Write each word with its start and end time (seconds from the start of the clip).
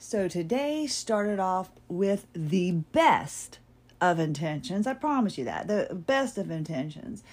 So 0.00 0.28
today 0.28 0.86
started 0.86 1.40
off 1.40 1.70
with 1.88 2.28
the 2.32 2.70
best 2.70 3.58
of 4.00 4.20
intentions. 4.20 4.86
I 4.86 4.94
promise 4.94 5.36
you 5.36 5.44
that. 5.46 5.66
The 5.66 5.92
best 5.92 6.38
of 6.38 6.52
intentions. 6.52 7.24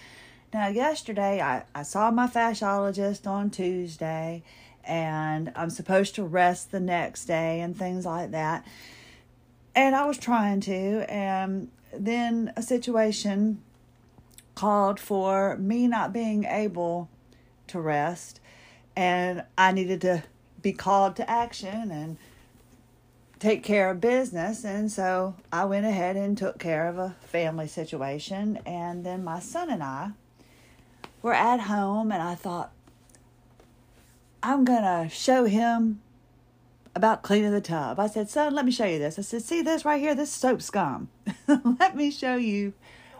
Now, 0.51 0.67
yesterday 0.67 1.41
I, 1.41 1.63
I 1.75 1.83
saw 1.83 2.09
my 2.09 2.25
fasciologist 2.25 3.27
on 3.27 3.51
Tuesday, 3.51 4.41
and 4.83 5.51
I'm 5.55 5.69
supposed 5.69 6.15
to 6.15 6.23
rest 6.23 6.71
the 6.71 6.79
next 6.79 7.25
day 7.25 7.61
and 7.61 7.77
things 7.77 8.03
like 8.03 8.31
that. 8.31 8.65
And 9.75 9.95
I 9.95 10.05
was 10.05 10.17
trying 10.17 10.61
to, 10.61 11.05
and 11.07 11.69
then 11.93 12.51
a 12.55 12.63
situation 12.63 13.61
called 14.55 14.99
for 14.99 15.55
me 15.57 15.87
not 15.87 16.13
being 16.13 16.45
able 16.45 17.09
to 17.67 17.79
rest, 17.79 18.39
and 18.95 19.43
I 19.55 19.71
needed 19.71 20.01
to 20.01 20.23
be 20.63 20.73
called 20.73 21.15
to 21.17 21.29
action 21.29 21.91
and 21.91 22.17
take 23.39 23.63
care 23.63 23.89
of 23.89 24.01
business. 24.01 24.63
And 24.63 24.91
so 24.91 25.35
I 25.51 25.65
went 25.65 25.85
ahead 25.85 26.15
and 26.15 26.37
took 26.37 26.59
care 26.59 26.87
of 26.87 26.97
a 26.97 27.15
family 27.21 27.67
situation. 27.67 28.59
And 28.65 29.05
then 29.05 29.23
my 29.23 29.39
son 29.39 29.69
and 29.69 29.83
I 29.83 30.11
were 31.21 31.33
at 31.33 31.61
home, 31.61 32.11
and 32.11 32.21
I 32.21 32.35
thought, 32.35 32.71
I'm 34.43 34.63
going 34.63 34.83
to 34.83 35.09
show 35.13 35.45
him 35.45 36.01
about 36.93 37.23
cleaning 37.23 37.51
the 37.51 37.61
tub. 37.61 37.99
I 37.99 38.07
said, 38.07 38.29
Son, 38.29 38.53
let 38.53 38.63
me 38.63 38.71
show 38.71 38.85
you 38.85 38.99
this. 38.99 39.17
I 39.17 39.23
said, 39.23 39.41
See 39.41 39.61
this 39.61 39.83
right 39.83 39.99
here? 39.99 40.13
This 40.13 40.31
soap 40.31 40.61
scum. 40.61 41.09
let 41.47 41.95
me 41.95 42.11
show 42.11 42.35
you 42.35 42.73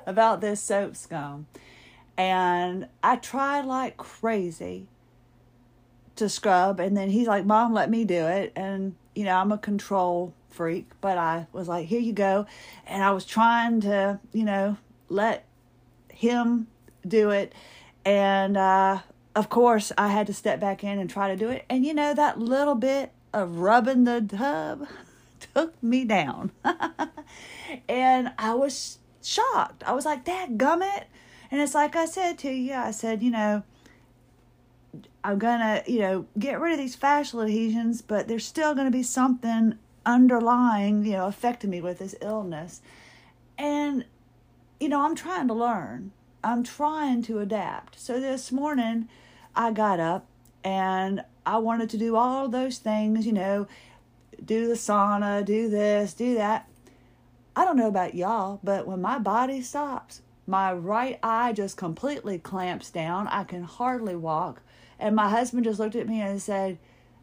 about 0.05 0.39
this 0.39 0.61
soap 0.61 0.95
scum. 0.95 1.47
And 2.17 2.87
I 3.03 3.17
tried 3.17 3.65
like 3.65 3.97
crazy 3.97 4.87
to 6.15 6.29
scrub, 6.29 6.79
and 6.79 6.95
then 6.95 7.09
he's 7.09 7.27
like, 7.27 7.45
Mom, 7.45 7.73
let 7.73 7.89
me 7.89 8.05
do 8.05 8.25
it. 8.27 8.53
And, 8.55 8.95
you 9.15 9.23
know, 9.23 9.35
I'm 9.35 9.51
a 9.51 9.57
control 9.57 10.33
freak, 10.49 10.89
but 11.01 11.17
I 11.17 11.47
was 11.51 11.67
like, 11.67 11.87
Here 11.87 11.99
you 11.99 12.13
go. 12.13 12.45
And 12.85 13.03
I 13.03 13.11
was 13.11 13.25
trying 13.25 13.81
to, 13.81 14.19
you 14.33 14.43
know, 14.43 14.77
let 15.09 15.45
him 16.09 16.67
do 17.07 17.31
it. 17.31 17.53
And 18.03 18.57
uh, 18.57 18.99
of 19.35 19.49
course, 19.49 19.91
I 19.97 20.09
had 20.09 20.27
to 20.27 20.33
step 20.33 20.59
back 20.59 20.83
in 20.83 20.99
and 20.99 21.09
try 21.09 21.29
to 21.29 21.35
do 21.35 21.49
it. 21.49 21.65
And 21.69 21.85
you 21.85 21.93
know, 21.93 22.13
that 22.13 22.39
little 22.39 22.75
bit 22.75 23.11
of 23.33 23.59
rubbing 23.59 24.03
the 24.05 24.21
tub 24.21 24.87
took 25.53 25.81
me 25.83 26.05
down. 26.05 26.51
and 27.89 28.31
I 28.37 28.53
was 28.53 28.99
shocked. 29.21 29.83
I 29.85 29.93
was 29.93 30.05
like, 30.05 30.25
that 30.25 30.57
gummit. 30.57 31.05
And 31.51 31.61
it's 31.61 31.75
like 31.75 31.95
I 31.95 32.05
said 32.05 32.37
to 32.39 32.51
you, 32.51 32.73
I 32.73 32.91
said, 32.91 33.21
you 33.21 33.31
know, 33.31 33.63
I'm 35.25 35.39
gonna, 35.39 35.81
you 35.87 35.99
know, 36.01 36.27
get 36.37 36.59
rid 36.59 36.73
of 36.73 36.77
these 36.77 36.95
fascial 36.95 37.43
adhesions, 37.43 38.03
but 38.03 38.27
there's 38.27 38.45
still 38.45 38.75
gonna 38.75 38.91
be 38.91 39.01
something 39.01 39.75
underlying, 40.05 41.03
you 41.03 41.13
know, 41.13 41.25
affecting 41.25 41.71
me 41.71 41.81
with 41.81 41.97
this 41.97 42.13
illness. 42.21 42.83
And, 43.57 44.05
you 44.79 44.87
know, 44.87 45.01
I'm 45.01 45.15
trying 45.15 45.47
to 45.47 45.55
learn. 45.55 46.11
I'm 46.43 46.63
trying 46.63 47.23
to 47.23 47.39
adapt. 47.39 47.99
So 47.99 48.19
this 48.19 48.51
morning 48.51 49.09
I 49.55 49.71
got 49.71 49.99
up 49.99 50.27
and 50.63 51.23
I 51.43 51.57
wanted 51.57 51.89
to 51.89 51.97
do 51.97 52.15
all 52.15 52.47
those 52.47 52.77
things, 52.77 53.25
you 53.25 53.33
know, 53.33 53.67
do 54.45 54.67
the 54.67 54.75
sauna, 54.75 55.43
do 55.43 55.69
this, 55.69 56.13
do 56.13 56.35
that. 56.35 56.69
I 57.55 57.65
don't 57.65 57.77
know 57.77 57.87
about 57.87 58.13
y'all, 58.13 58.59
but 58.63 58.85
when 58.85 59.01
my 59.01 59.17
body 59.17 59.63
stops, 59.63 60.21
my 60.45 60.71
right 60.71 61.17
eye 61.23 61.51
just 61.51 61.77
completely 61.77 62.37
clamps 62.37 62.91
down. 62.91 63.27
I 63.29 63.43
can 63.43 63.63
hardly 63.63 64.15
walk. 64.15 64.61
And 64.99 65.15
my 65.15 65.29
husband 65.29 65.65
just 65.65 65.79
looked 65.79 65.95
at 65.95 66.07
me 66.07 66.21
and 66.21 66.41
said, 66.41 66.77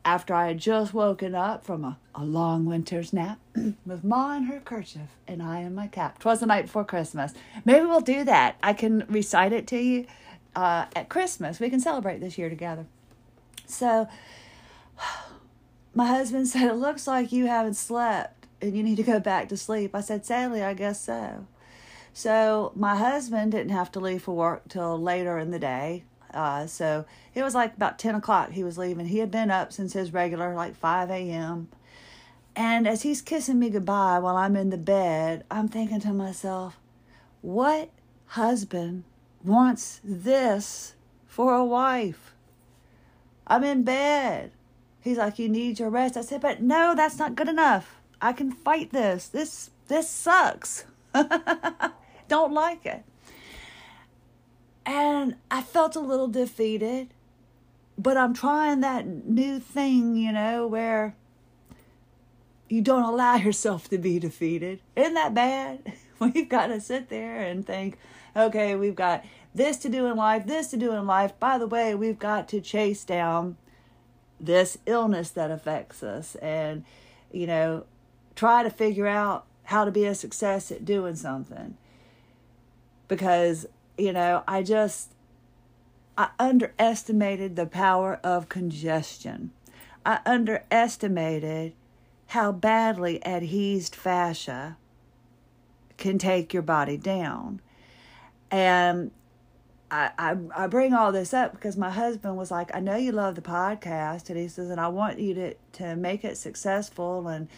after 0.05 0.35
I 0.35 0.49
had 0.49 0.59
just 0.59 0.93
woken 0.93 1.35
up 1.35 1.65
from 1.65 1.85
a, 1.85 1.99
a 2.15 2.25
long 2.25 2.65
winter's 2.65 3.13
nap 3.13 3.39
with 3.87 4.03
Ma 4.03 4.37
in 4.37 4.45
her 4.45 4.61
kerchief 4.61 5.17
and 5.29 5.43
I 5.43 5.61
in 5.61 5.75
my 5.75 5.87
cap. 5.87 6.19
Twas 6.19 6.41
the 6.41 6.47
night 6.47 6.67
before 6.67 6.85
Christmas. 6.85 7.35
Maybe 7.65 7.85
we'll 7.85 8.01
do 8.01 8.25
that. 8.25 8.57
I 8.63 8.73
can 8.73 9.05
recite 9.09 9.53
it 9.53 9.67
to 9.69 9.79
you 9.79 10.07
uh, 10.57 10.87
at 10.97 11.09
Christmas. 11.09 11.61
We 11.61 11.71
can 11.71 11.81
celebrate 11.81 12.21
this 12.21 12.37
year 12.37 12.51
together. 12.51 12.87
So, 13.67 14.09
my 15.95 16.07
husband 16.07 16.49
said, 16.49 16.71
It 16.71 16.75
looks 16.75 17.07
like 17.07 17.33
you 17.33 17.47
haven't 17.47 17.75
slept 17.75 18.47
and 18.61 18.77
you 18.77 18.83
need 18.83 18.97
to 18.97 19.03
go 19.03 19.21
back 19.21 19.49
to 19.51 19.57
sleep. 19.57 19.95
I 19.95 20.01
said, 20.01 20.27
Sadly, 20.27 20.63
I 20.63 20.75
guess 20.75 21.01
so. 21.01 21.47
So, 22.13 22.73
my 22.75 22.97
husband 22.97 23.53
didn't 23.53 23.71
have 23.71 23.93
to 23.93 24.01
leave 24.01 24.23
for 24.23 24.35
work 24.35 24.69
till 24.69 25.01
later 25.01 25.39
in 25.39 25.51
the 25.51 25.59
day. 25.59 26.05
Uh, 26.35 26.67
so 26.67 27.05
it 27.35 27.43
was 27.43 27.55
like 27.55 27.77
about 27.77 27.99
10 27.99 28.15
o'clock 28.15 28.51
he 28.51 28.65
was 28.65 28.79
leaving. 28.79 29.07
He 29.07 29.19
had 29.19 29.31
been 29.31 29.51
up 29.51 29.73
since 29.73 29.93
his 29.93 30.13
regular, 30.13 30.55
like 30.55 30.75
5 30.77 31.11
a.m. 31.11 31.69
And 32.55 32.87
as 32.87 33.03
he's 33.03 33.23
kissing 33.23 33.59
me 33.59 33.71
goodbye 33.71 34.19
while 34.19 34.37
I'm 34.37 34.57
in 34.57 34.71
the 34.71 34.79
bed, 34.79 35.45
I'm 35.51 35.69
thinking 35.69 36.01
to 36.01 36.13
myself, 36.13 36.79
what 37.41 37.91
husband 38.27 39.05
wants 39.45 40.01
this 40.05 40.95
for 41.27 41.55
a 41.55 41.65
wife? 41.65 42.35
I'm 43.47 43.65
in 43.65 43.83
bed. 43.83 44.53
He's 45.01 45.19
like, 45.19 45.39
you 45.39 45.49
need 45.49 45.79
your 45.79 45.91
rest. 45.91 46.17
I 46.17 46.21
said, 46.21 46.41
but 46.41 46.63
no, 46.63 46.95
that's 46.95 47.19
not 47.19 47.35
good 47.35 47.49
enough. 47.49 47.97
I 48.21 48.33
can 48.33 48.53
fight 48.53 48.93
this. 48.93 49.27
This 49.29 49.71
this 49.89 50.09
sucks. 50.09 50.85
Don't 52.29 52.53
like 52.53 52.87
it. 52.87 53.03
And 54.85 55.37
I 55.51 55.63
felt 55.63 55.97
a 55.97 56.01
little 56.01 56.29
defeated, 56.29 57.09
but 57.97 58.17
I'm 58.17 58.35
trying 58.35 58.81
that 58.81 59.07
new 59.07 59.61
thing, 59.61 60.17
you 60.17 60.33
know, 60.33 60.67
where 60.67 61.15
you 62.69 62.81
don't 62.81 63.05
allow 63.05 63.37
yourself 63.37 63.89
to 63.91 63.99
be 63.99 64.19
defeated. 64.19 64.81
Isn't 64.97 65.15
that 65.15 65.35
bad? 65.35 65.93
We've 66.19 66.49
got 66.49 66.69
to 66.69 66.81
sit 66.81 67.09
there 67.09 67.41
and 67.41 67.67
think, 67.67 67.99
okay, 68.37 68.77
we've 68.77 68.95
got 68.95 69.25
this 69.55 69.77
to 69.79 69.89
do 69.89 70.07
in 70.07 70.17
life, 70.17 70.47
this 70.47 70.69
to 70.69 70.77
do 70.77 70.93
in 70.93 71.05
life. 71.07 71.39
By 71.41 71.59
the 71.59 71.67
way, 71.67 71.97
we've 71.97 72.19
got 72.19 72.49
to 72.51 72.61
chase 72.61 73.05
down 73.05 73.57
this 74.41 74.79
illness 74.87 75.31
that 75.31 75.51
affects 75.51 76.03
us 76.03 76.37
and, 76.37 76.85
you 77.33 77.47
know, 77.47 77.85
try 78.37 78.63
to 78.63 78.71
figure 78.71 79.07
out 79.07 79.47
how 79.65 79.85
to 79.85 79.91
be 79.91 80.05
a 80.05 80.15
success 80.15 80.71
at 80.71 80.85
doing 80.85 81.17
something. 81.17 81.77
Because 83.09 83.67
you 83.99 84.13
know, 84.13 84.43
I 84.47 84.63
just 84.63 85.13
I 86.17 86.31
underestimated 86.39 87.57
the 87.57 87.67
power 87.67 88.21
of 88.23 88.49
congestion. 88.49 89.51
I 90.05 90.21
underestimated 90.27 91.75
how 92.29 92.53
badly 92.53 93.25
adhesed 93.25 93.95
fascia 93.95 94.77
can 95.97 96.19
take 96.19 96.53
your 96.53 96.63
body 96.63 96.97
down. 96.97 97.61
And 98.51 99.11
I, 99.91 100.11
I, 100.19 100.37
I 100.57 100.67
bring 100.67 100.93
all 100.93 101.13
this 101.13 101.33
up 101.33 101.53
because 101.53 101.77
my 101.77 101.91
husband 101.91 102.37
was 102.37 102.51
like, 102.51 102.75
I 102.75 102.81
know 102.81 102.97
you 102.97 103.13
love 103.13 103.35
the 103.35 103.43
podcast. 103.43 104.29
And 104.29 104.39
he 104.39 104.49
says, 104.49 104.71
and 104.71 104.81
I 104.81 104.89
want 104.89 105.19
you 105.19 105.35
to, 105.35 105.55
to 105.75 105.97
make 105.97 106.25
it 106.25 106.37
successful. 106.37 107.29
And 107.29 107.49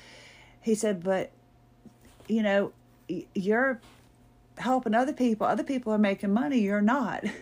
he 0.61 0.75
said, 0.75 1.03
but, 1.03 1.31
you 2.29 2.43
know, 2.43 2.73
you're 3.35 3.81
helping 4.59 4.95
other 4.95 5.13
people. 5.13 5.47
Other 5.47 5.65
people 5.65 5.93
are 5.93 5.99
making 5.99 6.33
money. 6.33 6.59
You're 6.61 6.81
not. 6.81 7.25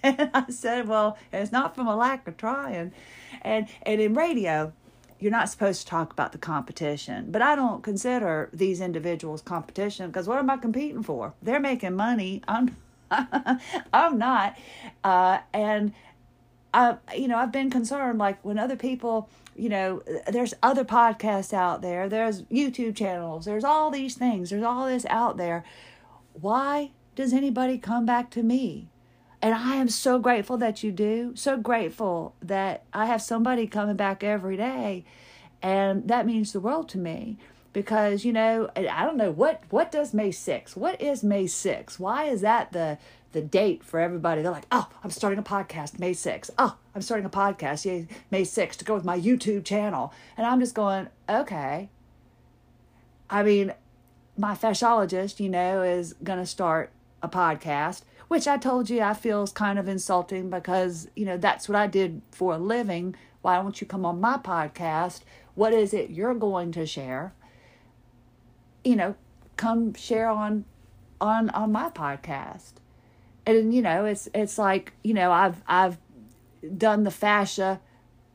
And 0.00 0.30
I 0.32 0.44
said, 0.50 0.86
well, 0.86 1.18
it's 1.32 1.50
not 1.50 1.74
from 1.74 1.88
a 1.88 1.96
lack 1.96 2.28
of 2.28 2.36
trying. 2.36 2.92
And 3.42 3.66
and 3.82 4.00
in 4.00 4.14
radio, 4.14 4.72
you're 5.18 5.32
not 5.32 5.48
supposed 5.48 5.80
to 5.80 5.86
talk 5.88 6.12
about 6.12 6.30
the 6.30 6.38
competition. 6.38 7.32
But 7.32 7.42
I 7.42 7.56
don't 7.56 7.82
consider 7.82 8.48
these 8.52 8.80
individuals 8.80 9.42
competition 9.42 10.06
because 10.06 10.28
what 10.28 10.38
am 10.38 10.50
I 10.50 10.56
competing 10.56 11.02
for? 11.02 11.34
They're 11.42 11.58
making 11.58 11.96
money. 11.96 12.42
I'm 12.46 12.76
I'm 13.10 14.18
not. 14.18 14.56
Uh, 15.02 15.38
and 15.52 15.92
I 16.72 16.98
you 17.16 17.26
know, 17.26 17.38
I've 17.38 17.50
been 17.50 17.70
concerned 17.70 18.18
like 18.20 18.44
when 18.44 18.58
other 18.58 18.76
people 18.76 19.28
you 19.56 19.68
know, 19.68 20.00
there's 20.28 20.54
other 20.62 20.84
podcasts 20.84 21.52
out 21.52 21.82
there, 21.82 22.08
there's 22.08 22.42
YouTube 22.42 22.94
channels, 22.94 23.44
there's 23.44 23.64
all 23.64 23.90
these 23.90 24.14
things, 24.14 24.50
there's 24.50 24.62
all 24.62 24.86
this 24.86 25.04
out 25.06 25.36
there 25.36 25.64
why 26.40 26.90
does 27.14 27.32
anybody 27.32 27.78
come 27.78 28.06
back 28.06 28.30
to 28.30 28.42
me? 28.42 28.88
And 29.40 29.54
I 29.54 29.76
am 29.76 29.88
so 29.88 30.18
grateful 30.18 30.56
that 30.58 30.82
you 30.82 30.90
do. 30.90 31.32
So 31.36 31.56
grateful 31.56 32.34
that 32.42 32.84
I 32.92 33.06
have 33.06 33.22
somebody 33.22 33.66
coming 33.66 33.96
back 33.96 34.24
every 34.24 34.56
day. 34.56 35.04
And 35.62 36.08
that 36.08 36.26
means 36.26 36.52
the 36.52 36.60
world 36.60 36.88
to 36.90 36.98
me 36.98 37.38
because 37.72 38.24
you 38.24 38.32
know 38.32 38.68
I 38.76 39.04
don't 39.04 39.16
know 39.16 39.30
what 39.30 39.62
what 39.70 39.92
does 39.92 40.14
May 40.14 40.30
6th? 40.30 40.76
What 40.76 41.00
is 41.00 41.22
May 41.22 41.44
6th? 41.44 41.98
Why 41.98 42.24
is 42.24 42.40
that 42.40 42.72
the 42.72 42.98
the 43.32 43.42
date 43.42 43.84
for 43.84 44.00
everybody? 44.00 44.42
They're 44.42 44.50
like, 44.50 44.66
"Oh, 44.72 44.88
I'm 45.04 45.10
starting 45.10 45.38
a 45.38 45.42
podcast 45.42 45.98
May 45.98 46.12
6th. 46.12 46.50
Oh, 46.58 46.76
I'm 46.94 47.02
starting 47.02 47.26
a 47.26 47.30
podcast 47.30 48.08
May 48.30 48.42
6th 48.42 48.76
to 48.76 48.84
go 48.84 48.94
with 48.94 49.04
my 49.04 49.18
YouTube 49.18 49.64
channel." 49.64 50.12
And 50.36 50.46
I'm 50.46 50.60
just 50.60 50.74
going, 50.74 51.08
"Okay." 51.28 51.90
I 53.30 53.42
mean, 53.42 53.74
my 54.38 54.54
fasciologist, 54.54 55.40
you 55.40 55.48
know, 55.48 55.82
is 55.82 56.14
going 56.22 56.38
to 56.38 56.46
start 56.46 56.92
a 57.22 57.28
podcast, 57.28 58.02
which 58.28 58.46
I 58.46 58.56
told 58.56 58.88
you 58.88 59.00
I 59.00 59.14
feel 59.14 59.42
is 59.42 59.52
kind 59.52 59.78
of 59.78 59.88
insulting 59.88 60.48
because, 60.48 61.08
you 61.16 61.24
know, 61.24 61.36
that's 61.36 61.68
what 61.68 61.76
I 61.76 61.86
did 61.86 62.22
for 62.30 62.54
a 62.54 62.58
living 62.58 63.16
Why 63.42 63.56
don't 63.56 63.80
you 63.80 63.86
come 63.86 64.04
on 64.04 64.20
my 64.20 64.36
podcast? 64.38 65.20
What 65.54 65.72
is 65.72 65.92
it 65.92 66.10
you're 66.10 66.34
going 66.34 66.72
to 66.72 66.86
share? 66.86 67.32
You 68.84 68.96
know, 68.96 69.14
come 69.56 69.94
share 69.94 70.28
on 70.28 70.64
on 71.20 71.50
on 71.50 71.72
my 71.72 71.90
podcast. 71.90 72.74
And 73.46 73.74
you 73.74 73.82
know, 73.82 74.04
it's 74.04 74.28
it's 74.34 74.58
like, 74.58 74.92
you 75.02 75.14
know, 75.14 75.32
I've 75.32 75.62
I've 75.66 75.98
done 76.76 77.04
the 77.04 77.10
fascia 77.10 77.80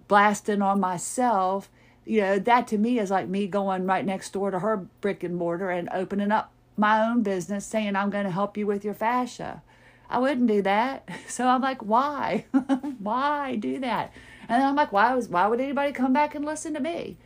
blasting 0.08 0.62
on 0.62 0.80
myself. 0.80 1.70
You 2.06 2.22
know, 2.22 2.40
that 2.40 2.68
to 2.70 2.78
me 2.78 3.00
is 3.00 3.12
like 3.12 3.28
me 3.28 3.48
going 3.48 3.86
right 3.86 4.06
next 4.06 4.34
door 4.34 4.52
to 4.52 4.60
her 4.60 4.78
brick 5.02 5.24
and 5.24 5.36
mortar 5.36 5.70
and 5.70 5.90
opening 5.94 6.32
up 6.32 6.52
my 6.76 7.06
own 7.08 7.24
business 7.24 7.66
saying 7.66 7.96
I'm 7.96 8.10
going 8.10 8.26
to 8.26 8.32
help 8.32 8.58
you 8.58 8.68
with 8.68 8.84
your 8.84 8.94
fascia. 8.94 9.62
I 10.10 10.20
wouldn't 10.20 10.48
do 10.48 10.62
that. 10.62 11.08
So 11.28 11.48
I'm 11.48 11.62
like, 11.62 11.82
why? 11.82 12.46
why 13.00 13.56
do 13.56 13.80
that? 13.80 14.14
And 14.48 14.62
then 14.62 14.68
I'm 14.68 14.76
like, 14.76 14.92
why 14.92 15.16
was 15.16 15.30
why 15.30 15.48
would 15.48 15.60
anybody 15.60 15.92
come 15.92 16.14
back 16.14 16.36
and 16.36 16.46
listen 16.46 16.74
to 16.74 16.80
me? 16.80 17.18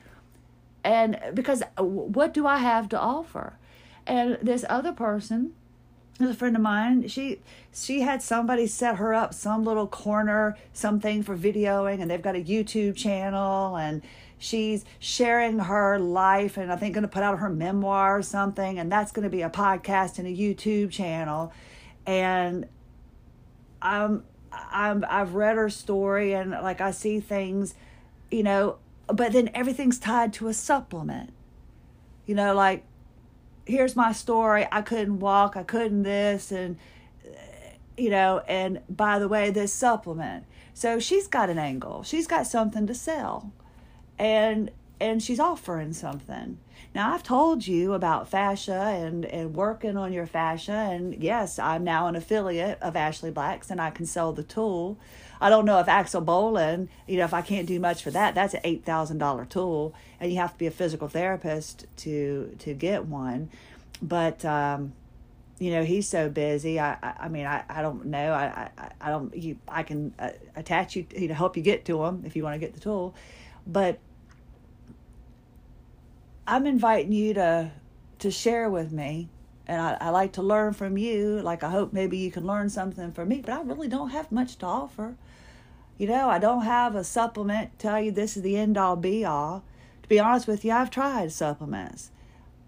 And 0.83 1.19
because 1.33 1.63
uh, 1.77 1.83
what 1.83 2.33
do 2.33 2.47
I 2.47 2.57
have 2.57 2.87
to 2.89 2.99
offer? 2.99 3.57
And 4.05 4.37
this 4.41 4.63
other 4.69 4.93
person, 4.93 5.53
a 6.19 6.33
friend 6.33 6.55
of 6.55 6.61
mine, 6.61 7.07
she 7.09 7.39
she 7.73 8.01
had 8.01 8.21
somebody 8.21 8.67
set 8.67 8.95
her 8.95 9.13
up 9.13 9.33
some 9.33 9.65
little 9.65 9.87
corner, 9.87 10.57
something 10.71 11.23
for 11.23 11.35
videoing, 11.35 12.01
and 12.01 12.09
they've 12.09 12.21
got 12.21 12.35
a 12.35 12.43
YouTube 12.43 12.95
channel 12.95 13.75
and 13.75 14.01
she's 14.37 14.85
sharing 14.99 15.59
her 15.59 15.97
life 15.97 16.57
and 16.57 16.71
I 16.71 16.75
think 16.75 16.93
going 16.93 17.01
to 17.03 17.07
put 17.07 17.23
out 17.23 17.39
her 17.39 17.49
memoir 17.49 18.17
or 18.17 18.21
something 18.21 18.77
and 18.77 18.91
that's 18.91 19.11
going 19.11 19.23
to 19.23 19.29
be 19.29 19.41
a 19.41 19.49
podcast 19.49 20.19
and 20.19 20.27
a 20.27 20.31
YouTube 20.31 20.91
channel 20.91 21.51
and 22.05 22.67
I'm 23.81 24.23
I'm 24.51 25.05
I've 25.07 25.33
read 25.35 25.57
her 25.57 25.69
story 25.69 26.33
and 26.33 26.51
like 26.51 26.81
I 26.81 26.91
see 26.91 27.19
things, 27.19 27.75
you 28.31 28.43
know, 28.43 28.77
but 29.07 29.33
then 29.33 29.49
everything's 29.53 29.99
tied 29.99 30.33
to 30.33 30.47
a 30.47 30.53
supplement. 30.53 31.31
You 32.25 32.35
know, 32.35 32.53
like 32.53 32.83
here's 33.65 33.95
my 33.95 34.11
story. 34.11 34.67
I 34.71 34.81
couldn't 34.81 35.19
walk, 35.19 35.57
I 35.57 35.63
couldn't 35.63 36.03
this 36.03 36.51
and 36.51 36.77
eh, 37.25 37.73
you 37.97 38.09
know, 38.09 38.41
and 38.47 38.81
by 38.89 39.19
the 39.19 39.27
way, 39.27 39.49
this 39.49 39.73
supplement. 39.73 40.45
So 40.73 40.99
she's 40.99 41.27
got 41.27 41.49
an 41.49 41.57
angle. 41.57 42.03
She's 42.03 42.27
got 42.27 42.45
something 42.45 42.85
to 42.87 42.93
sell. 42.93 43.51
And 44.17 44.71
and 44.99 45.21
she's 45.21 45.39
offering 45.39 45.93
something. 45.93 46.57
Now, 46.95 47.13
I've 47.13 47.21
told 47.21 47.67
you 47.67 47.93
about 47.93 48.27
fascia 48.27 48.73
and, 48.73 49.23
and 49.25 49.53
working 49.53 49.97
on 49.97 50.11
your 50.11 50.25
fascia, 50.25 50.71
and 50.71 51.13
yes, 51.21 51.59
I'm 51.59 51.83
now 51.83 52.07
an 52.07 52.15
affiliate 52.15 52.79
of 52.81 52.95
Ashley 52.95 53.29
Black's 53.29 53.69
and 53.69 53.79
I 53.79 53.91
can 53.91 54.07
sell 54.07 54.33
the 54.33 54.41
tool. 54.41 54.97
I 55.39 55.49
don't 55.49 55.65
know 55.65 55.79
if 55.79 55.87
Axel 55.87 56.21
Bolin, 56.23 56.87
you 57.07 57.17
know, 57.17 57.25
if 57.25 57.33
I 57.33 57.41
can't 57.43 57.67
do 57.67 57.79
much 57.79 58.01
for 58.01 58.09
that, 58.11 58.33
that's 58.33 58.55
an 58.55 58.61
eight 58.63 58.83
thousand 58.83 59.19
dollar 59.19 59.45
tool, 59.45 59.93
and 60.19 60.31
you 60.31 60.39
have 60.39 60.53
to 60.53 60.57
be 60.57 60.65
a 60.65 60.71
physical 60.71 61.07
therapist 61.07 61.85
to 61.97 62.55
to 62.59 62.73
get 62.73 63.05
one. 63.05 63.49
But 64.01 64.43
um, 64.43 64.93
you 65.59 65.71
know, 65.71 65.83
he's 65.83 66.07
so 66.07 66.29
busy. 66.29 66.79
I 66.79 66.93
I, 66.93 67.13
I 67.21 67.27
mean, 67.27 67.45
I, 67.45 67.63
I 67.69 67.83
don't 67.83 68.07
know. 68.07 68.33
I 68.33 68.71
I, 68.77 68.91
I 68.99 69.09
don't. 69.09 69.35
You 69.35 69.57
I 69.67 69.83
can 69.83 70.15
uh, 70.17 70.31
attach 70.55 70.95
you 70.95 71.03
to 71.03 71.33
help 71.35 71.55
you 71.55 71.61
get 71.61 71.85
to 71.85 72.03
him 72.03 72.23
if 72.25 72.35
you 72.35 72.43
want 72.43 72.55
to 72.55 72.59
get 72.59 72.73
the 72.73 72.79
tool, 72.79 73.13
but 73.67 73.99
I'm 76.47 76.65
inviting 76.65 77.11
you 77.11 77.33
to 77.35 77.71
to 78.19 78.31
share 78.31 78.69
with 78.69 78.91
me. 78.91 79.29
And 79.67 79.81
I, 79.81 79.97
I 79.99 80.09
like 80.09 80.31
to 80.33 80.41
learn 80.41 80.73
from 80.73 80.97
you. 80.97 81.41
Like 81.41 81.61
I 81.61 81.69
hope 81.69 81.91
maybe 81.91 82.17
you 82.17 82.31
can 82.31 82.47
learn 82.47 82.69
something 82.69 83.11
from 83.11 83.27
me, 83.27 83.41
but 83.45 83.51
I 83.51 83.61
really 83.61 83.89
don't 83.89 84.11
have 84.11 84.31
much 84.31 84.55
to 84.59 84.65
offer. 84.65 85.15
You 85.97 86.07
know, 86.07 86.29
I 86.29 86.39
don't 86.39 86.63
have 86.63 86.95
a 86.95 87.03
supplement 87.03 87.77
to 87.77 87.87
tell 87.87 87.99
you 87.99 88.11
this 88.11 88.37
is 88.37 88.43
the 88.43 88.55
end 88.55 88.77
all 88.77 88.95
be 88.95 89.25
all. 89.25 89.63
To 90.03 90.09
be 90.09 90.19
honest 90.19 90.47
with 90.47 90.63
you, 90.63 90.71
I've 90.71 90.89
tried 90.89 91.33
supplements. 91.33 92.11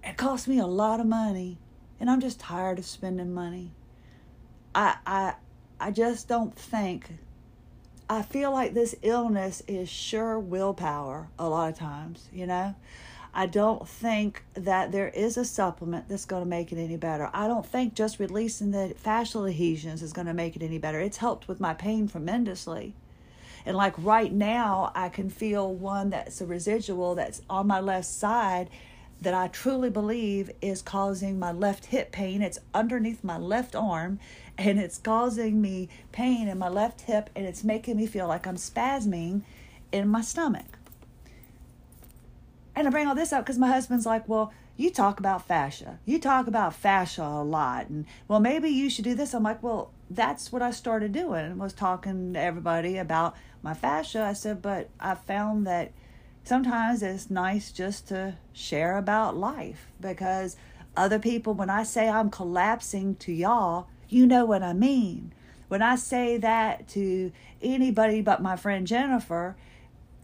It 0.03 0.17
costs 0.17 0.47
me 0.47 0.59
a 0.59 0.67
lot 0.67 0.99
of 0.99 1.05
money, 1.05 1.57
and 1.99 2.09
I'm 2.09 2.19
just 2.19 2.39
tired 2.39 2.79
of 2.79 2.85
spending 2.85 3.33
money. 3.33 3.71
I 4.75 4.97
I 5.05 5.35
I 5.79 5.91
just 5.91 6.27
don't 6.27 6.53
think 6.53 7.11
I 8.09 8.23
feel 8.23 8.51
like 8.51 8.73
this 8.73 8.95
illness 9.03 9.61
is 9.67 9.87
sure 9.87 10.37
willpower 10.39 11.29
a 11.37 11.47
lot 11.47 11.71
of 11.71 11.77
times, 11.77 12.27
you 12.33 12.47
know? 12.47 12.75
I 13.33 13.45
don't 13.45 13.87
think 13.87 14.43
that 14.55 14.91
there 14.91 15.09
is 15.09 15.37
a 15.37 15.45
supplement 15.45 16.09
that's 16.09 16.25
going 16.25 16.43
to 16.43 16.49
make 16.49 16.71
it 16.71 16.77
any 16.77 16.97
better. 16.97 17.29
I 17.33 17.47
don't 17.47 17.65
think 17.65 17.93
just 17.93 18.19
releasing 18.19 18.71
the 18.71 18.95
fascial 19.03 19.47
adhesions 19.47 20.01
is 20.01 20.13
going 20.13 20.27
to 20.27 20.33
make 20.33 20.55
it 20.55 20.63
any 20.63 20.77
better. 20.77 20.99
It's 20.99 21.17
helped 21.17 21.47
with 21.47 21.59
my 21.59 21.73
pain 21.73 22.07
tremendously. 22.07 22.93
And 23.65 23.77
like 23.77 23.93
right 23.97 24.31
now, 24.31 24.91
I 24.95 25.09
can 25.09 25.29
feel 25.29 25.73
one 25.73 26.09
that's 26.09 26.41
a 26.41 26.45
residual 26.45 27.15
that's 27.15 27.41
on 27.49 27.67
my 27.67 27.79
left 27.79 28.07
side 28.07 28.69
that 29.21 29.33
I 29.33 29.49
truly 29.49 29.89
believe 29.89 30.49
is 30.61 30.81
causing 30.81 31.37
my 31.37 31.51
left 31.51 31.87
hip 31.87 32.11
pain. 32.11 32.41
It's 32.41 32.59
underneath 32.73 33.23
my 33.23 33.37
left 33.37 33.75
arm 33.75 34.19
and 34.57 34.79
it's 34.79 34.97
causing 34.97 35.61
me 35.61 35.89
pain 36.11 36.47
in 36.47 36.57
my 36.57 36.69
left 36.69 37.01
hip 37.01 37.29
and 37.35 37.45
it's 37.45 37.63
making 37.63 37.97
me 37.97 38.07
feel 38.07 38.27
like 38.27 38.47
I'm 38.47 38.55
spasming 38.55 39.41
in 39.91 40.07
my 40.07 40.21
stomach. 40.21 40.78
And 42.79 42.87
I 42.87 42.91
bring 42.91 43.07
all 43.07 43.15
this 43.15 43.33
up 43.33 43.43
because 43.43 43.57
my 43.57 43.67
husband's 43.67 44.05
like, 44.05 44.29
well, 44.29 44.53
you 44.77 44.89
talk 44.89 45.19
about 45.19 45.45
fascia. 45.45 45.99
You 46.05 46.17
talk 46.17 46.47
about 46.47 46.73
fascia 46.73 47.23
a 47.23 47.43
lot. 47.43 47.89
And, 47.89 48.05
well, 48.29 48.39
maybe 48.39 48.69
you 48.69 48.89
should 48.89 49.03
do 49.03 49.15
this. 49.15 49.33
I'm 49.33 49.43
like, 49.43 49.61
well, 49.61 49.91
that's 50.09 50.49
what 50.49 50.61
I 50.61 50.71
started 50.71 51.11
doing, 51.11 51.57
was 51.57 51.73
talking 51.73 52.31
to 52.35 52.39
everybody 52.39 52.97
about 52.97 53.35
my 53.61 53.73
fascia. 53.73 54.21
I 54.21 54.31
said, 54.31 54.61
but 54.61 54.87
I 54.97 55.15
found 55.15 55.67
that 55.67 55.91
sometimes 56.45 57.03
it's 57.03 57.29
nice 57.29 57.73
just 57.73 58.07
to 58.07 58.37
share 58.53 58.95
about 58.95 59.35
life 59.35 59.87
because 59.99 60.55
other 60.95 61.19
people, 61.19 61.53
when 61.53 61.69
I 61.69 61.83
say 61.83 62.07
I'm 62.07 62.29
collapsing 62.29 63.15
to 63.15 63.33
y'all, 63.33 63.89
you 64.07 64.25
know 64.25 64.45
what 64.45 64.63
I 64.63 64.71
mean. 64.71 65.33
When 65.67 65.81
I 65.81 65.97
say 65.97 66.37
that 66.37 66.87
to 66.89 67.33
anybody 67.61 68.21
but 68.21 68.41
my 68.41 68.55
friend 68.55 68.87
Jennifer, 68.87 69.57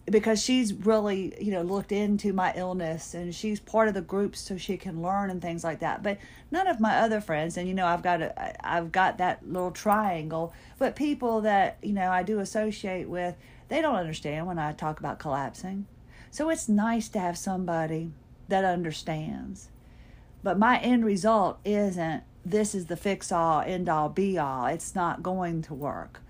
because 0.10 0.42
she's 0.42 0.72
really 0.74 1.34
you 1.44 1.52
know 1.52 1.64
looked 1.64 1.92
into 1.92 2.32
my 2.32 2.54
illness 2.56 3.14
and 3.14 3.34
she's 3.34 3.60
part 3.60 3.88
of 3.88 3.94
the 3.94 4.02
group 4.02 4.36
so 4.36 4.56
she 4.56 4.78
can 4.78 5.02
learn 5.02 5.30
and 5.30 5.42
things 5.42 5.64
like 5.64 5.80
that. 5.80 6.04
But 6.04 6.20
none 6.52 6.68
of 6.68 6.80
my 6.80 6.98
other 6.98 7.20
friends 7.22 7.58
and 7.58 7.68
you 7.68 7.74
know 7.74 7.88
i've 7.88 8.04
got 8.04 8.22
a 8.22 8.68
i've 8.68 8.92
got 8.92 9.18
that 9.18 9.48
little 9.48 9.72
triangle 9.72 10.54
but 10.78 10.96
people 10.96 11.42
that 11.42 11.78
you 11.82 11.94
know 11.94 12.10
i 12.10 12.24
do 12.24 12.40
associate 12.40 13.10
with 13.10 13.36
they 13.68 13.82
don't 13.82 13.96
understand 13.96 14.46
when 14.46 14.60
i 14.60 14.72
talk 14.72 15.00
about 15.00 15.20
collapsing. 15.20 15.86
So 16.30 16.50
it's 16.50 16.70
nice 16.70 17.08
to 17.10 17.20
have 17.20 17.38
somebody 17.38 18.12
that 18.50 18.66
understands. 18.66 19.70
But 20.44 20.60
my 20.60 20.80
end 20.80 21.06
result 21.06 21.60
isn't 21.66 22.24
this 22.46 22.76
is 22.76 22.86
the 22.86 22.98
fix 22.98 23.32
all 23.32 23.62
end 23.62 23.90
all 23.90 24.10
be 24.10 24.38
all 24.38 24.68
it's 24.68 24.94
not 24.94 25.24
going 25.24 25.64
to 25.64 25.74
work. 25.74 26.22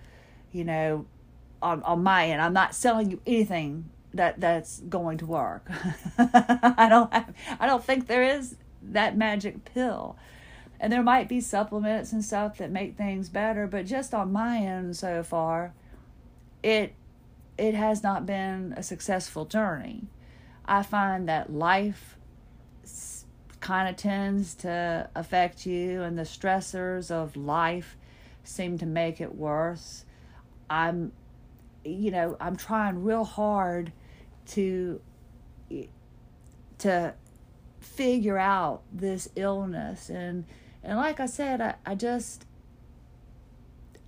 You 0.51 0.63
know 0.63 1.05
on, 1.65 1.81
on 1.83 2.03
my 2.03 2.29
end. 2.29 2.41
I'm 2.41 2.53
not 2.53 2.75
selling 2.75 3.09
you 3.09 3.19
anything 3.25 3.89
that 4.13 4.39
that's 4.39 4.79
going 4.81 5.17
to 5.17 5.25
work. 5.25 5.67
I 6.17 6.87
don't 6.89 7.11
have, 7.11 7.33
I 7.59 7.65
don't 7.65 7.83
think 7.83 8.07
there 8.07 8.23
is 8.23 8.55
that 8.81 9.17
magic 9.17 9.65
pill. 9.65 10.15
And 10.79 10.93
there 10.93 11.01
might 11.01 11.27
be 11.27 11.41
supplements 11.41 12.13
and 12.13 12.23
stuff 12.23 12.59
that 12.59 12.69
make 12.69 12.95
things 12.95 13.29
better, 13.29 13.65
but 13.65 13.85
just 13.85 14.13
on 14.13 14.31
my 14.31 14.57
end 14.57 14.95
so 14.95 15.23
far, 15.23 15.73
it 16.61 16.93
it 17.57 17.73
has 17.73 18.03
not 18.03 18.25
been 18.25 18.73
a 18.77 18.83
successful 18.83 19.45
journey. 19.45 20.07
I 20.65 20.83
find 20.83 21.27
that 21.29 21.53
life 21.53 22.17
kind 23.61 23.87
of 23.89 23.95
tends 23.95 24.53
to 24.55 25.09
affect 25.15 25.65
you 25.65 26.01
and 26.01 26.17
the 26.17 26.23
stressors 26.23 27.09
of 27.09 27.35
life 27.37 27.95
seem 28.43 28.77
to 28.77 28.85
make 28.85 29.21
it 29.21 29.33
worse. 29.35 30.03
I'm 30.69 31.13
you 31.85 32.11
know, 32.11 32.35
I'm 32.39 32.55
trying 32.55 33.03
real 33.03 33.23
hard 33.23 33.91
to 34.47 35.01
to 36.79 37.13
figure 37.79 38.37
out 38.37 38.81
this 38.91 39.29
illness 39.35 40.09
and 40.09 40.45
and 40.83 40.97
like 40.97 41.19
I 41.19 41.25
said, 41.25 41.61
I, 41.61 41.75
I 41.85 41.95
just 41.95 42.45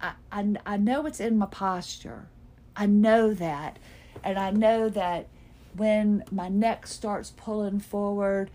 I, 0.01 0.13
I 0.31 0.55
I 0.65 0.77
know 0.77 1.05
it's 1.05 1.19
in 1.19 1.37
my 1.37 1.45
posture. 1.47 2.27
I 2.75 2.85
know 2.85 3.33
that. 3.33 3.79
And 4.23 4.37
I 4.37 4.51
know 4.51 4.89
that 4.89 5.27
when 5.75 6.23
my 6.31 6.49
neck 6.49 6.87
starts 6.87 7.33
pulling 7.35 7.79
forward, 7.79 8.51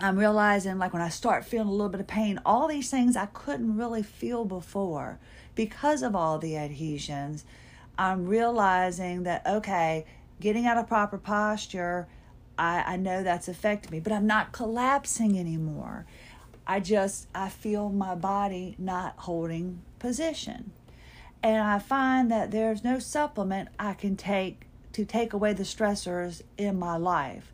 I'm 0.00 0.18
realizing 0.18 0.78
like 0.78 0.92
when 0.92 1.02
I 1.02 1.08
start 1.08 1.44
feeling 1.44 1.68
a 1.68 1.72
little 1.72 1.88
bit 1.88 2.00
of 2.00 2.06
pain, 2.06 2.40
all 2.44 2.68
these 2.68 2.90
things 2.90 3.16
I 3.16 3.26
couldn't 3.26 3.76
really 3.76 4.02
feel 4.02 4.44
before 4.44 5.18
because 5.54 6.02
of 6.02 6.14
all 6.14 6.38
the 6.38 6.56
adhesions 6.56 7.44
I'm 7.98 8.26
realizing 8.26 9.22
that, 9.24 9.46
okay, 9.46 10.04
getting 10.40 10.66
out 10.66 10.76
of 10.76 10.86
proper 10.86 11.18
posture, 11.18 12.06
I, 12.58 12.82
I 12.86 12.96
know 12.96 13.22
that's 13.22 13.48
affected 13.48 13.90
me, 13.90 14.00
but 14.00 14.12
I'm 14.12 14.26
not 14.26 14.52
collapsing 14.52 15.38
anymore. 15.38 16.06
I 16.66 16.80
just, 16.80 17.28
I 17.34 17.48
feel 17.48 17.90
my 17.90 18.14
body 18.14 18.74
not 18.78 19.14
holding 19.18 19.82
position. 19.98 20.72
And 21.42 21.62
I 21.62 21.78
find 21.78 22.30
that 22.30 22.50
there's 22.50 22.82
no 22.82 22.98
supplement 22.98 23.68
I 23.78 23.94
can 23.94 24.16
take 24.16 24.62
to 24.92 25.04
take 25.04 25.32
away 25.32 25.52
the 25.52 25.62
stressors 25.62 26.42
in 26.56 26.78
my 26.78 26.96
life, 26.96 27.52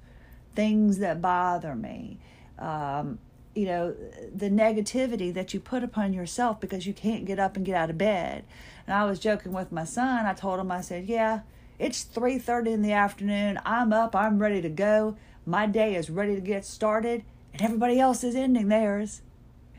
things 0.55 0.99
that 0.99 1.21
bother 1.21 1.75
me. 1.75 2.19
Um, 2.59 3.19
you 3.55 3.67
know 3.67 3.95
the 4.35 4.49
negativity 4.49 5.33
that 5.35 5.53
you 5.53 5.61
put 5.61 5.85
upon 5.85 6.13
yourself 6.13 6.61
because 6.61 6.87
you 6.87 6.95
can't 6.95 7.25
get 7.25 7.39
up 7.39 7.57
and 7.57 7.67
get 7.67 7.75
out 7.75 7.91
of 7.91 7.99
bed 7.99 8.45
and 8.87 8.95
i 8.95 9.05
was 9.05 9.19
joking 9.19 9.53
with 9.53 9.73
my 9.73 9.85
son. 9.85 10.27
I 10.27 10.35
told 10.35 10.61
him 10.61 10.71
i 10.71 10.81
said 10.81 11.07
yeah 11.07 11.41
it's 11.79 12.05
3.30 12.05 12.67
in 12.75 12.83
the 12.83 12.93
afternoon. 12.93 13.59
I'm 13.65 13.93
up. 13.93 14.15
I'm 14.15 14.39
ready 14.39 14.63
to 14.63 14.69
go. 14.69 15.17
My 15.45 15.67
day 15.67 15.97
is 15.97 16.11
ready 16.11 16.37
to 16.37 16.41
get 16.41 16.65
started 16.65 17.25
and 17.53 17.63
everybody 17.63 17.99
else 17.99 18.23
is 18.23 18.37
ending 18.37 18.69
theirs. 18.69 19.23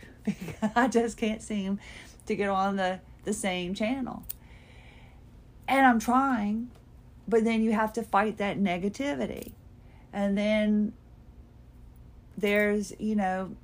I 0.76 0.90
just 0.90 1.18
can't 1.18 1.42
seem 1.42 1.80
to 2.26 2.36
get 2.36 2.50
on 2.50 2.76
the, 2.76 3.00
the 3.24 3.32
same 3.32 3.74
channel. 3.74 4.24
And 5.66 5.86
i'm 5.86 6.00
trying 6.00 6.70
but 7.28 7.46
then 7.46 7.64
you 7.64 7.72
have 7.72 7.94
to 7.94 8.04
fight 8.04 8.38
that 8.38 8.60
negativity. 8.60 9.54
And 10.12 10.38
then 10.38 10.94
there's 12.38 12.94
you 13.00 13.16
know 13.16 13.56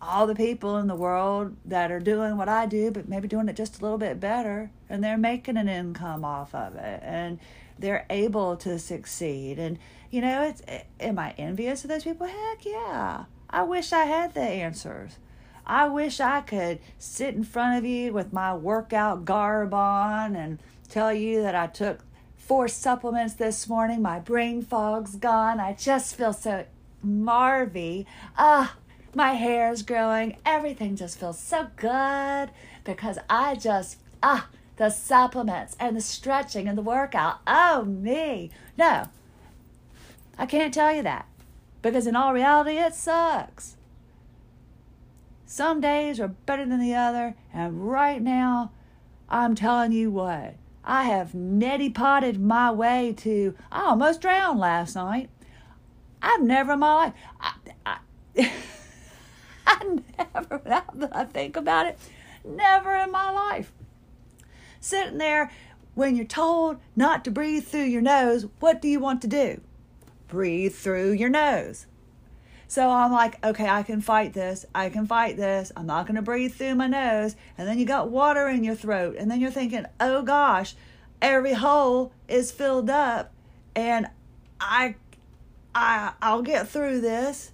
all 0.00 0.26
the 0.26 0.34
people 0.34 0.76
in 0.78 0.86
the 0.86 0.94
world 0.94 1.56
that 1.64 1.90
are 1.90 2.00
doing 2.00 2.36
what 2.36 2.48
I 2.48 2.66
do, 2.66 2.90
but 2.90 3.08
maybe 3.08 3.28
doing 3.28 3.48
it 3.48 3.56
just 3.56 3.78
a 3.78 3.82
little 3.82 3.98
bit 3.98 4.20
better, 4.20 4.70
and 4.88 5.02
they're 5.02 5.18
making 5.18 5.56
an 5.56 5.68
income 5.68 6.24
off 6.24 6.54
of 6.54 6.76
it, 6.76 7.00
and 7.02 7.38
they're 7.78 8.06
able 8.10 8.56
to 8.58 8.78
succeed. 8.78 9.58
And 9.58 9.78
you 10.10 10.20
know, 10.20 10.42
it's 10.42 10.62
am 11.00 11.18
I 11.18 11.34
envious 11.36 11.84
of 11.84 11.90
those 11.90 12.04
people? 12.04 12.26
Heck 12.26 12.64
yeah! 12.64 13.24
I 13.50 13.62
wish 13.62 13.92
I 13.92 14.04
had 14.04 14.34
the 14.34 14.40
answers. 14.40 15.18
I 15.66 15.86
wish 15.86 16.18
I 16.18 16.40
could 16.40 16.78
sit 16.98 17.34
in 17.34 17.44
front 17.44 17.76
of 17.76 17.84
you 17.84 18.12
with 18.12 18.32
my 18.32 18.54
workout 18.54 19.24
garb 19.24 19.74
on 19.74 20.34
and 20.34 20.62
tell 20.88 21.12
you 21.12 21.42
that 21.42 21.54
I 21.54 21.66
took 21.66 22.04
four 22.36 22.68
supplements 22.68 23.34
this 23.34 23.68
morning. 23.68 24.00
My 24.00 24.18
brain 24.18 24.62
fog's 24.62 25.16
gone. 25.16 25.60
I 25.60 25.74
just 25.74 26.16
feel 26.16 26.32
so 26.32 26.64
marvy. 27.04 28.06
Ah, 28.38 28.76
my 29.14 29.32
hair 29.32 29.70
is 29.72 29.82
growing. 29.82 30.36
Everything 30.44 30.96
just 30.96 31.18
feels 31.18 31.38
so 31.38 31.68
good 31.76 32.50
because 32.84 33.18
I 33.28 33.54
just, 33.54 33.98
ah, 34.22 34.48
the 34.76 34.90
supplements 34.90 35.76
and 35.80 35.96
the 35.96 36.00
stretching 36.00 36.68
and 36.68 36.78
the 36.78 36.82
workout. 36.82 37.40
Oh, 37.46 37.84
me. 37.84 38.50
No, 38.76 39.08
I 40.38 40.46
can't 40.46 40.72
tell 40.72 40.94
you 40.94 41.02
that 41.02 41.26
because 41.82 42.06
in 42.06 42.16
all 42.16 42.32
reality, 42.32 42.78
it 42.78 42.94
sucks. 42.94 43.76
Some 45.46 45.80
days 45.80 46.20
are 46.20 46.28
better 46.28 46.66
than 46.66 46.80
the 46.80 46.94
other, 46.94 47.34
and 47.54 47.88
right 47.88 48.20
now, 48.20 48.70
I'm 49.30 49.54
telling 49.54 49.92
you 49.92 50.10
what, 50.10 50.56
I 50.84 51.04
have 51.04 51.32
neti 51.32 51.94
potted 51.94 52.40
my 52.40 52.70
way 52.70 53.14
to. 53.18 53.54
I 53.72 53.84
almost 53.84 54.20
drowned 54.20 54.60
last 54.60 54.94
night. 54.94 55.30
I've 56.20 56.42
never 56.42 56.74
in 56.74 56.80
my 56.80 56.94
life. 56.94 57.12
I, 57.40 57.52
I, 57.86 57.98
I 59.70 59.84
never, 60.34 60.62
now 60.64 60.84
that 60.94 61.14
I 61.14 61.24
think 61.24 61.56
about 61.56 61.86
it, 61.86 61.98
never 62.42 62.96
in 62.96 63.12
my 63.12 63.30
life. 63.30 63.70
Sitting 64.80 65.18
there, 65.18 65.50
when 65.94 66.16
you're 66.16 66.24
told 66.24 66.78
not 66.96 67.22
to 67.24 67.30
breathe 67.30 67.64
through 67.64 67.84
your 67.84 68.00
nose, 68.00 68.46
what 68.60 68.80
do 68.80 68.88
you 68.88 68.98
want 68.98 69.20
to 69.22 69.28
do? 69.28 69.60
Breathe 70.26 70.74
through 70.74 71.12
your 71.12 71.28
nose. 71.28 71.86
So 72.66 72.88
I'm 72.88 73.12
like, 73.12 73.44
okay, 73.44 73.68
I 73.68 73.82
can 73.82 74.00
fight 74.00 74.32
this. 74.32 74.64
I 74.74 74.88
can 74.88 75.06
fight 75.06 75.36
this. 75.36 75.70
I'm 75.76 75.86
not 75.86 76.06
going 76.06 76.16
to 76.16 76.22
breathe 76.22 76.54
through 76.54 76.74
my 76.74 76.86
nose. 76.86 77.36
And 77.58 77.68
then 77.68 77.78
you 77.78 77.84
got 77.84 78.10
water 78.10 78.48
in 78.48 78.64
your 78.64 78.74
throat. 78.74 79.16
And 79.18 79.30
then 79.30 79.40
you're 79.40 79.50
thinking, 79.50 79.84
oh 80.00 80.22
gosh, 80.22 80.74
every 81.20 81.54
hole 81.54 82.12
is 82.26 82.52
filled 82.52 82.88
up. 82.88 83.32
And 83.74 84.06
I, 84.60 84.96
I, 85.74 86.12
I'll 86.22 86.42
get 86.42 86.68
through 86.68 87.00
this, 87.00 87.52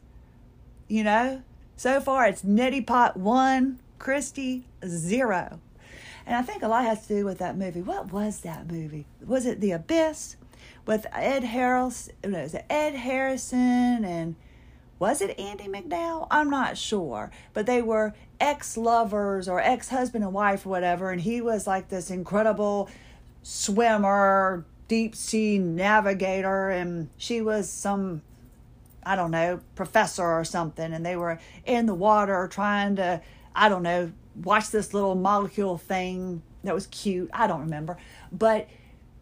you 0.87 1.03
know? 1.03 1.43
So 1.77 2.01
far, 2.01 2.27
it's 2.27 2.43
Neti 2.43 2.87
Pot 2.87 3.17
1, 3.17 3.81
Christie 3.99 4.65
0. 4.87 5.61
And 6.27 6.37
I 6.37 6.43
think 6.43 6.63
a 6.63 6.69
lot 6.69 6.85
has 6.85 7.07
to 7.07 7.17
do 7.17 7.25
with 7.25 7.39
that 7.39 7.59
movie. 7.59 7.83
What 7.83 8.13
was 8.13 8.41
that 8.41 8.71
movie? 8.71 9.07
Was 9.27 9.45
it 9.45 9.61
The 9.61 9.73
Abyss 9.73 10.37
with 10.87 11.07
Ed 11.13 11.45
Harris? 11.45 12.11
No, 12.25 12.43
was 12.43 12.55
it 12.55 12.65
Ed 12.71 12.95
Harrison 12.95 14.05
and 14.05 14.37
was 14.99 15.21
it 15.21 15.39
Andie 15.39 15.69
MacDowell? 15.69 16.29
I'm 16.31 16.49
not 16.49 16.79
sure. 16.79 17.31
But 17.53 17.67
they 17.67 17.83
were 17.83 18.15
ex 18.41 18.77
lovers 18.77 19.49
or 19.49 19.61
ex 19.61 19.89
husband 19.89 20.25
and 20.25 20.33
wife 20.33 20.65
or 20.65 20.71
whatever. 20.71 21.11
And 21.11 21.21
he 21.21 21.41
was 21.41 21.67
like 21.67 21.89
this 21.89 22.11
incredible 22.11 22.89
swimmer, 23.43 24.65
deep 24.87 25.17
sea 25.17 25.59
navigator. 25.59 26.71
And 26.71 27.11
she 27.17 27.41
was 27.43 27.69
some 27.69 28.23
I 29.07 29.17
don't 29.17 29.31
know, 29.31 29.61
professor 29.75 30.25
or 30.25 30.45
something, 30.45 30.93
and 30.93 31.05
they 31.05 31.17
were 31.17 31.39
in 31.65 31.87
the 31.87 31.95
water 31.95 32.49
trying 32.49 32.97
to, 32.97 33.21
I 33.55 33.69
don't 33.69 33.83
know, 33.83 34.13
watch 34.43 34.71
this 34.71 34.95
little 34.95 35.15
molecule 35.15 35.79
thing 35.79 36.43
that 36.65 36.75
was 36.75 36.87
cute. 36.89 37.31
I 37.33 37.47
don't 37.47 37.61
remember. 37.61 37.97
But 38.33 38.69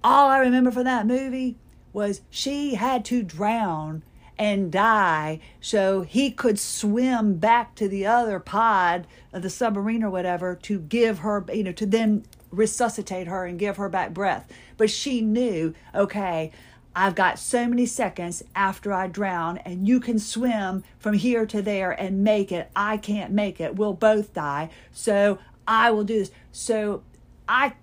all 0.03 0.29
I 0.29 0.39
remember 0.39 0.71
from 0.71 0.85
that 0.85 1.07
movie 1.07 1.57
was 1.93 2.23
she 2.31 2.75
had 2.75 3.05
to 3.07 3.23
drown 3.23 4.03
and 4.39 4.73
die 4.73 5.41
so 5.61 6.03
he 6.03 6.31
could 6.31 6.59
swim 6.59 7.37
back 7.37 7.75
to 7.77 7.87
the 7.89 8.07
other 8.07 8.41
pod 8.41 9.07
of 9.33 9.43
the 9.43 9.51
submarine 9.51 10.03
or 10.03 10.11
whatever 10.11 10.55
to 10.55 10.81
give 10.81 11.19
her, 11.19 11.45
you 11.53 11.63
know, 11.63 11.73
to 11.73 11.87
then 11.87 12.25
resuscitate 12.51 13.27
her 13.27 13.45
and 13.45 13.59
give 13.59 13.77
her 13.77 13.89
back 13.89 14.13
breath. 14.13 14.51
But 14.77 14.91
she 14.91 15.21
knew, 15.21 15.75
okay, 15.95 16.51
I've 16.95 17.15
got 17.15 17.39
so 17.39 17.67
many 17.67 17.87
seconds 17.87 18.43
after 18.55 18.93
I 18.93 19.07
drown, 19.07 19.59
and 19.59 19.89
you 19.89 19.99
can 19.99 20.19
swim 20.19 20.85
from 20.99 21.15
here 21.15 21.47
to 21.47 21.63
there 21.63 21.91
and 21.91 22.23
make 22.23 22.53
it. 22.53 22.71
I 22.77 22.99
can't 22.99 23.33
make 23.33 23.61
it. 23.61 23.77
We'll 23.77 23.95
both 23.95 24.35
die. 24.35 24.71
So 24.93 25.39
I 25.67 25.91
will 25.91 26.05
do 26.05 26.19
this. 26.19 26.31
So 26.51 27.03
I, 27.49 27.75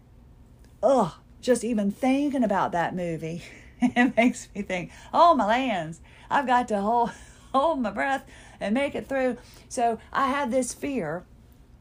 ugh, 0.84 1.14
just 1.42 1.64
even 1.64 1.90
thinking 1.90 2.44
about 2.44 2.72
that 2.74 2.96
movie, 2.96 3.44
it 3.82 4.16
makes 4.16 4.48
me 4.54 4.62
think, 4.62 4.92
oh, 5.14 5.34
my 5.34 5.46
lands, 5.46 6.02
I've 6.30 6.48
got 6.48 6.68
to 6.68 6.82
hold, 6.82 7.12
hold 7.52 7.82
my 7.82 7.92
breath 7.92 8.26
and 8.60 8.76
make 8.76 8.94
it 8.94 9.08
through. 9.08 9.38
So 9.70 10.00
I 10.14 10.28
had 10.28 10.52
this 10.52 10.74
fear 10.74 11.26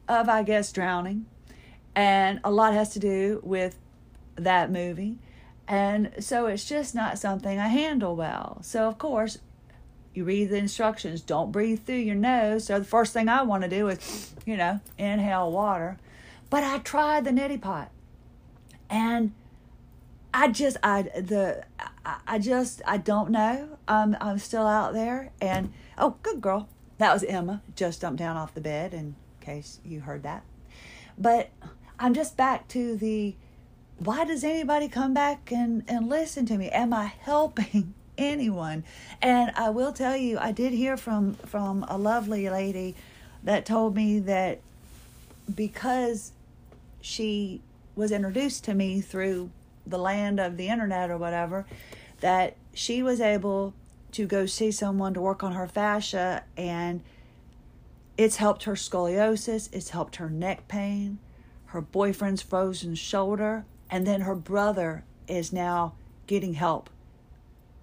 of, 0.07 0.29
I 0.29 0.41
guess, 0.41 0.71
drowning. 0.71 1.27
And 1.95 2.39
a 2.43 2.51
lot 2.51 2.73
has 2.73 2.89
to 2.93 2.99
do 2.99 3.39
with 3.43 3.77
that 4.35 4.71
movie 4.71 5.19
and 5.69 6.11
so 6.19 6.47
it's 6.47 6.65
just 6.65 6.95
not 6.95 7.19
something 7.19 7.59
I 7.59 7.67
handle 7.67 8.15
well. 8.15 8.57
So, 8.63 8.87
of 8.87 8.97
course, 8.97 9.37
you 10.15 10.23
read 10.23 10.49
the 10.49 10.57
instructions 10.57 11.21
don't 11.21 11.51
breathe 11.51 11.85
through 11.85 11.97
your 11.97 12.15
nose. 12.15 12.65
So, 12.65 12.79
the 12.79 12.85
first 12.85 13.13
thing 13.13 13.29
I 13.29 13.43
want 13.43 13.61
to 13.63 13.69
do 13.69 13.87
is, 13.87 14.33
you 14.47 14.57
know, 14.57 14.79
inhale 14.97 15.51
water. 15.51 15.97
But 16.49 16.63
I 16.63 16.79
tried 16.79 17.25
the 17.25 17.29
neti 17.29 17.61
pot. 17.61 17.91
And 18.89 19.33
I 20.33 20.47
just, 20.47 20.77
I, 20.81 21.03
the, 21.03 21.63
I, 22.25 22.39
just, 22.39 22.81
I 22.87 22.97
don't 22.97 23.29
know. 23.29 23.77
I'm, 23.87 24.17
I'm 24.19 24.39
still 24.39 24.65
out 24.65 24.93
there. 24.93 25.29
And, 25.39 25.71
oh, 25.99 26.15
good 26.23 26.41
girl. 26.41 26.67
That 26.97 27.13
was 27.13 27.23
Emma, 27.23 27.61
just 27.75 28.01
jumped 28.01 28.17
down 28.17 28.37
off 28.37 28.55
the 28.55 28.61
bed 28.61 28.95
in 28.95 29.15
case 29.39 29.79
you 29.85 29.99
heard 29.99 30.23
that. 30.23 30.43
But 31.15 31.51
I'm 31.99 32.15
just 32.15 32.35
back 32.35 32.67
to 32.69 32.95
the, 32.95 33.35
why 33.99 34.23
does 34.23 34.43
anybody 34.43 34.87
come 34.87 35.13
back 35.13 35.51
and, 35.51 35.83
and 35.87 36.07
listen 36.07 36.45
to 36.45 36.57
me? 36.57 36.69
Am 36.69 36.93
I 36.93 37.13
helping 37.19 37.93
anyone? 38.17 38.83
And 39.21 39.51
I 39.55 39.69
will 39.69 39.91
tell 39.91 40.15
you, 40.15 40.37
I 40.39 40.51
did 40.51 40.71
hear 40.73 40.95
from, 40.95 41.35
from 41.35 41.85
a 41.87 41.97
lovely 41.97 42.49
lady 42.49 42.95
that 43.43 43.65
told 43.65 43.95
me 43.95 44.19
that 44.19 44.59
because 45.53 46.31
she 47.01 47.61
was 47.95 48.11
introduced 48.11 48.63
to 48.65 48.73
me 48.73 49.01
through 49.01 49.49
the 49.85 49.97
land 49.97 50.39
of 50.39 50.55
the 50.55 50.69
internet 50.69 51.09
or 51.09 51.17
whatever, 51.17 51.65
that 52.21 52.55
she 52.73 53.03
was 53.03 53.19
able 53.19 53.73
to 54.11 54.25
go 54.25 54.45
see 54.45 54.71
someone 54.71 55.13
to 55.13 55.21
work 55.21 55.43
on 55.43 55.53
her 55.53 55.67
fascia 55.67 56.43
and 56.55 57.01
it's 58.17 58.37
helped 58.37 58.63
her 58.63 58.73
scoliosis, 58.73 59.69
it's 59.73 59.89
helped 59.89 60.17
her 60.17 60.29
neck 60.29 60.67
pain, 60.67 61.19
her 61.67 61.81
boyfriend's 61.81 62.41
frozen 62.41 62.95
shoulder, 62.95 63.65
and 63.89 64.05
then 64.05 64.21
her 64.21 64.35
brother 64.35 65.03
is 65.27 65.51
now 65.51 65.93
getting 66.27 66.53
help 66.53 66.89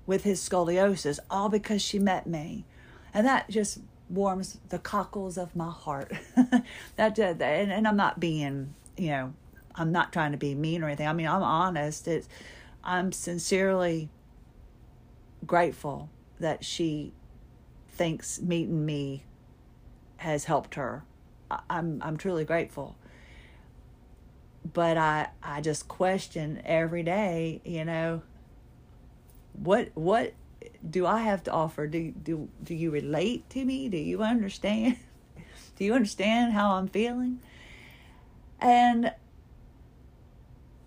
with 0.07 0.23
his 0.23 0.47
scoliosis, 0.47 1.19
all 1.31 1.49
because 1.49 1.83
she 1.83 1.99
met 1.99 2.27
me. 2.27 2.65
And 3.13 3.27
that 3.27 3.51
just 3.51 3.81
warms 4.09 4.59
the 4.69 4.79
cockles 4.79 5.37
of 5.37 5.57
my 5.57 5.71
heart. 5.71 6.13
that 6.97 7.19
and, 7.19 7.73
and 7.73 7.89
I'm 7.89 7.97
not 7.97 8.21
being, 8.21 8.75
you 8.97 9.09
know, 9.09 9.35
I'm 9.75 9.91
not 9.91 10.13
trying 10.13 10.33
to 10.33 10.39
be 10.39 10.55
mean 10.55 10.83
or 10.83 10.87
anything. 10.87 11.09
I 11.09 11.13
mean, 11.13 11.27
I'm 11.27 11.43
honest. 11.43 12.07
It's, 12.07 12.29
I'm 12.85 13.11
sincerely 13.11 14.11
grateful 15.45 16.09
that 16.39 16.65
she 16.65 17.13
thinks 17.89 18.41
meeting 18.41 18.87
me 18.87 19.25
has 20.19 20.45
helped 20.45 20.77
her. 20.77 21.05
I'm 21.71 22.01
I'm 22.03 22.17
truly 22.17 22.45
grateful 22.45 22.97
but 24.73 24.97
I 24.97 25.29
I 25.43 25.61
just 25.61 25.89
question 25.89 26.61
every 26.65 27.03
day, 27.03 27.61
you 27.65 27.85
know, 27.85 28.23
what 29.53 29.91
what 29.95 30.35
do 30.89 31.07
I 31.07 31.21
have 31.21 31.45
to 31.45 31.53
offer? 31.53 31.87
Do 31.87 32.11
do 32.11 32.49
do 32.63 32.75
you 32.75 32.91
relate 32.91 33.49
to 33.51 33.65
me? 33.65 33.89
Do 33.89 33.99
you 33.99 34.23
understand? 34.23 34.97
do 35.77 35.85
you 35.85 35.95
understand 35.95 36.53
how 36.53 36.73
I'm 36.73 36.89
feeling? 36.89 37.41
And 38.61 39.13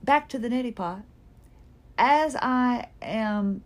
back 0.04 0.30
to 0.30 0.40
the 0.40 0.50
neti 0.50 0.76
pot. 0.76 1.04
As 1.98 2.36
I 2.36 2.90
am 3.02 3.64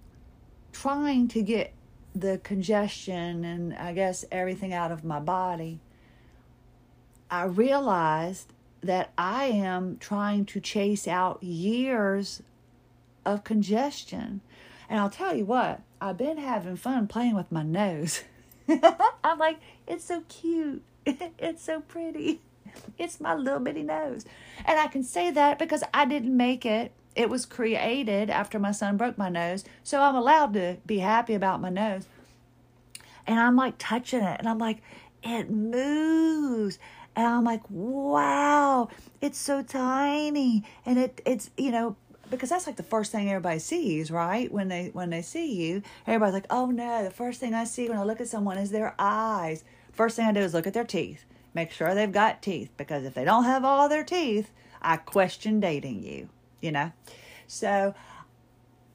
trying 0.72 1.28
to 1.30 1.42
get 1.42 1.74
the 2.16 2.40
congestion 2.44 3.46
and 3.46 3.74
I 3.76 3.94
guess 3.94 4.26
everything 4.32 4.74
out 4.74 4.92
of 4.92 5.04
my 5.04 5.20
body, 5.20 5.80
I 7.30 7.46
realized 7.46 8.53
that 8.84 9.12
I 9.18 9.46
am 9.46 9.98
trying 9.98 10.46
to 10.46 10.60
chase 10.60 11.08
out 11.08 11.42
years 11.44 12.44
of 13.26 13.44
congestion. 13.44 14.42
And 14.90 15.00
I'll 15.00 15.10
tell 15.10 15.36
you 15.36 15.46
what, 15.46 15.82
I've 16.02 16.18
been 16.18 16.38
having 16.38 16.76
fun 16.76 17.08
playing 17.08 17.36
with 17.36 17.52
my 17.52 17.64
nose. 17.64 18.24
I'm 19.24 19.40
like, 19.40 19.60
it's 19.88 20.06
so 20.06 20.24
cute. 20.28 20.84
it's 21.06 21.64
so 21.64 21.82
pretty. 21.82 22.42
It's 22.98 23.20
my 23.20 23.36
little 23.36 23.60
bitty 23.60 23.84
nose. 23.84 24.26
And 24.66 24.80
I 24.80 24.88
can 24.88 25.04
say 25.04 25.32
that 25.32 25.60
because 25.60 25.84
I 25.94 26.06
didn't 26.06 26.36
make 26.36 26.66
it. 26.66 26.92
It 27.16 27.30
was 27.30 27.46
created 27.46 28.30
after 28.30 28.58
my 28.58 28.72
son 28.72 28.98
broke 28.98 29.18
my 29.18 29.30
nose. 29.30 29.64
So 29.84 30.02
I'm 30.02 30.16
allowed 30.16 30.54
to 30.54 30.78
be 30.86 31.00
happy 31.00 31.36
about 31.36 31.62
my 31.62 31.70
nose. 31.70 32.08
And 33.28 33.40
I'm 33.40 33.56
like 33.56 33.76
touching 33.78 34.22
it 34.22 34.40
and 34.40 34.50
I'm 34.50 34.58
like, 34.58 34.80
it 35.24 35.50
moves. 35.50 36.80
And 37.16 37.28
I'm 37.28 37.44
like, 37.44 37.62
wow, 37.70 38.90
it's 39.22 39.38
so 39.38 39.62
tiny. 39.62 40.64
And 40.86 40.98
it 40.98 41.22
it's, 41.26 41.52
you 41.58 41.72
know, 41.72 41.96
because 42.30 42.50
that's 42.50 42.66
like 42.66 42.78
the 42.78 42.84
first 42.84 43.12
thing 43.12 43.30
everybody 43.30 43.60
sees, 43.60 44.10
right? 44.10 44.52
When 44.52 44.68
they 44.68 44.90
when 44.94 45.10
they 45.12 45.22
see 45.22 45.54
you, 45.54 45.84
everybody's 46.08 46.34
like, 46.34 46.48
"Oh 46.50 46.68
no, 46.68 47.04
the 47.04 47.12
first 47.12 47.40
thing 47.40 47.54
I 47.54 47.64
see 47.66 47.88
when 47.88 47.98
I 47.98 48.04
look 48.04 48.20
at 48.22 48.28
someone 48.28 48.58
is 48.58 48.72
their 48.72 48.96
eyes." 48.98 49.64
First 49.92 50.16
thing 50.16 50.26
I 50.26 50.32
do 50.32 50.40
is 50.40 50.54
look 50.54 50.66
at 50.66 50.74
their 50.74 50.84
teeth. 50.84 51.26
Make 51.54 51.72
sure 51.72 51.94
they've 51.94 52.12
got 52.12 52.42
teeth 52.42 52.72
because 52.78 53.04
if 53.06 53.14
they 53.14 53.24
don't 53.24 53.44
have 53.44 53.64
all 53.64 53.88
their 53.88 54.04
teeth, 54.04 54.50
I 54.82 54.98
question 54.98 55.60
dating 55.60 56.04
you, 56.04 56.30
you 56.62 56.72
know? 56.72 56.92
So 57.46 57.94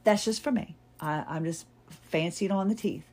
that's 0.03 0.25
just 0.25 0.43
for 0.43 0.51
me. 0.51 0.75
I, 1.01 1.25
I'm 1.29 1.45
just 1.45 1.67
fancied 1.89 2.51
on 2.51 2.69
the 2.69 2.75
teeth. 2.75 3.05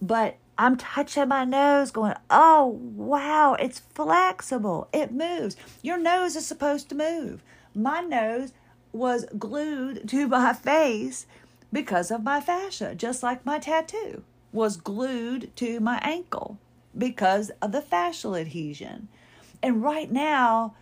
But 0.00 0.36
I'm 0.58 0.76
touching 0.76 1.28
my 1.28 1.44
nose, 1.44 1.92
going, 1.92 2.14
oh, 2.30 2.66
wow, 2.66 3.54
it's 3.54 3.78
flexible. 3.78 4.88
It 4.92 5.12
moves. 5.12 5.56
Your 5.82 5.98
nose 5.98 6.34
is 6.34 6.46
supposed 6.46 6.88
to 6.88 6.96
move. 6.96 7.44
My 7.74 8.00
nose 8.00 8.52
was 8.92 9.26
glued 9.38 10.08
to 10.08 10.26
my 10.26 10.52
face 10.52 11.26
because 11.72 12.10
of 12.10 12.24
my 12.24 12.40
fascia, 12.40 12.94
just 12.96 13.22
like 13.22 13.46
my 13.46 13.60
tattoo 13.60 14.24
was 14.52 14.76
glued 14.76 15.54
to 15.56 15.78
my 15.78 15.98
ankle 16.02 16.58
because 16.96 17.50
of 17.62 17.70
the 17.70 17.82
fascial 17.82 18.38
adhesion. 18.38 19.08
And 19.62 19.82
right 19.82 20.10
now, 20.10 20.74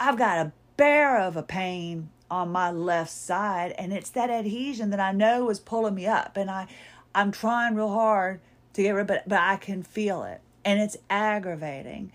I've 0.00 0.18
got 0.18 0.38
a 0.38 0.52
bear 0.76 1.20
of 1.20 1.36
a 1.36 1.42
pain 1.42 2.08
on 2.30 2.50
my 2.50 2.70
left 2.70 3.10
side, 3.10 3.74
and 3.78 3.92
it's 3.92 4.10
that 4.10 4.30
adhesion 4.30 4.90
that 4.90 5.00
I 5.00 5.12
know 5.12 5.50
is 5.50 5.60
pulling 5.60 5.94
me 5.94 6.06
up. 6.06 6.36
And 6.36 6.50
I, 6.50 6.66
I'm 7.14 7.30
trying 7.30 7.74
real 7.74 7.90
hard 7.90 8.40
to 8.78 8.84
get 8.84 8.92
rid 8.92 9.10
it, 9.10 9.24
but 9.26 9.40
I 9.40 9.56
can 9.56 9.82
feel 9.82 10.22
it, 10.22 10.40
and 10.64 10.80
it's 10.80 10.96
aggravating. 11.10 12.12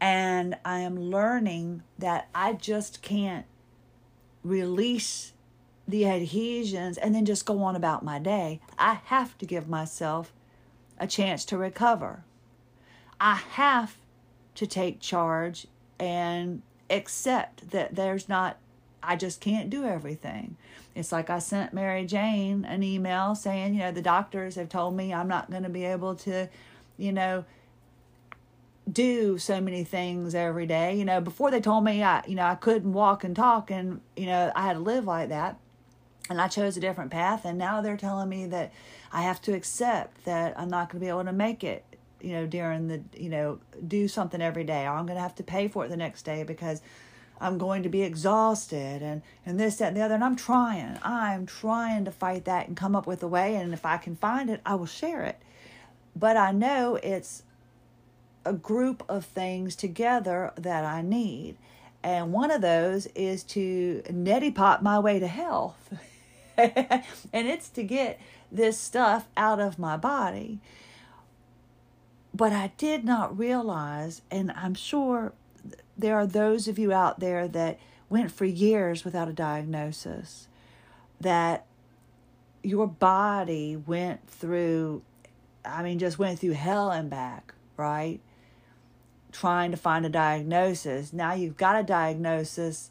And 0.00 0.56
I 0.64 0.80
am 0.80 0.98
learning 0.98 1.82
that 1.98 2.28
I 2.34 2.54
just 2.54 3.02
can't 3.02 3.44
release 4.42 5.34
the 5.86 6.06
adhesions 6.06 6.96
and 6.96 7.14
then 7.14 7.26
just 7.26 7.44
go 7.44 7.62
on 7.62 7.76
about 7.76 8.02
my 8.02 8.18
day. 8.18 8.60
I 8.78 8.94
have 9.04 9.36
to 9.38 9.46
give 9.46 9.68
myself 9.68 10.32
a 10.98 11.06
chance 11.06 11.44
to 11.46 11.58
recover. 11.58 12.24
I 13.20 13.34
have 13.34 13.96
to 14.54 14.66
take 14.66 15.00
charge 15.00 15.66
and 15.98 16.62
accept 16.88 17.72
that 17.72 17.94
there's 17.94 18.26
not, 18.26 18.56
I 19.02 19.16
just 19.16 19.40
can't 19.40 19.70
do 19.70 19.84
everything. 19.84 20.56
It's 20.94 21.12
like 21.12 21.30
I 21.30 21.38
sent 21.38 21.72
Mary 21.72 22.04
Jane 22.06 22.64
an 22.64 22.82
email 22.82 23.34
saying, 23.34 23.74
you 23.74 23.80
know, 23.80 23.92
the 23.92 24.02
doctors 24.02 24.54
have 24.56 24.68
told 24.68 24.96
me 24.96 25.12
I'm 25.12 25.28
not 25.28 25.50
going 25.50 25.62
to 25.62 25.68
be 25.68 25.84
able 25.84 26.14
to, 26.16 26.48
you 26.96 27.12
know, 27.12 27.44
do 28.90 29.36
so 29.38 29.60
many 29.60 29.84
things 29.84 30.34
every 30.34 30.66
day. 30.66 30.96
You 30.96 31.04
know, 31.04 31.20
before 31.20 31.50
they 31.50 31.60
told 31.60 31.84
me 31.84 32.02
I, 32.02 32.24
you 32.26 32.34
know, 32.34 32.46
I 32.46 32.54
couldn't 32.54 32.92
walk 32.92 33.24
and 33.24 33.36
talk 33.36 33.70
and, 33.70 34.00
you 34.16 34.26
know, 34.26 34.52
I 34.54 34.62
had 34.62 34.74
to 34.74 34.80
live 34.80 35.04
like 35.04 35.28
that. 35.28 35.58
And 36.28 36.40
I 36.40 36.48
chose 36.48 36.76
a 36.76 36.80
different 36.80 37.10
path 37.10 37.44
and 37.44 37.58
now 37.58 37.80
they're 37.80 37.96
telling 37.96 38.28
me 38.28 38.46
that 38.46 38.72
I 39.12 39.22
have 39.22 39.40
to 39.42 39.54
accept 39.54 40.24
that 40.24 40.58
I'm 40.58 40.68
not 40.68 40.90
going 40.90 41.00
to 41.00 41.04
be 41.04 41.08
able 41.08 41.24
to 41.24 41.32
make 41.32 41.62
it 41.62 41.84
you 42.20 42.32
know, 42.32 42.46
during 42.46 42.88
the, 42.88 43.02
you 43.16 43.28
know, 43.28 43.58
do 43.86 44.08
something 44.08 44.40
every 44.40 44.64
day, 44.64 44.84
or 44.86 44.90
I'm 44.90 45.06
going 45.06 45.16
to 45.16 45.22
have 45.22 45.34
to 45.36 45.42
pay 45.42 45.68
for 45.68 45.84
it 45.84 45.88
the 45.88 45.96
next 45.96 46.22
day 46.22 46.42
because 46.42 46.80
I'm 47.40 47.58
going 47.58 47.82
to 47.82 47.88
be 47.88 48.02
exhausted 48.02 49.02
and, 49.02 49.22
and 49.44 49.60
this, 49.60 49.76
that, 49.76 49.88
and 49.88 49.96
the 49.96 50.02
other. 50.02 50.14
And 50.14 50.24
I'm 50.24 50.36
trying, 50.36 50.98
I'm 51.02 51.46
trying 51.46 52.04
to 52.06 52.10
fight 52.10 52.44
that 52.46 52.68
and 52.68 52.76
come 52.76 52.96
up 52.96 53.06
with 53.06 53.22
a 53.22 53.28
way. 53.28 53.56
And 53.56 53.72
if 53.72 53.84
I 53.84 53.98
can 53.98 54.16
find 54.16 54.48
it, 54.48 54.60
I 54.64 54.74
will 54.74 54.86
share 54.86 55.22
it. 55.22 55.38
But 56.14 56.36
I 56.36 56.52
know 56.52 56.96
it's 57.02 57.42
a 58.44 58.52
group 58.52 59.02
of 59.08 59.24
things 59.26 59.76
together 59.76 60.52
that 60.56 60.84
I 60.84 61.02
need. 61.02 61.56
And 62.02 62.32
one 62.32 62.50
of 62.50 62.62
those 62.62 63.06
is 63.14 63.42
to 63.44 64.02
neti 64.08 64.54
pot 64.54 64.82
my 64.82 64.98
way 64.98 65.18
to 65.18 65.26
health. 65.26 65.92
and 66.56 67.02
it's 67.32 67.68
to 67.70 67.82
get 67.82 68.18
this 68.50 68.78
stuff 68.78 69.28
out 69.36 69.60
of 69.60 69.78
my 69.78 69.96
body. 69.96 70.60
But 72.32 72.52
I 72.52 72.72
did 72.76 73.04
not 73.04 73.36
realize, 73.36 74.22
and 74.30 74.52
I'm 74.52 74.74
sure 74.74 75.32
there 75.96 76.16
are 76.16 76.26
those 76.26 76.68
of 76.68 76.78
you 76.78 76.92
out 76.92 77.20
there 77.20 77.48
that 77.48 77.78
went 78.08 78.30
for 78.30 78.44
years 78.44 79.04
without 79.04 79.28
a 79.28 79.32
diagnosis, 79.32 80.48
that 81.20 81.66
your 82.62 82.86
body 82.86 83.76
went 83.76 84.28
through, 84.28 85.02
I 85.64 85.82
mean, 85.82 85.98
just 85.98 86.18
went 86.18 86.38
through 86.38 86.52
hell 86.52 86.90
and 86.90 87.08
back, 87.08 87.54
right? 87.76 88.20
Trying 89.32 89.70
to 89.70 89.76
find 89.76 90.04
a 90.04 90.10
diagnosis. 90.10 91.12
Now 91.12 91.34
you've 91.34 91.56
got 91.56 91.78
a 91.78 91.82
diagnosis 91.82 92.90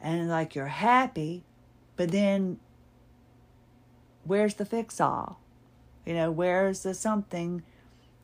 and 0.00 0.28
like 0.28 0.54
you're 0.54 0.66
happy, 0.66 1.44
but 1.96 2.10
then 2.10 2.58
where's 4.24 4.54
the 4.54 4.64
fix 4.64 5.00
all? 5.00 5.40
You 6.04 6.14
know, 6.14 6.30
where's 6.30 6.82
the 6.82 6.94
something 6.94 7.62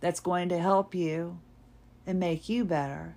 that's 0.01 0.21
going 0.21 0.49
to 0.49 0.59
help 0.59 0.95
you 0.95 1.38
and 2.07 2.19
make 2.19 2.49
you 2.49 2.64
better. 2.64 3.14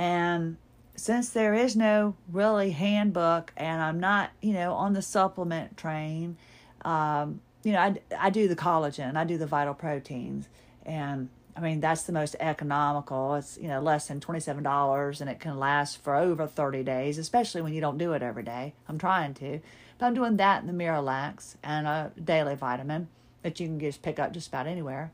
And 0.00 0.56
since 0.96 1.28
there 1.28 1.52
is 1.52 1.76
no 1.76 2.16
really 2.32 2.70
handbook 2.70 3.52
and 3.54 3.82
I'm 3.82 4.00
not, 4.00 4.30
you 4.40 4.54
know, 4.54 4.72
on 4.72 4.94
the 4.94 5.02
supplement 5.02 5.76
train, 5.76 6.38
um, 6.86 7.42
you 7.62 7.72
know, 7.72 7.80
I, 7.80 7.96
I 8.18 8.30
do 8.30 8.48
the 8.48 8.56
collagen, 8.56 9.14
I 9.16 9.24
do 9.24 9.36
the 9.36 9.46
vital 9.46 9.74
proteins. 9.74 10.48
And 10.86 11.28
I 11.54 11.60
mean, 11.60 11.80
that's 11.80 12.04
the 12.04 12.14
most 12.14 12.34
economical. 12.40 13.34
It's, 13.34 13.58
you 13.58 13.68
know, 13.68 13.82
less 13.82 14.08
than 14.08 14.20
$27 14.20 15.20
and 15.20 15.28
it 15.28 15.38
can 15.38 15.58
last 15.58 16.02
for 16.02 16.16
over 16.16 16.46
30 16.46 16.82
days, 16.82 17.18
especially 17.18 17.60
when 17.60 17.74
you 17.74 17.82
don't 17.82 17.98
do 17.98 18.14
it 18.14 18.22
every 18.22 18.42
day. 18.42 18.72
I'm 18.88 18.96
trying 18.96 19.34
to. 19.34 19.60
But 19.98 20.06
I'm 20.06 20.14
doing 20.14 20.38
that 20.38 20.62
in 20.62 20.66
the 20.66 20.72
Miralax 20.72 21.56
and 21.62 21.86
a 21.86 22.10
daily 22.24 22.54
vitamin 22.54 23.08
that 23.42 23.60
you 23.60 23.66
can 23.66 23.78
just 23.78 24.00
pick 24.00 24.18
up 24.18 24.32
just 24.32 24.48
about 24.48 24.66
anywhere. 24.66 25.12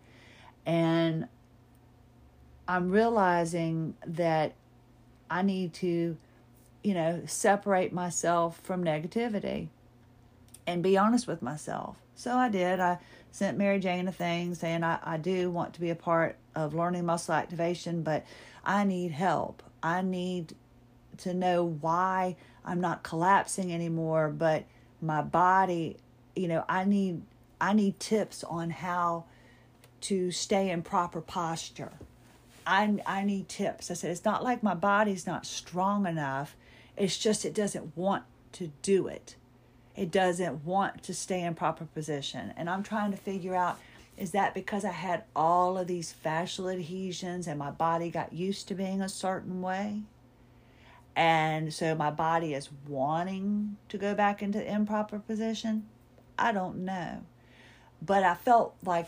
And 0.64 1.26
I'm 2.68 2.92
realizing 2.92 3.96
that 4.06 4.54
I 5.30 5.42
need 5.42 5.74
to, 5.74 6.16
you 6.82 6.94
know, 6.94 7.22
separate 7.26 7.92
myself 7.92 8.60
from 8.62 8.84
negativity 8.84 9.68
and 10.66 10.82
be 10.82 10.96
honest 10.98 11.26
with 11.26 11.42
myself. 11.42 11.96
So 12.14 12.34
I 12.34 12.48
did. 12.48 12.80
I 12.80 12.98
sent 13.30 13.58
Mary 13.58 13.78
Jane 13.78 14.08
a 14.08 14.12
thing 14.12 14.54
saying 14.54 14.82
I, 14.82 14.98
I 15.02 15.16
do 15.18 15.50
want 15.50 15.74
to 15.74 15.80
be 15.80 15.90
a 15.90 15.94
part 15.94 16.36
of 16.54 16.74
learning 16.74 17.04
muscle 17.04 17.34
activation, 17.34 18.02
but 18.02 18.24
I 18.64 18.84
need 18.84 19.12
help. 19.12 19.62
I 19.82 20.02
need 20.02 20.54
to 21.18 21.34
know 21.34 21.64
why 21.64 22.36
I'm 22.64 22.80
not 22.80 23.02
collapsing 23.02 23.72
anymore, 23.72 24.28
but 24.28 24.64
my 25.00 25.22
body, 25.22 25.98
you 26.34 26.48
know, 26.48 26.64
I 26.68 26.84
need 26.84 27.22
I 27.60 27.72
need 27.72 27.98
tips 28.00 28.44
on 28.44 28.70
how 28.70 29.24
to 30.02 30.30
stay 30.30 30.70
in 30.70 30.82
proper 30.82 31.20
posture. 31.20 31.92
I, 32.66 32.98
I 33.06 33.24
need 33.24 33.48
tips. 33.48 33.90
I 33.90 33.94
said, 33.94 34.10
it's 34.10 34.24
not 34.24 34.42
like 34.42 34.62
my 34.62 34.74
body's 34.74 35.26
not 35.26 35.46
strong 35.46 36.06
enough. 36.06 36.56
It's 36.96 37.16
just 37.16 37.44
it 37.44 37.54
doesn't 37.54 37.96
want 37.96 38.24
to 38.52 38.72
do 38.82 39.06
it. 39.06 39.36
It 39.94 40.10
doesn't 40.10 40.64
want 40.64 41.02
to 41.04 41.14
stay 41.14 41.42
in 41.42 41.54
proper 41.54 41.84
position. 41.86 42.52
And 42.56 42.68
I'm 42.68 42.82
trying 42.82 43.10
to 43.12 43.16
figure 43.16 43.54
out 43.54 43.78
is 44.16 44.30
that 44.30 44.54
because 44.54 44.84
I 44.84 44.92
had 44.92 45.24
all 45.34 45.76
of 45.76 45.86
these 45.86 46.14
fascial 46.24 46.72
adhesions 46.72 47.46
and 47.46 47.58
my 47.58 47.70
body 47.70 48.10
got 48.10 48.32
used 48.32 48.66
to 48.68 48.74
being 48.74 49.02
a 49.02 49.08
certain 49.10 49.60
way? 49.60 50.02
And 51.14 51.72
so 51.72 51.94
my 51.94 52.10
body 52.10 52.54
is 52.54 52.70
wanting 52.88 53.76
to 53.90 53.98
go 53.98 54.14
back 54.14 54.42
into 54.42 54.64
improper 54.64 55.18
position? 55.18 55.86
I 56.38 56.52
don't 56.52 56.78
know. 56.78 57.22
but 58.02 58.22
I 58.22 58.34
felt 58.34 58.74
like 58.84 59.06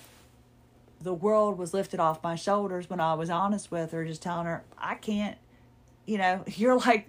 the 1.01 1.15
world 1.15 1.59
was 1.59 1.73
lifted 1.73 2.01
off 2.01 2.23
my 2.23 2.35
shoulders 2.35 2.91
when 2.91 3.01
I 3.01 3.15
was 3.15 3.31
honest 3.31 3.71
with 3.71 3.93
her, 3.93 4.05
just 4.05 4.23
telling 4.23 4.47
her, 4.47 4.65
I 4.77 4.95
can't, 4.97 5.37
you 6.07 6.19
know, 6.19 6.45
you're 6.47 6.79
like 6.79 7.09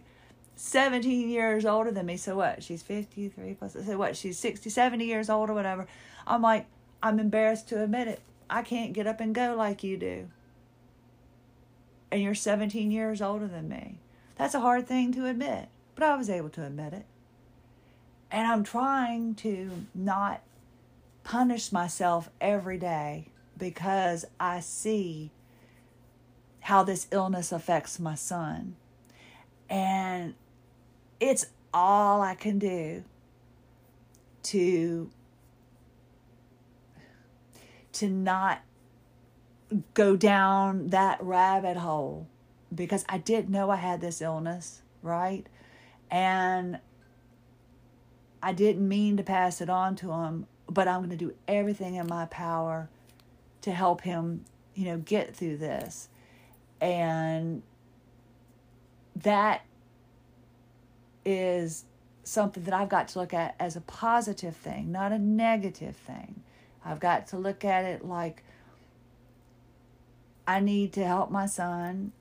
17 0.56 1.30
years 1.30 1.66
older 1.66 1.92
than 1.92 2.06
me. 2.06 2.18
So 2.18 2.36
what? 2.36 2.64
She's 2.64 2.84
53 2.84 3.56
plus. 3.56 3.76
I 3.76 3.82
So 3.82 3.98
what? 3.98 4.16
She's 4.16 4.38
60, 4.38 4.70
70 4.70 5.06
years 5.06 5.30
old 5.30 5.50
or 5.50 5.54
whatever. 5.54 5.88
I'm 6.28 6.42
like, 6.42 6.68
I'm 7.02 7.20
embarrassed 7.20 7.70
to 7.70 7.82
admit 7.82 8.08
it. 8.08 8.20
I 8.50 8.62
can't 8.62 8.94
get 8.94 9.08
up 9.08 9.20
and 9.20 9.34
go 9.34 9.56
like 9.56 9.84
you 9.84 9.98
do. 9.98 10.30
And 12.12 12.22
you're 12.22 12.36
17 12.36 12.92
years 12.92 13.22
older 13.22 13.48
than 13.48 13.70
me. 13.70 14.00
That's 14.36 14.56
a 14.56 14.60
hard 14.60 14.88
thing 14.88 15.12
to 15.14 15.26
admit, 15.26 15.68
but 15.96 16.04
I 16.04 16.16
was 16.16 16.30
able 16.30 16.50
to 16.50 16.66
admit 16.66 16.94
it. 16.94 17.06
And 18.32 18.48
I'm 18.48 18.64
trying 18.64 19.36
to 19.36 19.86
not 19.94 20.42
punish 21.24 21.72
myself 21.72 22.30
every 22.40 22.78
day 22.78 23.28
because 23.60 24.26
I 24.40 24.62
see 24.62 25.32
how 26.62 26.84
this 26.84 27.08
illness 27.12 27.52
affects 27.52 28.00
my 28.00 28.16
son. 28.16 28.76
And 29.70 30.34
it's 31.20 31.48
all 31.74 32.22
I 32.22 32.36
can 32.36 32.58
do 32.58 33.04
to 34.44 35.10
to 37.92 38.08
not 38.08 38.62
go 39.94 40.16
down 40.16 40.90
that 40.90 41.22
rabbit 41.22 41.78
hole 41.78 42.28
because 42.74 43.04
I 43.10 43.18
didn't 43.18 43.50
know 43.50 43.70
I 43.70 43.76
had 43.76 44.02
this 44.02 44.22
illness, 44.22 44.82
right? 45.04 45.46
And 46.10 46.80
I 48.42 48.54
didn't 48.54 48.88
mean 48.88 49.18
to 49.18 49.24
pass 49.24 49.62
it 49.62 49.70
on 49.70 49.96
to 49.98 50.12
him, 50.12 50.48
but 50.68 50.88
I'm 50.88 51.00
going 51.00 51.10
to 51.10 51.16
do 51.18 51.34
everything 51.48 51.96
in 51.96 52.08
my 52.08 52.26
power 52.26 52.90
to 53.62 53.72
help 53.72 54.02
him, 54.02 54.46
you 54.74 54.86
know, 54.86 54.98
get 54.98 55.36
through 55.36 55.58
this. 55.58 56.10
And 56.82 57.62
that 59.16 59.66
is 61.26 61.86
something 62.24 62.64
that 62.64 62.74
I've 62.74 62.90
got 62.90 63.10
to 63.10 63.20
look 63.20 63.34
at 63.34 63.56
as 63.60 63.76
a 63.76 63.82
positive 63.82 64.56
thing, 64.56 64.92
not 64.92 65.12
a 65.12 65.20
negative 65.20 65.96
thing. 65.96 66.42
I've 66.86 67.00
got 67.00 67.28
to 67.28 67.38
look 67.38 67.66
at 67.66 67.86
it 67.86 68.06
like 68.06 68.44
I 70.48 70.60
need 70.60 70.94
to 70.94 71.06
help 71.06 71.30
my 71.30 71.46
son 71.46 72.12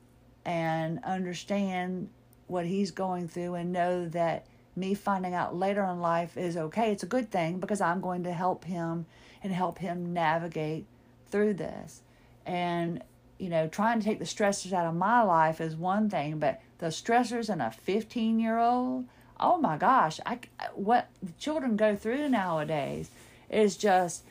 and 0.45 0.99
understand 1.03 2.09
what 2.47 2.65
he's 2.65 2.91
going 2.91 3.27
through 3.27 3.55
and 3.55 3.71
know 3.71 4.07
that 4.09 4.45
me 4.75 4.93
finding 4.93 5.33
out 5.33 5.55
later 5.55 5.83
in 5.83 5.99
life 5.99 6.37
is 6.37 6.57
okay. 6.57 6.91
It's 6.91 7.03
a 7.03 7.07
good 7.07 7.31
thing 7.31 7.59
because 7.59 7.81
I'm 7.81 8.01
going 8.01 8.23
to 8.23 8.33
help 8.33 8.65
him 8.65 9.05
and 9.43 9.53
help 9.53 9.77
him 9.77 10.13
navigate 10.13 10.85
through 11.31 11.55
this. 11.55 12.01
And, 12.45 13.03
you 13.37 13.49
know, 13.49 13.67
trying 13.67 13.99
to 13.99 14.05
take 14.05 14.19
the 14.19 14.25
stressors 14.25 14.73
out 14.73 14.85
of 14.85 14.95
my 14.95 15.21
life 15.21 15.61
is 15.61 15.75
one 15.75 16.09
thing, 16.09 16.39
but 16.39 16.61
the 16.79 16.87
stressors 16.87 17.51
in 17.51 17.61
a 17.61 17.71
15 17.71 18.39
year 18.39 18.57
old, 18.57 19.05
oh 19.39 19.57
my 19.57 19.77
gosh, 19.77 20.19
I, 20.25 20.39
what 20.73 21.07
the 21.21 21.31
children 21.33 21.75
go 21.75 21.95
through 21.95 22.29
nowadays 22.29 23.09
is 23.49 23.77
just 23.77 24.23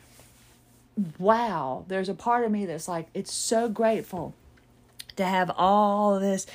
wow. 1.17 1.85
There's 1.87 2.09
a 2.09 2.13
part 2.13 2.45
of 2.45 2.51
me 2.51 2.65
that's 2.65 2.87
like, 2.87 3.07
it's 3.13 3.33
so 3.33 3.69
grateful 3.69 4.33
to 5.15 5.25
have 5.25 5.51
all 5.55 6.19
this 6.19 6.45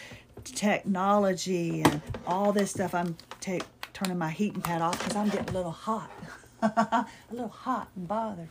technology 0.45 1.83
and 1.83 2.03
all 2.27 2.53
this 2.53 2.71
stuff. 2.71 2.95
I'm 2.95 3.17
take, 3.41 3.65
turning 3.93 4.19
my 4.19 4.31
heating 4.31 4.61
pad 4.61 4.83
off 4.83 4.99
because 4.99 5.17
I'm 5.17 5.29
getting 5.29 5.51
a 5.51 5.53
little 5.53 5.73
hot, 5.73 6.11
a 6.63 7.07
little 7.31 7.49
hot 7.49 7.89
and 7.97 8.07
bothered. 8.07 8.49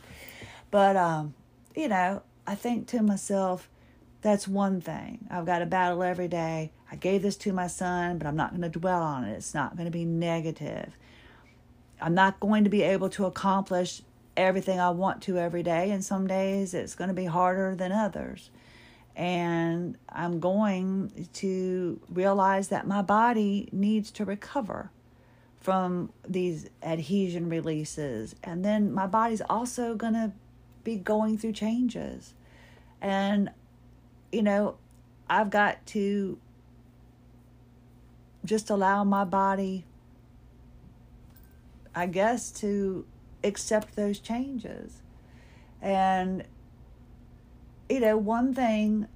But 0.70 0.96
um, 0.96 1.34
you 1.74 1.88
know, 1.88 2.22
I 2.46 2.54
think 2.54 2.86
to 2.88 3.02
myself, 3.02 3.68
that's 4.20 4.48
one 4.48 4.80
thing. 4.80 5.26
I've 5.30 5.46
got 5.46 5.62
a 5.62 5.66
battle 5.66 6.02
every 6.02 6.28
day. 6.28 6.72
I 6.90 6.96
gave 6.96 7.22
this 7.22 7.36
to 7.38 7.52
my 7.52 7.66
son, 7.66 8.18
but 8.18 8.26
I'm 8.26 8.36
not 8.36 8.50
going 8.50 8.62
to 8.62 8.78
dwell 8.78 9.02
on 9.02 9.24
it. 9.24 9.34
It's 9.34 9.54
not 9.54 9.76
going 9.76 9.86
to 9.86 9.90
be 9.90 10.04
negative. 10.04 10.96
I'm 12.00 12.14
not 12.14 12.40
going 12.40 12.64
to 12.64 12.70
be 12.70 12.82
able 12.82 13.10
to 13.10 13.26
accomplish 13.26 14.02
everything 14.36 14.80
I 14.80 14.90
want 14.90 15.22
to 15.22 15.38
every 15.38 15.62
day, 15.62 15.90
and 15.90 16.04
some 16.04 16.26
days 16.26 16.74
it's 16.74 16.94
going 16.94 17.08
to 17.08 17.14
be 17.14 17.26
harder 17.26 17.74
than 17.74 17.92
others. 17.92 18.50
And 19.16 19.96
I'm 20.08 20.40
going 20.40 21.28
to 21.34 22.00
realize 22.08 22.68
that 22.68 22.86
my 22.86 23.00
body 23.02 23.68
needs 23.72 24.10
to 24.12 24.24
recover 24.24 24.90
from 25.60 26.12
these 26.28 26.68
adhesion 26.82 27.48
releases. 27.48 28.34
And 28.42 28.64
then 28.64 28.92
my 28.92 29.06
body's 29.06 29.40
also 29.48 29.94
going 29.94 30.14
to 30.14 30.32
be 30.84 30.96
going 30.96 31.38
through 31.38 31.52
changes. 31.52 32.34
And, 33.00 33.50
you 34.30 34.42
know, 34.42 34.76
I've 35.28 35.50
got 35.50 35.84
to 35.88 36.38
just 38.44 38.70
allow 38.70 39.04
my 39.04 39.24
body, 39.24 39.84
I 41.94 42.06
guess, 42.06 42.50
to 42.60 43.06
accept 43.42 43.96
those 43.96 44.18
changes. 44.20 45.00
And, 45.80 46.44
you 47.88 48.00
know, 48.00 48.16
one 48.16 48.54
thing, 48.54 49.06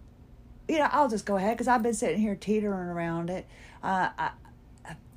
you 0.66 0.78
know, 0.78 0.88
I'll 0.90 1.09
just 1.09 1.24
go 1.24 1.37
ahead 1.37 1.57
because 1.57 1.68
I've 1.68 1.83
been 1.83 1.94
sitting 1.94 2.20
here 2.20 2.35
teetering 2.35 2.88
around 2.88 3.31
it. 3.31 3.46
Uh, 3.83 4.11
I, 4.18 4.31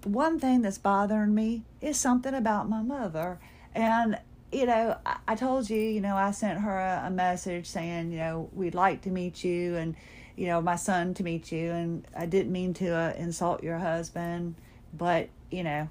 one 0.03 0.39
thing 0.39 0.61
that's 0.61 0.77
bothering 0.77 1.35
me 1.35 1.63
is 1.79 1.97
something 1.97 2.33
about 2.33 2.69
my 2.69 2.81
mother. 2.81 3.39
And 3.73 4.19
you 4.51 4.65
know, 4.65 4.97
I, 5.05 5.17
I 5.29 5.35
told 5.35 5.69
you, 5.69 5.79
you 5.79 6.01
know, 6.01 6.15
I 6.15 6.31
sent 6.31 6.59
her 6.59 6.79
a, 6.79 7.07
a, 7.07 7.09
message 7.09 7.67
saying, 7.67 8.11
you 8.11 8.17
know, 8.17 8.49
we'd 8.53 8.75
like 8.75 9.01
to 9.03 9.09
meet 9.09 9.43
you 9.43 9.75
and, 9.75 9.95
you 10.35 10.47
know, 10.47 10.61
my 10.61 10.75
son 10.75 11.13
to 11.15 11.23
meet 11.23 11.51
you. 11.51 11.71
And 11.71 12.05
I 12.15 12.25
didn't 12.25 12.51
mean 12.51 12.73
to 12.75 12.89
uh, 12.89 13.13
insult 13.17 13.63
your 13.63 13.77
husband, 13.77 14.55
but, 14.93 15.29
you 15.49 15.63
know, 15.63 15.89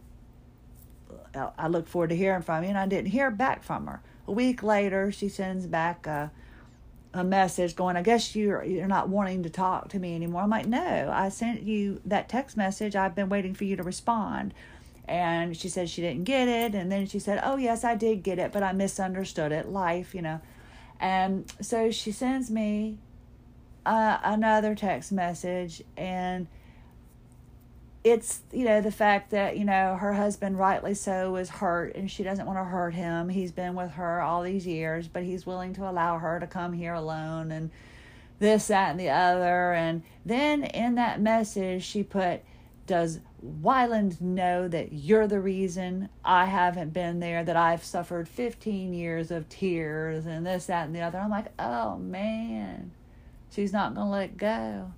I, 1.35 1.51
I 1.59 1.69
look 1.69 1.89
forward 1.89 2.11
to 2.11 2.17
hearing 2.17 2.43
from 2.43 2.63
you. 2.63 2.69
And 2.69 2.79
I 2.79 2.87
didn't 2.87 3.11
hear 3.11 3.31
back 3.31 3.63
from 3.63 3.87
her. 3.87 4.03
A 4.27 4.33
week 4.33 4.63
later, 4.63 5.11
she 5.11 5.29
sends 5.29 5.67
back 5.67 6.07
a, 6.07 6.31
a 7.15 7.25
message 7.25 7.75
going, 7.75 7.97
I 7.97 8.03
guess 8.03 8.37
you're, 8.37 8.63
you're 8.63 8.87
not 8.87 9.09
wanting 9.09 9.43
to 9.45 9.51
talk 9.51 9.89
to 9.91 9.99
me 9.99 10.15
anymore. 10.15 10.43
I'm 10.43 10.51
like, 10.51 10.67
no, 10.67 11.11
I 11.13 11.31
sent 11.31 11.63
you 11.63 12.01
that 12.05 12.29
text 12.29 12.57
message. 12.57 12.95
I've 12.95 13.15
been 13.15 13.31
waiting 13.31 13.55
for 13.55 13.65
you 13.65 13.77
to 13.77 13.83
respond 13.83 14.53
and 15.11 15.57
she 15.57 15.69
said 15.69 15.91
she 15.91 16.01
didn't 16.01 16.23
get 16.23 16.47
it 16.47 16.73
and 16.73 16.91
then 16.91 17.05
she 17.05 17.19
said 17.19 17.41
oh 17.43 17.57
yes 17.57 17.83
i 17.83 17.97
did 17.97 18.23
get 18.23 18.39
it 18.39 18.53
but 18.53 18.63
i 18.63 18.73
misunderstood 18.73 19.53
it 19.53 19.69
life 19.69 20.15
you 20.15 20.23
know. 20.23 20.41
And 21.01 21.51
so 21.63 21.91
she 21.91 22.13
sends 22.13 22.51
me 22.51 22.99
uh, 23.87 24.19
another 24.23 24.75
text 24.75 25.11
message 25.11 25.83
and 25.97 26.47
it's 28.03 28.41
you 28.53 28.65
know 28.65 28.81
the 28.81 28.93
fact 28.93 29.31
that 29.31 29.59
you 29.59 29.65
know 29.65 29.95
her 29.97 30.15
husband 30.15 30.59
rightly 30.59 30.95
so 30.95 31.37
is 31.37 31.51
hurt 31.51 31.95
and 31.95 32.11
she 32.11 32.23
doesn't 32.23 32.47
want 32.47 32.59
to 32.59 32.65
hurt 32.65 32.95
him. 32.95 33.31
He's 33.31 33.53
been 33.53 33.75
with 33.75 33.93
her 33.93 34.21
all 34.21 34.43
these 34.43 34.67
years 34.67 35.09
but 35.09 35.23
he's 35.23 35.47
willing 35.47 35.73
to 35.75 35.89
allow 35.89 36.19
her 36.19 36.39
to 36.39 36.47
come 36.47 36.75
here 36.75 36.95
alone 36.95 37.51
and 37.51 37.71
this 38.39 38.69
that 38.69 38.91
and 38.91 39.01
the 39.01 39.11
other. 39.11 39.73
And 39.73 40.03
then 40.25 40.65
in 40.65 40.95
that 40.97 41.21
message 41.21 41.83
she 41.83 42.03
put 42.03 42.43
does 42.87 43.21
Wyland 43.45 44.21
know 44.21 44.69
that 44.69 44.93
you're 44.93 45.27
the 45.27 45.41
reason 45.41 46.09
I 46.25 46.47
haven't 46.47 46.93
been 46.93 47.21
there, 47.21 47.43
that 47.45 47.57
I've 47.57 47.85
suffered 47.85 48.29
15 48.29 48.93
years 48.93 49.31
of 49.31 49.49
tears 49.49 50.27
and 50.27 50.47
this, 50.47 50.67
that, 50.67 50.87
and 50.87 50.95
the 50.95 51.01
other? 51.01 51.19
I'm 51.19 51.31
like, 51.31 51.47
oh 51.59 51.97
man, 51.97 52.91
she's 53.51 53.73
not 53.73 53.95
going 53.95 54.07
to 54.07 54.11
let 54.11 54.37
go. 54.37 54.93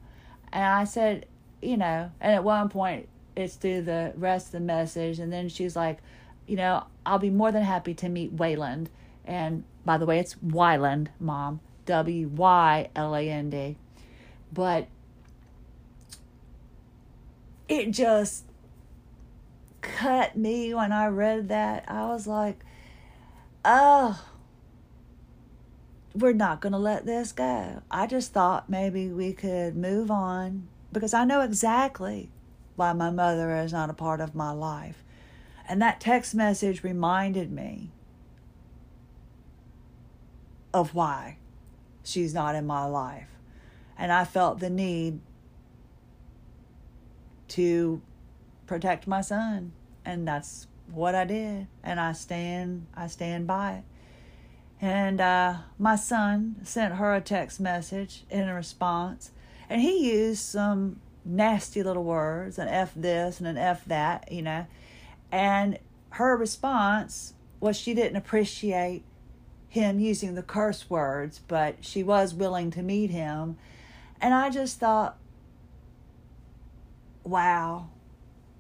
And 0.53 0.65
I 0.65 0.85
said, 0.85 1.27
you 1.61 1.77
know, 1.77 2.11
and 2.21 2.33
at 2.35 2.45
one 2.45 2.69
point 2.69 3.09
it's 3.37 3.55
through 3.55 3.83
the 3.83 4.13
rest 4.17 4.47
of 4.49 4.53
the 4.53 4.61
message, 4.61 5.19
and 5.19 5.33
then 5.33 5.49
she's 5.49 5.77
like, 5.77 5.99
you 6.47 6.57
know, 6.57 6.85
I'll 7.07 7.19
be 7.19 7.31
more 7.31 7.53
than 7.53 7.63
happy 7.63 7.95
to 7.95 8.09
meet 8.09 8.33
Wayland. 8.33 8.91
And 9.25 9.65
by 9.85 9.99
the 9.99 10.07
way, 10.07 10.19
it's 10.19 10.35
Wyland, 10.35 11.09
mom, 11.21 11.61
W 11.87 12.29
Y 12.29 12.89
L 12.97 13.15
A 13.15 13.29
N 13.31 13.51
D. 13.51 13.77
But 14.53 14.89
it 17.73 17.91
just 17.91 18.45
cut 19.81 20.37
me 20.37 20.75
when 20.75 20.93
I 20.93 21.07
read 21.07 21.49
that. 21.49 21.85
I 21.89 22.07
was 22.07 22.27
like, 22.27 22.65
oh, 23.65 24.23
we're 26.15 26.35
not 26.35 26.61
going 26.61 26.73
to 26.75 26.79
let 26.79 27.07
this 27.07 27.33
go. 27.33 27.83
I 27.91 28.07
just 28.07 28.33
thought 28.33 28.69
maybe 28.69 29.09
we 29.09 29.33
could 29.33 29.75
move 29.75 30.11
on 30.11 30.69
because 30.93 31.15
I 31.15 31.25
know 31.25 31.41
exactly 31.41 32.31
why 32.77 32.93
my 32.93 33.09
mother 33.09 33.57
is 33.57 33.73
not 33.73 33.89
a 33.89 33.95
part 33.95 34.21
of 34.21 34.35
my 34.35 34.51
life. 34.51 35.03
And 35.67 35.81
that 35.81 36.01
text 36.01 36.35
message 36.35 36.85
reminded 36.85 37.51
me 37.51 37.91
of 40.75 40.95
why 40.95 41.39
she's 42.03 42.35
not 42.35 42.55
in 42.55 42.67
my 42.67 42.85
life. 42.85 43.29
And 43.97 44.13
I 44.13 44.27
felt 44.27 44.59
the 44.59 44.69
need 44.69 45.21
to 47.53 48.01
protect 48.67 49.07
my 49.07 49.21
son 49.21 49.73
and 50.05 50.27
that's 50.27 50.67
what 50.93 51.15
I 51.15 51.25
did 51.25 51.67
and 51.83 52.01
I 52.01 52.13
stand 52.13 52.87
I 52.95 53.07
stand 53.07 53.47
by 53.47 53.73
it 53.75 53.85
And 54.81 55.21
uh, 55.21 55.59
my 55.79 55.95
son 55.95 56.57
sent 56.65 56.95
her 56.95 57.15
a 57.15 57.21
text 57.21 57.61
message 57.61 58.25
in 58.29 58.49
response, 58.51 59.31
and 59.71 59.81
he 59.81 60.11
used 60.13 60.43
some 60.43 60.99
nasty 61.25 61.85
little 61.85 62.03
words, 62.03 62.59
an 62.59 62.67
F 62.67 62.93
this 62.97 63.39
and 63.39 63.47
an 63.47 63.57
F 63.57 63.85
that, 63.85 64.31
you 64.33 64.43
know. 64.43 64.67
And 65.31 65.79
her 66.11 66.37
response 66.37 67.35
was 67.61 67.77
she 67.77 67.95
didn't 67.95 68.17
appreciate 68.17 69.05
him 69.69 70.01
using 70.01 70.35
the 70.35 70.43
curse 70.43 70.91
words, 70.91 71.41
but 71.47 71.77
she 71.81 72.03
was 72.03 72.35
willing 72.35 72.73
to 72.73 72.83
meet 72.83 73.11
him. 73.11 73.57
And 74.21 74.35
I 74.35 74.51
just 74.51 74.81
thought, 74.81 75.17
wow, 77.25 77.89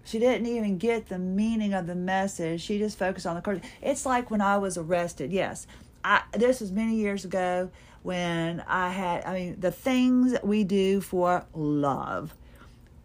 she 0.05 0.18
didn't 0.18 0.46
even 0.46 0.79
get 0.79 1.09
the 1.09 1.18
meaning 1.18 1.75
of 1.75 1.87
the 1.87 1.94
message. 1.94 2.61
She 2.61 2.79
just 2.79 2.98
focused 2.98 3.27
on 3.27 3.37
the 3.37 3.40
curse. 3.40 3.61
It's 3.81 4.05
like 4.05 4.31
when 4.31 4.40
I 4.40 4.59
was 4.59 4.77
arrested. 4.77 5.33
Yes, 5.33 5.66
I, 6.05 6.22
this 6.33 6.61
was 6.61 6.72
many 6.72 6.96
years 6.96 7.25
ago 7.25 7.70
when 8.03 8.61
I 8.66 8.90
had, 8.90 9.25
I 9.25 9.35
mean, 9.35 9.61
the 9.61 9.70
things 9.70 10.35
we 10.42 10.64
do 10.64 11.01
for 11.01 11.46
love. 11.55 12.35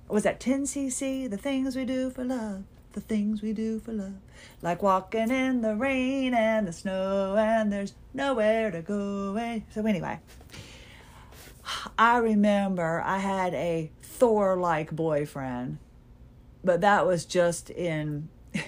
Was 0.07 0.23
that 0.23 0.39
10cc? 0.39 1.29
The 1.29 1.37
things 1.37 1.75
we 1.75 1.85
do 1.85 2.09
for 2.09 2.23
love. 2.23 2.63
The 2.93 3.01
things 3.01 3.41
we 3.41 3.53
do 3.53 3.79
for 3.79 3.93
love. 3.93 4.15
Like 4.61 4.81
walking 4.81 5.29
in 5.29 5.61
the 5.61 5.75
rain 5.75 6.33
and 6.33 6.67
the 6.67 6.73
snow, 6.73 7.35
and 7.37 7.71
there's 7.71 7.93
nowhere 8.13 8.71
to 8.71 8.81
go. 8.81 8.95
Away. 8.95 9.65
So, 9.69 9.85
anyway, 9.85 10.19
I 11.97 12.17
remember 12.17 13.03
I 13.05 13.19
had 13.19 13.53
a 13.53 13.91
Thor 14.17 14.57
like 14.57 14.95
boyfriend, 14.95 15.77
but 16.63 16.81
that 16.81 17.05
was 17.05 17.23
just 17.23 17.69
in, 17.69 18.29
in 18.53 18.61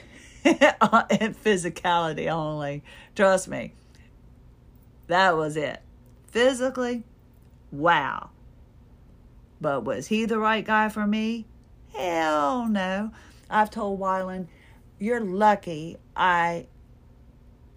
physicality 0.46 2.30
only. 2.30 2.84
Trust 3.16 3.48
me. 3.48 3.74
That 5.08 5.36
was 5.36 5.58
it. 5.58 5.82
Physically, 6.28 7.04
wow. 7.72 8.30
But 9.60 9.84
was 9.84 10.08
he 10.08 10.26
the 10.26 10.38
right 10.38 10.64
guy 10.64 10.88
for 10.88 11.08
me? 11.08 11.48
Hell 11.96 12.68
no. 12.68 13.12
I've 13.50 13.72
told 13.72 14.00
Wyland, 14.00 14.50
you're 15.00 15.20
lucky 15.20 15.98
I 16.16 16.68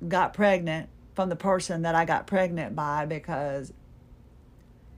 got 0.06 0.34
pregnant 0.34 0.90
from 1.14 1.30
the 1.30 1.36
person 1.36 1.82
that 1.82 1.94
I 1.94 2.04
got 2.04 2.26
pregnant 2.26 2.76
by 2.76 3.06
because 3.06 3.72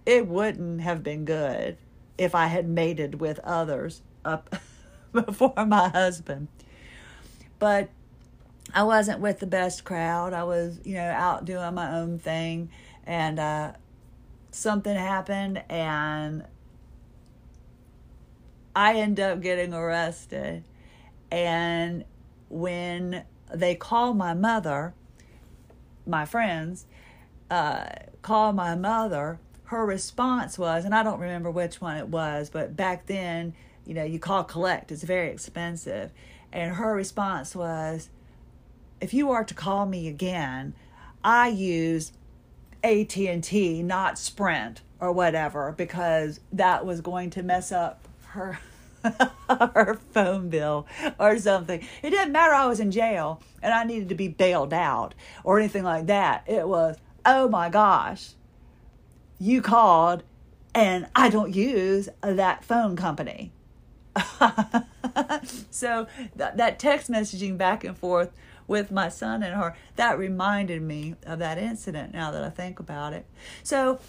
it 0.04 0.26
wouldn't 0.26 0.80
have 0.80 1.04
been 1.04 1.24
good 1.24 1.78
if 2.18 2.34
I 2.34 2.46
had 2.46 2.68
mated 2.68 3.20
with 3.20 3.38
others 3.40 4.02
up 4.24 4.54
before 5.12 5.66
my 5.66 5.88
husband. 5.88 6.48
But 7.58 7.88
I 8.72 8.82
wasn't 8.82 9.20
with 9.20 9.40
the 9.40 9.46
best 9.46 9.84
crowd. 9.84 10.32
I 10.32 10.44
was, 10.44 10.80
you 10.84 10.94
know, 10.94 11.10
out 11.10 11.44
doing 11.44 11.74
my 11.74 11.96
own 11.98 12.18
thing, 12.18 12.70
and 13.06 13.38
uh, 13.38 13.72
something 14.50 14.96
happened, 14.96 15.62
and 15.68 16.44
I 18.74 18.94
end 18.94 19.20
up 19.20 19.40
getting 19.40 19.74
arrested. 19.74 20.64
And 21.30 22.04
when 22.48 23.24
they 23.52 23.74
call 23.74 24.14
my 24.14 24.34
mother, 24.34 24.94
my 26.06 26.24
friends 26.24 26.86
uh, 27.50 27.86
call 28.22 28.52
my 28.52 28.74
mother, 28.74 29.38
her 29.64 29.84
response 29.86 30.58
was, 30.58 30.84
and 30.84 30.94
I 30.94 31.02
don't 31.02 31.20
remember 31.20 31.50
which 31.50 31.80
one 31.80 31.96
it 31.96 32.08
was, 32.08 32.50
but 32.50 32.76
back 32.76 33.06
then, 33.06 33.54
you 33.86 33.94
know, 33.94 34.04
you 34.04 34.18
call 34.18 34.44
collect, 34.44 34.92
it's 34.92 35.02
very 35.02 35.30
expensive. 35.30 36.10
And 36.52 36.74
her 36.74 36.94
response 36.94 37.56
was, 37.56 38.10
if 39.00 39.14
you 39.14 39.30
are 39.30 39.44
to 39.44 39.54
call 39.54 39.86
me 39.86 40.06
again, 40.06 40.74
I 41.22 41.48
use 41.48 42.12
AT&T, 42.82 43.82
not 43.82 44.18
Sprint 44.18 44.82
or 45.00 45.12
whatever, 45.12 45.74
because 45.76 46.40
that 46.52 46.84
was 46.84 47.00
going 47.00 47.30
to 47.30 47.42
mess 47.42 47.72
up 47.72 48.06
her 48.28 48.58
her 49.48 49.98
phone 50.12 50.48
bill 50.48 50.86
or 51.18 51.38
something. 51.38 51.86
It 52.02 52.10
didn't 52.10 52.32
matter 52.32 52.54
I 52.54 52.66
was 52.66 52.80
in 52.80 52.90
jail 52.90 53.42
and 53.62 53.72
I 53.72 53.84
needed 53.84 54.08
to 54.08 54.14
be 54.14 54.28
bailed 54.28 54.72
out 54.72 55.14
or 55.42 55.58
anything 55.58 55.84
like 55.84 56.06
that. 56.06 56.44
It 56.46 56.66
was, 56.66 56.96
oh 57.26 57.48
my 57.48 57.68
gosh, 57.68 58.30
you 59.38 59.62
called 59.62 60.22
and 60.74 61.06
I 61.14 61.28
don't 61.30 61.54
use 61.54 62.08
that 62.22 62.64
phone 62.64 62.96
company. 62.96 63.52
so 65.70 66.06
that, 66.36 66.56
that 66.56 66.78
text 66.78 67.10
messaging 67.10 67.56
back 67.56 67.84
and 67.84 67.96
forth 67.96 68.32
with 68.66 68.90
my 68.90 69.08
son 69.08 69.42
and 69.42 69.54
her, 69.54 69.76
that 69.96 70.18
reminded 70.18 70.82
me 70.82 71.14
of 71.26 71.38
that 71.38 71.58
incident 71.58 72.12
now 72.12 72.30
that 72.30 72.42
I 72.42 72.50
think 72.50 72.80
about 72.80 73.12
it. 73.12 73.26
So 73.62 74.00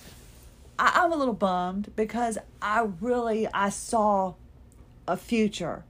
I, 0.79 0.91
I'm 0.95 1.11
a 1.11 1.15
little 1.15 1.33
bummed 1.33 1.91
because 1.95 2.37
I 2.61 2.87
really 2.99 3.47
I 3.53 3.69
saw 3.69 4.35
a 5.07 5.17
future 5.17 5.83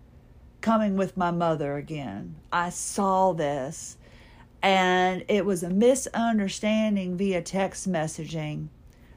coming 0.62 0.98
with 0.98 1.16
my 1.16 1.32
mother 1.32 1.76
again. 1.76 2.36
I 2.52 2.70
saw 2.70 3.34
this 3.34 3.98
and 4.62 5.24
it 5.28 5.46
was 5.46 5.62
a 5.62 5.70
misunderstanding 5.70 7.18
via 7.18 7.42
text 7.42 7.90
messaging 7.90 8.70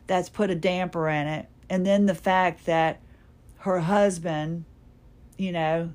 that's 0.08 0.28
put 0.28 0.50
a 0.50 0.56
damper 0.56 1.08
in 1.08 1.28
it. 1.28 1.46
And 1.70 1.86
then 1.86 2.06
the 2.06 2.14
fact 2.14 2.66
that 2.66 3.00
her 3.58 3.80
husband, 3.80 4.64
you 5.36 5.52
know, 5.52 5.90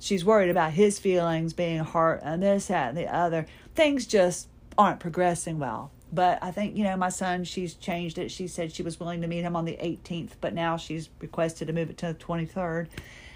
she's 0.00 0.24
worried 0.24 0.50
about 0.50 0.72
his 0.72 0.98
feelings 0.98 1.52
being 1.52 1.84
hurt 1.84 2.20
and 2.24 2.42
this, 2.42 2.66
that, 2.66 2.88
and 2.88 2.98
the 2.98 3.14
other. 3.14 3.46
Things 3.76 4.06
just 4.06 4.48
aren't 4.76 4.98
progressing 4.98 5.58
well. 5.58 5.92
But 6.12 6.38
I 6.42 6.52
think, 6.52 6.76
you 6.76 6.84
know, 6.84 6.96
my 6.96 7.08
son, 7.08 7.44
she's 7.44 7.74
changed 7.74 8.18
it. 8.18 8.30
She 8.30 8.46
said 8.46 8.72
she 8.72 8.82
was 8.82 9.00
willing 9.00 9.20
to 9.22 9.26
meet 9.26 9.42
him 9.42 9.56
on 9.56 9.64
the 9.64 9.76
18th, 9.76 10.32
but 10.40 10.54
now 10.54 10.76
she's 10.76 11.10
requested 11.20 11.66
to 11.66 11.72
move 11.72 11.90
it 11.90 11.98
to 11.98 12.06
the 12.06 12.14
23rd. 12.14 12.86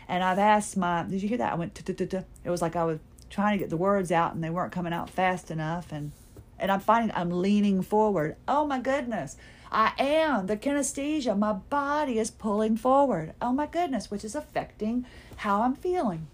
And 0.06 0.22
I've 0.22 0.38
asked 0.38 0.76
my, 0.76 1.02
did 1.02 1.22
you 1.22 1.28
hear 1.28 1.38
that? 1.38 1.52
I 1.52 1.56
went, 1.56 1.78
it 1.86 2.24
was 2.50 2.62
like 2.62 2.76
I 2.76 2.84
was 2.84 2.98
trying 3.30 3.58
to 3.58 3.62
get 3.62 3.70
the 3.70 3.76
words 3.76 4.12
out 4.12 4.34
and 4.34 4.42
they 4.42 4.50
weren't 4.50 4.72
coming 4.72 4.92
out 4.92 5.10
fast 5.10 5.50
enough. 5.50 5.90
And, 5.90 6.12
and 6.58 6.70
I'm 6.70 6.80
finding 6.80 7.14
I'm 7.16 7.30
leaning 7.30 7.82
forward. 7.82 8.36
Oh 8.46 8.64
my 8.64 8.78
goodness. 8.78 9.36
I 9.70 9.92
am. 9.98 10.46
The 10.46 10.56
kinesthesia, 10.56 11.38
my 11.38 11.52
body 11.52 12.18
is 12.18 12.30
pulling 12.30 12.76
forward. 12.76 13.34
Oh 13.40 13.52
my 13.52 13.66
goodness, 13.66 14.10
which 14.10 14.24
is 14.24 14.34
affecting 14.34 15.04
how 15.36 15.62
I'm 15.62 15.74
feeling. 15.74 16.26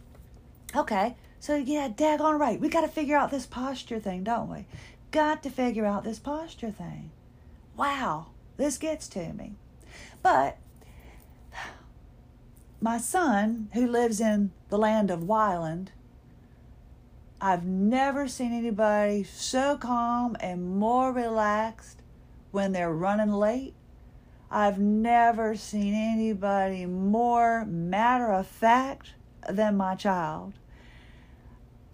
Okay, 0.77 1.17
so 1.41 1.57
yeah, 1.57 1.89
daggone 1.89 2.39
right. 2.39 2.61
We 2.61 2.69
got 2.69 2.83
to 2.83 2.89
figure 2.89 3.17
out 3.17 3.31
this 3.31 3.47
posture 3.47 4.01
thing, 4.01 4.25
don't 4.25 4.51
we? 4.51 4.67
Got 5.11 5.43
to 5.45 5.51
figure 5.51 5.87
out 5.87 6.05
this 6.05 6.19
posture 6.19 6.71
thing. 6.71 7.11
Wow, 7.77 8.27
this 8.57 8.79
gets 8.79 9.09
to 9.09 9.33
me. 9.33 9.53
But 10.23 10.59
my 12.81 12.99
son, 12.99 13.69
who 13.73 13.87
lives 13.87 14.21
in 14.21 14.53
the 14.69 14.79
land 14.79 15.11
of 15.11 15.21
Wyland, 15.21 15.89
I've 17.41 17.65
never 17.65 18.27
seen 18.27 18.53
anybody 18.53 19.23
so 19.25 19.77
calm 19.77 20.37
and 20.41 20.79
more 20.79 21.13
relaxed 21.13 22.01
when 22.55 22.71
they're 22.71 22.93
running 22.93 23.33
late. 23.33 23.75
I've 24.49 24.79
never 24.79 25.57
seen 25.57 25.93
anybody 25.93 26.87
more 26.87 27.65
matter 27.65 28.33
of 28.33 28.47
fact 28.47 29.15
than 29.49 29.77
my 29.77 29.97
child. 29.97 30.53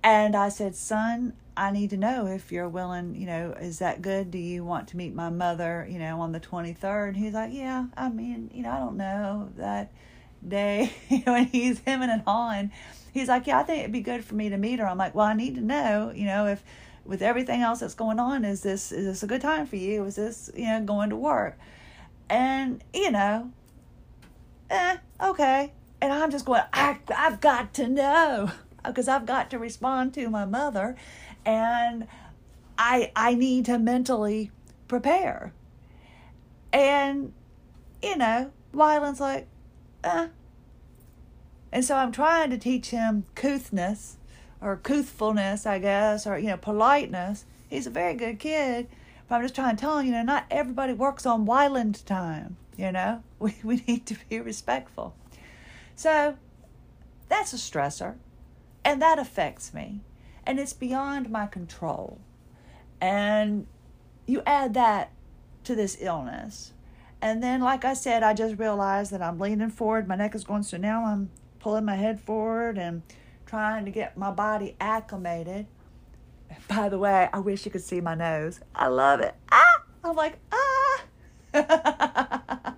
And 0.02 0.36
I 0.36 0.50
said, 0.50 0.76
Son, 0.76 1.32
I 1.56 1.70
need 1.70 1.90
to 1.90 1.96
know 1.96 2.26
if 2.26 2.52
you're 2.52 2.68
willing, 2.68 3.14
you 3.14 3.26
know, 3.26 3.54
is 3.58 3.78
that 3.78 4.02
good? 4.02 4.30
Do 4.30 4.38
you 4.38 4.62
want 4.62 4.88
to 4.88 4.98
meet 4.98 5.14
my 5.14 5.30
mother, 5.30 5.86
you 5.90 5.98
know, 5.98 6.20
on 6.20 6.32
the 6.32 6.40
23rd? 6.40 7.08
And 7.08 7.16
he's 7.16 7.32
like, 7.32 7.52
Yeah, 7.54 7.86
I 7.96 8.10
mean, 8.10 8.50
you 8.52 8.62
know, 8.62 8.70
I 8.70 8.78
don't 8.78 8.98
know 8.98 9.50
that 9.56 9.90
day 10.46 10.92
when 11.24 11.46
he's 11.46 11.80
hemming 11.86 12.10
and 12.10 12.22
hawing. 12.22 12.70
He's 13.12 13.28
like, 13.28 13.46
Yeah, 13.46 13.60
I 13.60 13.62
think 13.62 13.80
it'd 13.80 13.92
be 13.92 14.00
good 14.00 14.24
for 14.24 14.34
me 14.34 14.50
to 14.50 14.58
meet 14.58 14.78
her. 14.78 14.86
I'm 14.86 14.98
like, 14.98 15.14
Well, 15.14 15.26
I 15.26 15.34
need 15.34 15.54
to 15.54 15.62
know, 15.62 16.12
you 16.14 16.26
know, 16.26 16.46
if 16.46 16.62
with 17.04 17.22
everything 17.22 17.62
else 17.62 17.80
that's 17.80 17.94
going 17.94 18.18
on, 18.18 18.44
is 18.44 18.62
this 18.62 18.92
is 18.92 19.04
this 19.06 19.22
a 19.22 19.26
good 19.26 19.40
time 19.40 19.66
for 19.66 19.76
you? 19.76 20.04
Is 20.04 20.16
this, 20.16 20.50
you 20.54 20.66
know, 20.66 20.82
going 20.82 21.10
to 21.10 21.16
work? 21.16 21.58
And, 22.28 22.82
you 22.94 23.10
know, 23.10 23.50
eh, 24.70 24.96
okay. 25.20 25.72
And 26.00 26.12
I'm 26.12 26.30
just 26.30 26.44
going, 26.44 26.62
I, 26.72 26.98
I've 27.14 27.40
got 27.40 27.74
to 27.74 27.88
know 27.88 28.50
because 28.84 29.08
I've 29.08 29.26
got 29.26 29.50
to 29.50 29.58
respond 29.58 30.14
to 30.14 30.28
my 30.30 30.44
mother 30.44 30.96
and 31.44 32.06
I 32.78 33.12
I 33.14 33.34
need 33.34 33.66
to 33.66 33.78
mentally 33.78 34.50
prepare. 34.88 35.52
And 36.72 37.32
you 38.02 38.16
know, 38.16 38.52
Wyland's 38.72 39.20
like, 39.20 39.46
uh. 40.02 40.28
And 41.72 41.84
so 41.84 41.96
I'm 41.96 42.10
trying 42.10 42.50
to 42.50 42.58
teach 42.58 42.90
him 42.90 43.26
couthness 43.34 44.16
or 44.60 44.76
couthfulness, 44.76 45.66
I 45.66 45.78
guess, 45.78 46.26
or 46.26 46.38
you 46.38 46.48
know, 46.48 46.56
politeness. 46.56 47.44
He's 47.68 47.86
a 47.86 47.90
very 47.90 48.14
good 48.14 48.38
kid, 48.38 48.88
but 49.28 49.36
I'm 49.36 49.42
just 49.42 49.54
trying 49.54 49.76
to 49.76 49.80
tell 49.80 49.98
him, 49.98 50.06
you 50.06 50.12
know, 50.12 50.22
not 50.22 50.46
everybody 50.50 50.92
works 50.92 51.26
on 51.26 51.46
Wyland 51.46 52.04
time. 52.04 52.56
You 52.76 52.92
know, 52.92 53.22
we 53.38 53.54
we 53.62 53.82
need 53.86 54.06
to 54.06 54.16
be 54.28 54.40
respectful. 54.40 55.14
So 55.96 56.36
that's 57.28 57.52
a 57.52 57.56
stressor. 57.56 58.16
And 58.84 59.00
that 59.02 59.18
affects 59.18 59.72
me. 59.72 60.00
And 60.46 60.58
it's 60.58 60.72
beyond 60.72 61.30
my 61.30 61.46
control. 61.46 62.18
And 63.00 63.66
you 64.26 64.42
add 64.46 64.74
that 64.74 65.12
to 65.64 65.74
this 65.74 65.96
illness. 66.00 66.72
And 67.22 67.42
then, 67.42 67.60
like 67.60 67.84
I 67.84 67.94
said, 67.94 68.22
I 68.22 68.32
just 68.32 68.58
realized 68.58 69.12
that 69.12 69.22
I'm 69.22 69.38
leaning 69.38 69.70
forward. 69.70 70.08
My 70.08 70.16
neck 70.16 70.34
is 70.34 70.44
going, 70.44 70.62
so 70.62 70.76
now 70.76 71.04
I'm 71.04 71.30
pulling 71.58 71.84
my 71.84 71.96
head 71.96 72.20
forward 72.20 72.78
and 72.78 73.02
trying 73.50 73.84
to 73.84 73.90
get 73.90 74.16
my 74.16 74.30
body 74.30 74.76
acclimated. 74.80 75.66
By 76.68 76.88
the 76.88 76.98
way, 76.98 77.28
I 77.32 77.38
wish 77.40 77.64
you 77.64 77.70
could 77.70 77.82
see 77.82 78.00
my 78.00 78.14
nose. 78.14 78.60
I 78.74 78.86
love 78.88 79.20
it. 79.20 79.34
Ah! 79.52 79.82
I'm 80.02 80.16
like, 80.16 80.38
ah! 80.52 81.02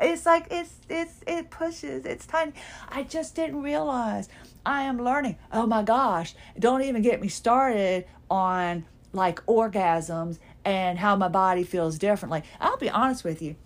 it's 0.00 0.24
like 0.26 0.46
it's 0.50 0.72
it's 0.88 1.20
it 1.26 1.50
pushes. 1.50 2.06
It's 2.06 2.26
tiny. 2.26 2.52
I 2.88 3.02
just 3.02 3.34
didn't 3.34 3.62
realize. 3.62 4.28
I 4.64 4.82
am 4.82 5.02
learning. 5.02 5.36
Oh 5.52 5.66
my 5.66 5.82
gosh! 5.82 6.34
Don't 6.58 6.82
even 6.82 7.02
get 7.02 7.20
me 7.20 7.28
started 7.28 8.06
on 8.30 8.86
like 9.12 9.44
orgasms 9.46 10.38
and 10.64 10.98
how 10.98 11.14
my 11.16 11.28
body 11.28 11.62
feels 11.64 11.98
differently. 11.98 12.42
I'll 12.60 12.78
be 12.78 12.90
honest 12.90 13.24
with 13.24 13.42
you 13.42 13.56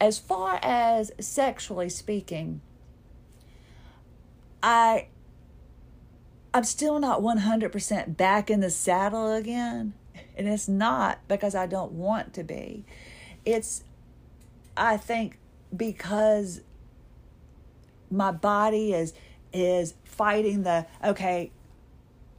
as 0.00 0.18
far 0.18 0.58
as 0.62 1.12
sexually 1.18 1.88
speaking, 1.88 2.60
I 4.62 5.08
I'm 6.54 6.64
still 6.64 6.98
not 6.98 7.20
100% 7.20 8.16
back 8.16 8.50
in 8.50 8.60
the 8.60 8.70
saddle 8.70 9.32
again. 9.32 9.92
And 10.36 10.48
it's 10.48 10.68
not 10.68 11.18
because 11.28 11.54
I 11.54 11.66
don't 11.66 11.92
want 11.92 12.32
to 12.34 12.44
be. 12.44 12.84
It's 13.44 13.84
I 14.76 14.96
think 14.96 15.38
because 15.76 16.60
my 18.10 18.30
body 18.30 18.92
is 18.92 19.12
is 19.52 19.94
fighting 20.04 20.62
the 20.62 20.86
okay, 21.04 21.50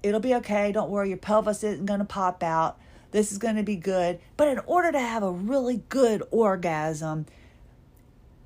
it'll 0.02 0.20
be 0.20 0.36
okay, 0.36 0.72
don't 0.72 0.90
worry, 0.90 1.10
your 1.10 1.18
pelvis 1.18 1.64
isn't 1.64 1.86
going 1.86 2.00
to 2.00 2.06
pop 2.06 2.42
out. 2.44 2.78
This 3.12 3.32
is 3.32 3.38
going 3.38 3.56
to 3.56 3.64
be 3.64 3.76
good. 3.76 4.20
But 4.38 4.48
in 4.48 4.60
order 4.60 4.92
to 4.92 5.00
have 5.00 5.24
a 5.24 5.32
really 5.32 5.84
good 5.90 6.24
orgasm, 6.32 7.26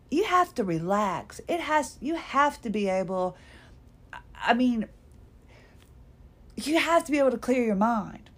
you 0.10 0.24
have 0.24 0.56
to 0.56 0.64
relax. 0.64 1.42
It 1.48 1.60
has 1.60 1.98
you 2.02 2.16
have 2.16 2.62
to 2.62 2.70
be 2.70 2.88
able 2.90 3.38
I 4.36 4.54
mean 4.54 4.88
you 6.56 6.80
have 6.80 7.04
to 7.06 7.12
be 7.12 7.20
able 7.20 7.32
to 7.32 7.38
clear 7.38 7.64
your 7.64 7.76
mind. 7.76 8.30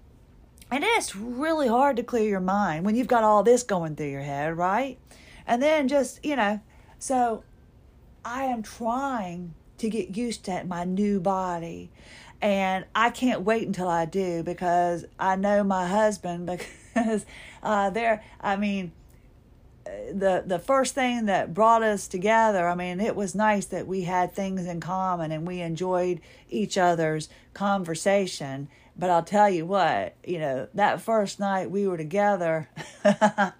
And 0.71 0.83
it's 0.83 1.15
really 1.15 1.67
hard 1.67 1.97
to 1.97 2.03
clear 2.03 2.27
your 2.27 2.39
mind 2.39 2.85
when 2.85 2.95
you've 2.95 3.07
got 3.07 3.23
all 3.23 3.43
this 3.43 3.63
going 3.63 3.95
through 3.95 4.09
your 4.09 4.21
head, 4.21 4.57
right? 4.57 4.97
And 5.45 5.61
then 5.61 5.87
just, 5.87 6.23
you 6.25 6.35
know, 6.35 6.59
so 6.97 7.43
I 8.23 8.45
am 8.45 8.63
trying 8.63 9.53
to 9.77 9.89
get 9.89 10.17
used 10.17 10.43
to 10.45 10.63
my 10.63 10.83
new 10.83 11.19
body. 11.19 11.91
And 12.41 12.85
I 12.95 13.11
can't 13.11 13.41
wait 13.41 13.67
until 13.67 13.87
I 13.87 14.05
do 14.05 14.43
because 14.43 15.05
I 15.19 15.35
know 15.35 15.63
my 15.63 15.87
husband 15.87 16.45
because 16.93 17.25
uh, 17.61 17.89
there, 17.91 18.23
I 18.41 18.55
mean, 18.55 18.91
the 19.85 20.43
the 20.45 20.59
first 20.59 20.95
thing 20.95 21.25
that 21.25 21.53
brought 21.53 21.83
us 21.83 22.07
together 22.07 22.67
i 22.67 22.73
mean 22.73 22.99
it 22.99 23.15
was 23.15 23.35
nice 23.35 23.65
that 23.65 23.85
we 23.85 24.01
had 24.01 24.33
things 24.33 24.65
in 24.65 24.79
common 24.79 25.31
and 25.31 25.47
we 25.47 25.61
enjoyed 25.61 26.19
each 26.49 26.77
other's 26.77 27.29
conversation. 27.53 28.67
But 28.97 29.09
i'll 29.09 29.23
tell 29.23 29.49
you 29.49 29.65
what 29.65 30.15
you 30.25 30.39
know 30.39 30.67
that 30.73 31.01
first 31.01 31.39
night 31.39 31.69
we 31.69 31.87
were 31.87 31.97
together 31.97 32.69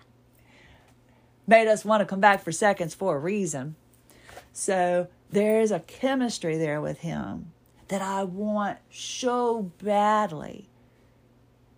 made 1.48 1.68
us 1.68 1.86
want 1.86 2.02
to 2.02 2.06
come 2.06 2.22
back 2.22 2.44
for 2.44 2.52
seconds 2.52 2.96
for 2.96 3.16
a 3.16 3.20
reason. 3.20 3.76
So 4.54 5.10
there 5.30 5.60
is 5.60 5.72
a 5.72 5.82
chemistry 5.82 6.58
there 6.58 6.80
with 6.82 7.00
him 7.00 7.52
that 7.90 8.02
i 8.02 8.24
want 8.24 8.78
so 8.90 9.72
badly 9.84 10.70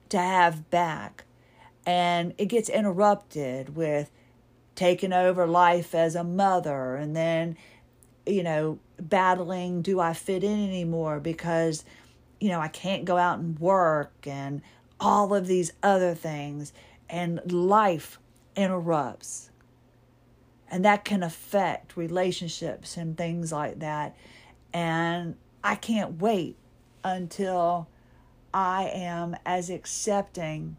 to 0.10 0.18
have 0.18 0.70
back. 0.70 1.24
And 1.86 2.34
it 2.38 2.46
gets 2.46 2.70
interrupted 2.70 3.76
with 3.76 4.12
taking 4.78 5.12
over 5.12 5.46
life 5.46 5.94
as 5.94 6.16
a 6.16 6.24
mother 6.24 6.96
and 6.96 7.16
then 7.16 7.58
you 8.26 8.44
know 8.44 8.80
battling 9.00 9.82
do 9.82 10.00
i 10.00 10.14
fit 10.14 10.44
in 10.44 10.66
anymore 10.66 11.20
because 11.20 11.84
you 12.40 12.48
know 12.48 12.60
i 12.60 12.68
can't 12.70 13.04
go 13.04 13.18
out 13.18 13.40
and 13.40 13.60
work 13.60 14.14
and 14.26 14.62
all 15.00 15.34
of 15.34 15.48
these 15.48 15.74
other 15.84 16.14
things 16.16 16.74
and 17.10 17.52
life 17.52 18.20
interrupts. 18.56 19.50
And 20.70 20.84
that 20.84 21.06
can 21.06 21.24
affect 21.24 21.96
relationships 21.96 22.98
and 22.98 23.16
things 23.16 23.52
like 23.52 23.80
that. 23.80 24.16
And 24.74 25.36
i 25.64 25.76
can't 25.76 26.22
wait 26.22 26.56
until 27.04 27.88
i 28.54 28.84
am 28.84 29.36
as 29.46 29.70
accepting 29.70 30.78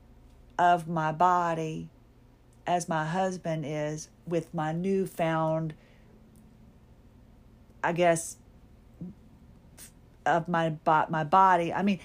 of 0.58 0.86
my 0.86 1.10
body 1.10 1.88
as 2.68 2.86
my 2.86 3.06
husband 3.06 3.64
is 3.66 4.10
with 4.26 4.52
my 4.52 4.72
newfound, 4.72 5.72
I 7.82 7.92
guess, 7.92 8.36
of 10.26 10.48
my 10.48 10.76
my 11.08 11.24
body. 11.24 11.72
I 11.72 11.82
mean, 11.82 11.98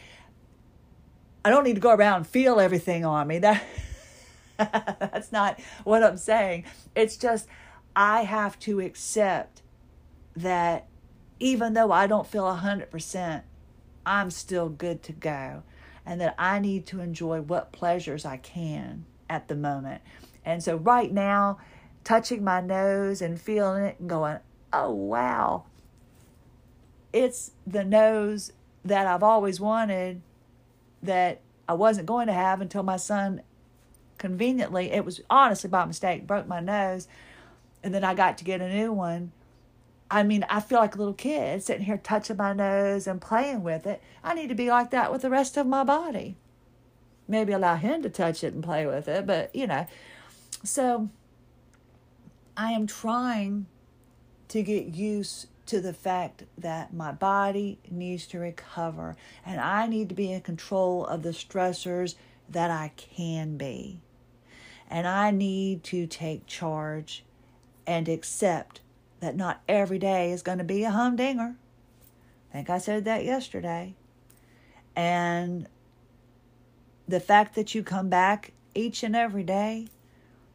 I 1.44 1.50
don't 1.50 1.66
need 1.66 1.76
to 1.76 1.82
go 1.82 1.94
around 1.94 2.16
and 2.16 2.28
feel 2.28 2.62
everything 2.62 3.06
on 3.06 3.28
me. 3.28 3.40
That 4.58 5.00
that's 5.00 5.32
not 5.32 5.60
what 5.84 6.04
I'm 6.04 6.16
saying. 6.16 6.66
It's 6.96 7.18
just 7.18 7.48
I 7.96 8.22
have 8.22 8.58
to 8.60 8.80
accept 8.80 9.64
that 10.36 10.88
even 11.40 11.74
though 11.74 11.92
I 11.92 12.06
don't 12.08 12.26
feel 12.26 12.46
100%, 12.46 13.42
I'm 14.06 14.32
still 14.32 14.70
good 14.70 15.02
to 15.04 15.12
go 15.12 15.64
and 16.06 16.22
that 16.22 16.36
I 16.38 16.60
need 16.60 16.86
to 16.88 17.02
enjoy 17.02 17.42
what 17.42 17.72
pleasures 17.72 18.26
I 18.26 18.38
can 18.38 19.06
at 19.28 19.48
the 19.48 19.56
moment. 19.56 20.02
And 20.46 20.64
so 20.64 20.76
right 20.76 21.12
now, 21.12 21.60
touching 22.04 22.44
my 22.44 22.62
nose 22.62 23.22
and 23.22 23.40
feeling 23.40 23.84
it 23.84 24.00
and 24.00 24.10
going, 24.10 24.40
oh, 24.72 24.92
wow, 24.92 25.64
it's 27.12 27.52
the 27.66 27.84
nose 27.84 28.52
that 28.84 29.08
I've 29.08 29.24
always 29.24 29.60
wanted 29.60 30.22
that 31.02 31.42
I 31.68 31.74
wasn't 31.74 32.08
going 32.08 32.28
to 32.28 32.34
have 32.34 32.60
until 32.60 32.84
my 32.84 32.98
son 32.98 33.42
conveniently, 34.18 34.92
it 34.92 35.06
was 35.06 35.22
honestly 35.30 35.70
by 35.70 35.86
mistake, 35.86 36.28
broke 36.28 36.48
my 36.48 36.60
nose. 36.60 37.08
And 37.84 37.94
then 37.94 38.04
I 38.04 38.14
got 38.14 38.38
to 38.38 38.44
get 38.44 38.62
a 38.62 38.74
new 38.74 38.92
one. 38.92 39.32
I 40.10 40.24
mean, 40.24 40.46
I 40.50 40.60
feel 40.60 40.80
like 40.80 40.96
a 40.96 40.98
little 40.98 41.14
kid 41.14 41.64
sitting 41.64 41.86
here 41.86 41.98
touching 41.98 42.38
my 42.38 42.54
nose 42.54 43.08
and 43.08 43.20
playing 43.20 43.64
with 43.64 43.86
it. 43.86 44.02
I 44.24 44.34
need 44.34 44.50
to 44.50 44.56
be 44.56 44.70
like 44.70 44.92
that 44.92 45.12
with 45.12 45.24
the 45.24 45.30
rest 45.30 45.58
of 45.58 45.68
my 45.68 45.84
body. 45.84 46.36
Maybe 47.28 47.54
allow 47.54 47.76
him 47.76 48.04
to 48.04 48.10
touch 48.10 48.44
it 48.44 48.54
and 48.54 48.64
play 48.64 48.86
with 48.86 49.08
it, 49.08 49.26
but 49.26 49.54
you 49.56 49.66
know, 49.66 49.88
so 50.64 51.10
I 52.56 52.72
am 52.72 52.88
trying 52.88 53.66
to 54.50 54.62
get 54.62 54.88
used 54.88 55.48
to 55.66 55.82
the 55.82 55.94
fact 55.94 56.44
that 56.58 56.94
my 56.94 57.12
body 57.12 57.80
needs 57.90 58.28
to 58.28 58.40
recover 58.40 59.16
and 59.46 59.60
I 59.60 59.88
need 59.88 60.10
to 60.10 60.16
be 60.16 60.32
in 60.32 60.42
control 60.42 61.06
of 61.06 61.24
the 61.24 61.30
stressors 61.30 62.16
that 62.50 62.70
I 62.70 62.92
can 62.98 63.58
be. 63.58 64.00
And 64.90 65.08
I 65.08 65.32
need 65.32 65.84
to 65.86 66.06
take 66.06 66.46
charge 66.46 67.24
and 67.88 68.08
accept 68.08 68.82
that 69.22 69.36
not 69.36 69.62
every 69.68 69.98
day 69.98 70.32
is 70.32 70.44
going 70.44 70.58
to 70.58 70.64
be 70.64 70.84
a 70.84 70.92
humdinger. 70.92 71.56
I 72.52 72.54
think 72.54 72.70
I 72.70 72.78
said 72.78 73.06
that 73.06 73.26
yesterday. 73.26 73.96
And 74.96 75.68
the 77.08 77.20
fact 77.20 77.56
that 77.56 77.74
you 77.74 77.84
come 77.84 78.10
back 78.10 78.52
each 78.76 79.02
and 79.02 79.16
every 79.16 79.44
day 79.44 79.88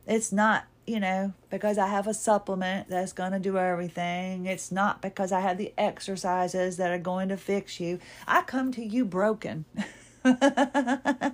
it's 0.09 0.33
not, 0.33 0.65
you 0.87 0.99
know, 0.99 1.35
because 1.51 1.77
I 1.77 1.87
have 1.87 2.07
a 2.07 2.15
supplement 2.15 2.89
that's 2.89 3.13
going 3.13 3.33
to 3.33 3.39
do 3.39 3.59
everything. 3.59 4.47
It's 4.47 4.73
not 4.73 5.03
because 5.03 5.33
I 5.33 5.41
have 5.41 5.59
the 5.59 5.75
exercises 5.77 6.79
that 6.79 6.91
are 6.91 6.99
going 6.99 7.29
to 7.29 7.37
fix 7.37 7.79
you. 7.79 8.01
I 8.27 8.41
come 8.41 8.73
to 8.73 8.83
you 8.83 9.05
broken. 9.05 9.67
I 10.25 11.33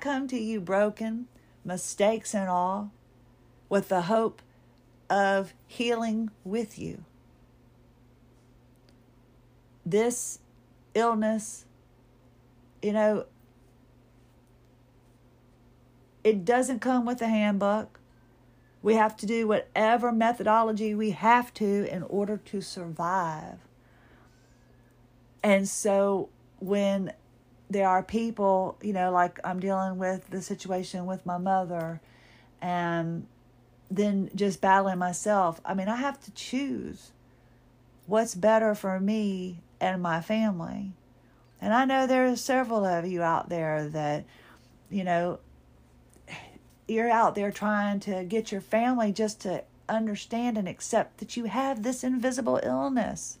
come 0.00 0.26
to 0.28 0.36
you 0.36 0.60
broken, 0.60 1.28
mistakes 1.64 2.34
and 2.34 2.48
all, 2.48 2.90
with 3.68 3.88
the 3.88 4.02
hope 4.02 4.42
of 5.08 5.54
healing 5.68 6.30
with 6.44 6.80
you. 6.80 7.04
This 9.84 10.40
illness, 10.94 11.64
you 12.82 12.92
know, 12.92 13.26
it 16.26 16.44
doesn't 16.44 16.80
come 16.80 17.06
with 17.06 17.22
a 17.22 17.28
handbook. 17.28 18.00
We 18.82 18.94
have 18.94 19.16
to 19.18 19.26
do 19.26 19.46
whatever 19.46 20.10
methodology 20.10 20.92
we 20.92 21.12
have 21.12 21.54
to 21.54 21.88
in 21.88 22.02
order 22.02 22.36
to 22.36 22.60
survive. 22.60 23.60
And 25.40 25.68
so 25.68 26.28
when 26.58 27.12
there 27.70 27.86
are 27.86 28.02
people, 28.02 28.76
you 28.82 28.92
know, 28.92 29.12
like 29.12 29.38
I'm 29.44 29.60
dealing 29.60 29.98
with 29.98 30.28
the 30.30 30.42
situation 30.42 31.06
with 31.06 31.24
my 31.24 31.38
mother 31.38 32.00
and 32.60 33.28
then 33.88 34.28
just 34.34 34.60
battling 34.60 34.98
myself, 34.98 35.60
I 35.64 35.74
mean, 35.74 35.86
I 35.86 35.94
have 35.94 36.18
to 36.24 36.32
choose 36.32 37.12
what's 38.06 38.34
better 38.34 38.74
for 38.74 38.98
me 38.98 39.60
and 39.80 40.02
my 40.02 40.20
family. 40.20 40.90
And 41.60 41.72
I 41.72 41.84
know 41.84 42.08
there 42.08 42.26
are 42.26 42.34
several 42.34 42.84
of 42.84 43.06
you 43.06 43.22
out 43.22 43.48
there 43.48 43.88
that, 43.90 44.24
you 44.90 45.04
know, 45.04 45.38
you're 46.88 47.10
out 47.10 47.34
there 47.34 47.50
trying 47.50 48.00
to 48.00 48.24
get 48.24 48.52
your 48.52 48.60
family 48.60 49.12
just 49.12 49.40
to 49.40 49.64
understand 49.88 50.56
and 50.58 50.68
accept 50.68 51.18
that 51.18 51.36
you 51.36 51.44
have 51.44 51.82
this 51.82 52.04
invisible 52.04 52.60
illness. 52.62 53.38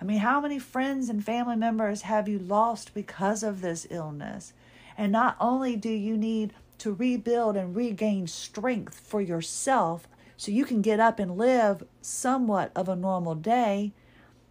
I 0.00 0.04
mean, 0.04 0.18
how 0.18 0.40
many 0.40 0.58
friends 0.58 1.08
and 1.08 1.24
family 1.24 1.56
members 1.56 2.02
have 2.02 2.28
you 2.28 2.38
lost 2.38 2.94
because 2.94 3.42
of 3.42 3.60
this 3.60 3.86
illness? 3.90 4.52
And 4.96 5.10
not 5.10 5.36
only 5.40 5.76
do 5.76 5.90
you 5.90 6.16
need 6.16 6.54
to 6.78 6.92
rebuild 6.92 7.56
and 7.56 7.74
regain 7.74 8.26
strength 8.28 9.00
for 9.00 9.20
yourself 9.20 10.06
so 10.36 10.52
you 10.52 10.64
can 10.64 10.82
get 10.82 11.00
up 11.00 11.18
and 11.18 11.36
live 11.36 11.82
somewhat 12.00 12.70
of 12.76 12.88
a 12.88 12.94
normal 12.94 13.34
day, 13.34 13.92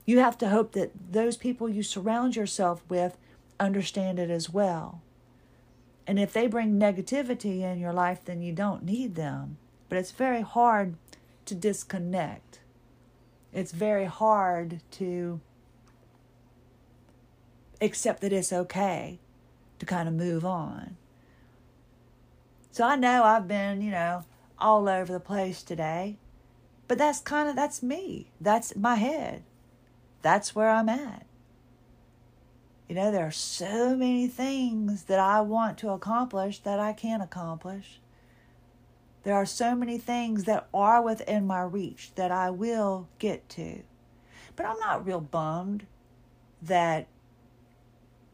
you 0.06 0.20
have 0.20 0.38
to 0.40 0.50
hope 0.50 0.74
that 0.74 0.92
those 1.12 1.38
people 1.38 1.70
you 1.70 1.84
surround 1.84 2.36
yourself 2.36 2.84
with 2.90 3.18
understand 3.60 4.20
it 4.20 4.30
as 4.30 4.50
well. 4.50 5.02
And 6.08 6.18
if 6.18 6.32
they 6.32 6.48
bring 6.48 6.80
negativity 6.80 7.62
in 7.62 7.80
your 7.80 7.92
life, 7.92 8.22
then 8.24 8.42
you 8.42 8.54
don't 8.54 8.84
need 8.84 9.16
them. 9.16 9.58
But 9.90 9.98
it's 9.98 10.12
very 10.12 10.42
hard 10.42 10.96
to 11.46 11.54
disconnect. 11.54 12.62
It's 13.54 13.74
very 13.74 14.06
hard 14.06 14.80
to 14.92 15.42
accept 17.82 18.22
that 18.22 18.34
it's 18.34 18.54
okay 18.54 19.20
to 19.80 19.86
kind 19.86 20.08
of 20.08 20.16
move 20.16 20.46
on. 20.46 20.96
So 22.72 22.86
I 22.86 22.96
know 22.96 23.24
I've 23.24 23.48
been, 23.48 23.82
you 23.82 23.92
know, 23.92 24.24
all 24.60 24.88
over 24.88 25.12
the 25.12 25.20
place 25.20 25.62
today, 25.62 26.18
but 26.88 26.98
that's 26.98 27.20
kind 27.20 27.50
of 27.50 27.56
that's 27.56 27.84
me. 27.84 28.32
That's 28.40 28.76
my 28.76 28.96
head. 28.96 29.44
That's 30.22 30.56
where 30.56 30.70
I'm 30.70 30.90
at. 30.90 31.27
You 32.88 32.96
know, 32.96 33.12
there 33.12 33.26
are 33.26 33.32
so 33.32 33.96
many 33.96 34.28
things 34.28 35.04
that 35.04 35.20
I 35.20 35.42
want 35.42 35.78
to 35.80 35.90
accomplish 35.90 36.60
that 36.60 36.80
I 36.80 36.94
can't 36.94 37.22
accomplish. 37.22 38.00
There 39.24 39.36
are 39.36 39.46
so 39.46 39.76
many 39.76 39.98
things 39.98 40.46
that 40.46 40.68
are 40.74 41.02
within 41.02 41.46
my 41.46 41.62
reach 41.62 42.12
that 42.16 42.32
I 42.32 42.50
will 42.50 43.10
get 43.20 43.50
to. 43.50 43.84
But 44.56 44.66
I'm 44.66 44.80
not 44.80 45.06
real 45.06 45.20
bummed 45.20 45.86
that 46.62 47.08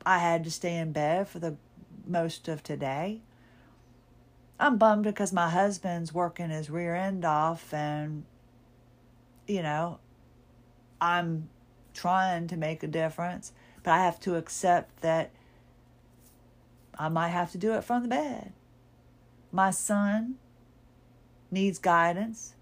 I 0.06 0.20
had 0.20 0.44
to 0.44 0.52
stay 0.52 0.78
in 0.78 0.92
bed 0.92 1.28
for 1.28 1.40
the 1.40 1.56
most 2.06 2.48
of 2.48 2.62
today. 2.62 3.22
I'm 4.60 4.78
bummed 4.78 5.04
because 5.04 5.34
my 5.34 5.50
husband's 5.50 6.14
working 6.14 6.52
his 6.52 6.70
rear 6.70 6.96
end 6.96 7.26
off 7.26 7.74
and 7.74 8.26
you 9.48 9.62
know, 9.62 10.00
I'm 11.02 11.50
trying 11.94 12.48
to 12.48 12.58
make 12.58 12.84
a 12.84 12.88
difference. 12.88 13.52
But 13.84 13.92
I 13.92 14.06
have 14.06 14.20
to 14.22 14.36
accept 14.36 15.02
that 15.02 15.32
I 16.98 17.10
might 17.10 17.30
have 17.30 17.52
to 17.52 17.58
do 17.58 17.74
it 17.74 17.84
from 17.84 18.04
the 18.04 18.10
bed. 18.10 18.54
My 19.52 19.72
son 19.72 20.36
needs 21.52 21.78
guidance, 21.78 22.56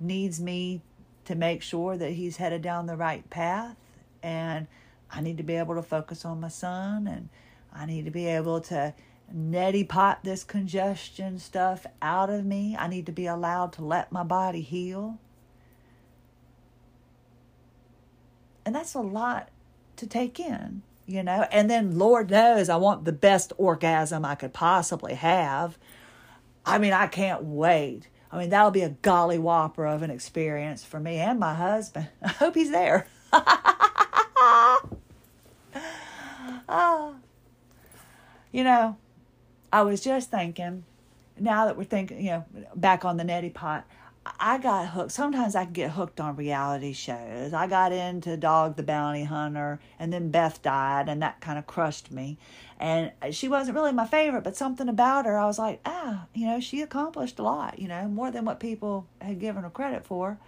needs 0.00 0.40
me 0.40 0.82
to 1.24 1.34
make 1.34 1.60
sure 1.60 1.96
that 1.96 2.12
he's 2.12 2.36
headed 2.36 2.62
down 2.62 2.86
the 2.86 2.96
right 2.96 3.28
path. 3.28 3.76
And 4.22 4.66
I 5.10 5.20
need 5.20 5.36
to 5.36 5.42
be 5.42 5.56
able 5.56 5.74
to 5.74 5.82
focus 5.82 6.24
on 6.24 6.40
my 6.40 6.48
son 6.48 7.06
and 7.06 7.28
I 7.72 7.86
need 7.86 8.06
to 8.06 8.10
be 8.10 8.26
able 8.26 8.60
to 8.62 8.94
neti 9.34 9.86
pot 9.86 10.20
this 10.22 10.44
congestion 10.44 11.38
stuff 11.38 11.86
out 12.00 12.30
of 12.30 12.44
me. 12.44 12.76
I 12.78 12.88
need 12.88 13.06
to 13.06 13.12
be 13.12 13.26
allowed 13.26 13.72
to 13.74 13.84
let 13.84 14.12
my 14.12 14.22
body 14.22 14.62
heal. 14.62 15.18
And 18.66 18.74
that's 18.74 18.94
a 18.94 19.00
lot 19.00 19.48
to 19.94 20.08
take 20.08 20.40
in, 20.40 20.82
you 21.06 21.22
know. 21.22 21.46
And 21.52 21.70
then, 21.70 21.96
Lord 21.96 22.30
knows, 22.30 22.68
I 22.68 22.76
want 22.76 23.04
the 23.04 23.12
best 23.12 23.52
orgasm 23.56 24.24
I 24.24 24.34
could 24.34 24.52
possibly 24.52 25.14
have. 25.14 25.78
I 26.66 26.78
mean, 26.78 26.92
I 26.92 27.06
can't 27.06 27.44
wait. 27.44 28.08
I 28.32 28.38
mean, 28.38 28.50
that'll 28.50 28.72
be 28.72 28.82
a 28.82 28.90
golly 28.90 29.38
whopper 29.38 29.86
of 29.86 30.02
an 30.02 30.10
experience 30.10 30.84
for 30.84 30.98
me 30.98 31.18
and 31.18 31.38
my 31.38 31.54
husband. 31.54 32.08
I 32.22 32.28
hope 32.28 32.54
he's 32.54 32.70
there. 32.70 33.06
Ah. 36.68 37.14
you 38.50 38.64
know, 38.64 38.96
I 39.72 39.82
was 39.82 40.00
just 40.00 40.30
thinking, 40.30 40.84
now 41.38 41.66
that 41.66 41.76
we're 41.76 41.84
thinking, 41.84 42.20
you 42.20 42.30
know, 42.30 42.44
back 42.74 43.04
on 43.04 43.16
the 43.18 43.22
neti 43.22 43.54
pot, 43.54 43.86
I 44.40 44.58
got 44.58 44.88
hooked. 44.88 45.12
Sometimes 45.12 45.54
I 45.54 45.64
get 45.64 45.90
hooked 45.92 46.20
on 46.20 46.36
reality 46.36 46.92
shows. 46.92 47.52
I 47.52 47.66
got 47.66 47.92
into 47.92 48.36
Dog 48.36 48.76
the 48.76 48.82
Bounty 48.82 49.24
Hunter, 49.24 49.80
and 49.98 50.12
then 50.12 50.30
Beth 50.30 50.62
died, 50.62 51.08
and 51.08 51.22
that 51.22 51.40
kind 51.40 51.58
of 51.58 51.66
crushed 51.66 52.10
me. 52.10 52.38
And 52.78 53.12
she 53.30 53.48
wasn't 53.48 53.76
really 53.76 53.92
my 53.92 54.06
favorite, 54.06 54.44
but 54.44 54.56
something 54.56 54.88
about 54.88 55.26
her, 55.26 55.38
I 55.38 55.46
was 55.46 55.58
like, 55.58 55.80
ah, 55.84 56.26
you 56.34 56.46
know, 56.46 56.60
she 56.60 56.82
accomplished 56.82 57.38
a 57.38 57.42
lot, 57.42 57.78
you 57.78 57.88
know, 57.88 58.08
more 58.08 58.30
than 58.30 58.44
what 58.44 58.60
people 58.60 59.06
had 59.20 59.40
given 59.40 59.62
her 59.62 59.70
credit 59.70 60.04
for. 60.04 60.38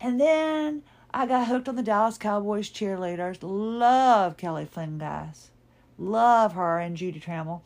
And 0.00 0.20
then 0.20 0.82
I 1.12 1.26
got 1.26 1.46
hooked 1.48 1.68
on 1.68 1.76
the 1.76 1.82
Dallas 1.82 2.18
Cowboys 2.18 2.70
cheerleaders. 2.70 3.38
Love 3.42 4.36
Kelly 4.36 4.64
Flynn, 4.64 4.98
guys. 4.98 5.50
Love 5.98 6.54
her 6.54 6.78
and 6.78 6.96
Judy 6.96 7.20
Trammell. 7.20 7.62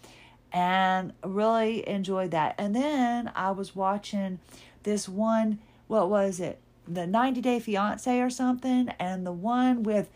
And 0.52 1.12
really 1.24 1.88
enjoyed 1.88 2.30
that. 2.32 2.54
And 2.58 2.76
then 2.76 3.30
I 3.34 3.52
was 3.52 3.74
watching 3.74 4.38
this 4.84 5.08
one, 5.08 5.58
what 5.86 6.08
was 6.08 6.40
it? 6.40 6.60
The 6.86 7.06
90 7.06 7.40
Day 7.40 7.60
Fiance 7.60 8.20
or 8.20 8.30
something, 8.30 8.88
and 8.98 9.26
the 9.26 9.32
one 9.32 9.82
with 9.82 10.08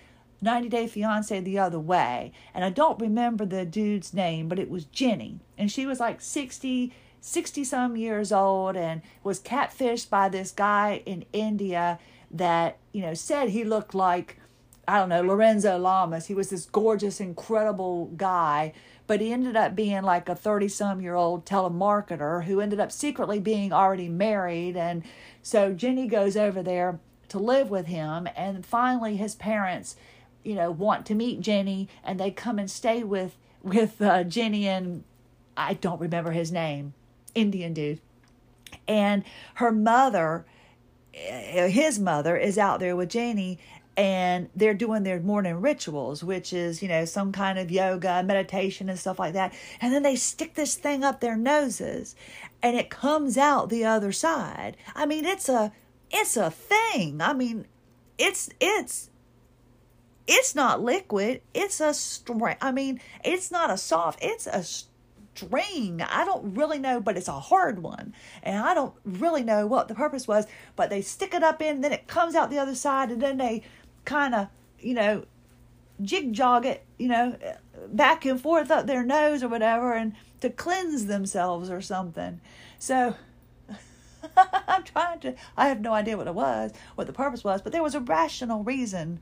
90 0.43 0.69
Day 0.69 0.87
Fiance 0.87 1.41
the 1.41 1.59
other 1.59 1.79
way. 1.79 2.33
And 2.55 2.65
I 2.65 2.71
don't 2.71 3.01
remember 3.01 3.45
the 3.45 3.65
dude's 3.65 4.13
name, 4.13 4.49
but 4.49 4.59
it 4.59 4.71
was 4.71 4.85
Jenny. 4.85 5.41
And 5.57 5.71
she 5.71 5.87
was 5.87 6.01
like 6.01 6.21
60, 6.21 6.93
60 7.21 7.65
some 7.65 7.97
years 7.97 8.33
old 8.33 8.77
and 8.77 9.03
was 9.23 9.41
catfished 9.41 10.11
by 10.11 10.29
this 10.29 10.51
guy 10.51 11.03
in 11.07 11.25
India 11.33 11.99
that, 12.31 12.79
you 12.93 13.03
know, 13.03 13.15
said 13.15 13.51
he 13.51 13.65
looked 13.65 13.95
like, 13.95 14.39
I 14.89 14.99
don't 14.99 15.09
know, 15.09 15.23
Lorenzo 15.23 15.79
Lamas. 15.79 16.27
He 16.27 16.35
was 16.35 16.51
this 16.51 16.67
gorgeous, 16.67 17.21
incredible 17.21 18.07
guy 18.17 18.73
but 19.07 19.21
he 19.21 19.33
ended 19.33 19.57
up 19.57 19.77
being 19.77 20.03
like 20.03 20.29
a 20.29 20.35
30 20.35 20.69
some 20.69 21.01
year 21.01 21.15
old 21.15 21.45
telemarketer 21.45 22.45
who 22.45 22.61
ended 22.61 22.81
up 22.81 22.91
secretly 22.91 23.39
being 23.39 23.73
already 23.73 24.09
married. 24.09 24.77
And 24.77 25.03
so 25.43 25.73
Jenny 25.73 26.07
goes 26.07 26.37
over 26.37 26.63
there 26.63 26.99
to 27.29 27.39
live 27.39 27.71
with 27.71 27.87
him. 27.87 28.29
And 28.37 28.67
finally, 28.67 29.17
his 29.17 29.35
parents, 29.35 29.97
you 30.43 30.55
know, 30.55 30.71
want 30.71 31.07
to 31.07 31.15
meet 31.15 31.41
Jenny 31.41 31.89
and 32.03 32.19
they 32.19 32.31
come 32.31 32.59
and 32.59 32.71
stay 32.71 33.03
with, 33.03 33.37
with 33.63 34.01
uh, 34.03 34.25
Jenny 34.25 34.67
and 34.67 35.05
I 35.57 35.75
don't 35.75 36.01
remember 36.01 36.33
his 36.33 36.53
name, 36.53 36.95
Indian 37.35 37.73
dude. 37.73 38.01
And 38.89 39.25
her 39.55 39.73
mother, 39.73 40.45
eh, 41.15 41.69
his 41.69 41.99
mother, 41.99 42.37
is 42.37 42.59
out 42.59 42.81
there 42.81 42.97
with 42.97 43.09
Janie 43.09 43.59
and 43.97 44.51
they're 44.55 44.75
doing 44.75 45.03
their 45.03 45.21
morning 45.21 45.61
rituals, 45.61 46.23
which 46.23 46.53
is, 46.53 46.83
you 46.83 46.89
know, 46.89 47.05
some 47.05 47.33
kind 47.33 47.59
of 47.59 47.71
yoga, 47.71 48.23
meditation, 48.23 48.89
and 48.91 48.99
stuff 48.99 49.19
like 49.19 49.33
that. 49.33 49.55
And 49.81 49.93
then 49.93 50.03
they 50.03 50.17
stick 50.17 50.55
this 50.55 50.75
thing 50.75 51.03
up 51.03 51.21
their 51.21 51.37
noses 51.37 52.15
and 52.63 52.77
it 52.77 52.91
comes 52.91 53.39
out 53.39 53.69
the 53.69 53.85
other 53.85 54.13
side. 54.13 54.77
I 54.95 55.07
mean, 55.07 55.25
it's 55.25 55.49
a 55.49 55.73
it's 56.11 56.37
a 56.37 56.51
thing. 56.51 57.21
I 57.21 57.33
mean, 57.33 57.67
it's 58.19 58.51
it's 58.61 59.11
it's 60.27 60.55
not 60.55 60.83
liquid. 60.83 61.41
It's 61.55 61.81
a 61.81 61.95
string. 61.95 62.57
I 62.61 62.73
mean, 62.73 63.01
it's 63.25 63.51
not 63.51 63.71
a 63.71 63.79
soft. 63.79 64.19
It's 64.23 64.47
a 64.47 64.63
string. 64.63 66.03
I 66.03 66.25
don't 66.25 66.55
really 66.55 66.79
know, 66.79 67.01
but 67.01 67.17
it's 67.17 67.29
a 67.29 67.33
hard 67.39 67.83
one. 67.83 68.15
And 68.43 68.59
I 68.59 68.75
don't 68.75 68.95
really 69.05 69.45
know 69.45 69.67
what 69.67 69.89
the 69.89 69.95
purpose 69.95 70.27
was, 70.27 70.47
but 70.75 70.91
they 70.91 71.03
stick 71.03 71.35
it 71.35 71.43
up 71.43 71.63
in, 71.63 71.83
then 71.83 71.93
it 71.93 72.09
comes 72.09 72.35
out 72.35 72.51
the 72.51 72.59
other 72.59 72.75
side, 72.75 73.11
and 73.11 73.23
then 73.23 73.37
they 73.37 73.63
kind 74.07 74.35
of, 74.35 74.49
you 74.81 74.95
know, 74.95 75.25
jig 76.01 76.33
jog 76.33 76.65
it, 76.65 76.85
you 76.99 77.09
know, 77.09 77.37
back 77.89 78.25
and 78.25 78.41
forth 78.41 78.71
up 78.71 78.87
their 78.87 79.05
nose 79.05 79.43
or 79.43 79.49
whatever, 79.49 79.93
and 79.93 80.15
to 80.41 80.49
cleanse 80.49 81.07
themselves 81.07 81.69
or 81.69 81.81
something. 81.81 82.41
So 82.79 83.15
I'm 84.37 84.85
trying 84.85 85.21
to, 85.21 85.35
I 85.57 85.69
have 85.69 85.81
no 85.81 85.93
idea 85.93 86.17
what 86.17 86.27
it 86.27 86.35
was, 86.35 86.73
what 86.95 87.07
the 87.07 87.13
purpose 87.13 87.45
was, 87.45 87.63
but 87.63 87.73
there 87.73 87.83
was 87.83 87.95
a 87.95 88.01
rational 88.01 88.63
reason, 88.63 89.21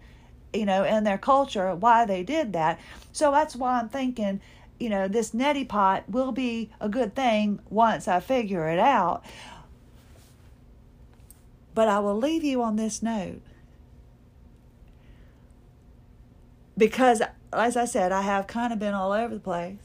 you 0.52 0.66
know, 0.66 0.84
in 0.84 1.04
their 1.04 1.18
culture 1.18 1.74
why 1.74 2.04
they 2.04 2.22
did 2.22 2.52
that. 2.52 2.78
So 3.12 3.30
that's 3.30 3.56
why 3.56 3.80
I'm 3.80 3.88
thinking, 3.88 4.40
you 4.78 4.88
know, 4.88 5.08
this 5.08 5.30
neti 5.30 5.68
pot 5.68 6.04
will 6.08 6.32
be 6.32 6.70
a 6.80 6.88
good 6.88 7.14
thing 7.14 7.60
once 7.70 8.08
I 8.08 8.20
figure 8.20 8.68
it 8.68 8.78
out. 8.78 9.24
But 11.74 11.88
I 11.88 11.98
will 11.98 12.16
leave 12.16 12.44
you 12.44 12.62
on 12.62 12.76
this 12.76 13.02
note. 13.02 13.40
Because, 16.76 17.22
as 17.52 17.76
I 17.76 17.84
said, 17.84 18.12
I 18.12 18.22
have 18.22 18.46
kind 18.46 18.72
of 18.72 18.78
been 18.78 18.94
all 18.94 19.12
over 19.12 19.34
the 19.34 19.40
place, 19.40 19.78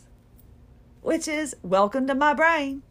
which 1.02 1.28
is 1.28 1.56
welcome 1.64 2.08
to 2.08 2.16
my 2.16 2.34
brain. 2.34 2.84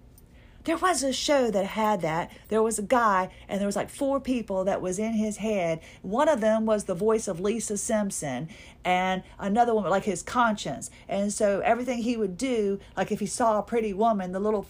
there 0.65 0.77
was 0.77 1.03
a 1.03 1.13
show 1.13 1.51
that 1.51 1.65
had 1.65 2.03
that. 2.03 2.31
There 2.49 2.63
was 2.63 2.79
a 2.79 2.83
guy, 2.83 3.31
and 3.49 3.59
there 3.59 3.67
was 3.67 3.77
like 3.77 3.89
four 3.89 4.21
people 4.21 4.65
that 4.65 4.83
was 4.83 4.99
in 4.99 5.15
his 5.15 5.39
head. 5.39 5.81
One 6.03 6.29
of 6.29 6.41
them 6.43 6.67
was 6.67 6.85
the 6.85 6.95
voice 6.95 7.27
of 7.27 7.41
Lisa 7.41 7.79
Simpson, 7.79 8.49
and 8.85 9.23
another 9.39 9.75
one 9.75 9.89
like 9.89 10.05
his 10.05 10.23
conscience. 10.23 10.91
And 11.09 11.33
so 11.33 11.61
everything 11.61 12.03
he 12.03 12.17
would 12.19 12.37
do, 12.37 12.81
like 12.97 13.11
if 13.11 13.21
he 13.21 13.27
saw 13.27 13.59
a 13.59 13.63
pretty 13.63 13.95
woman, 13.95 14.33
the 14.33 14.41
little 14.41 14.67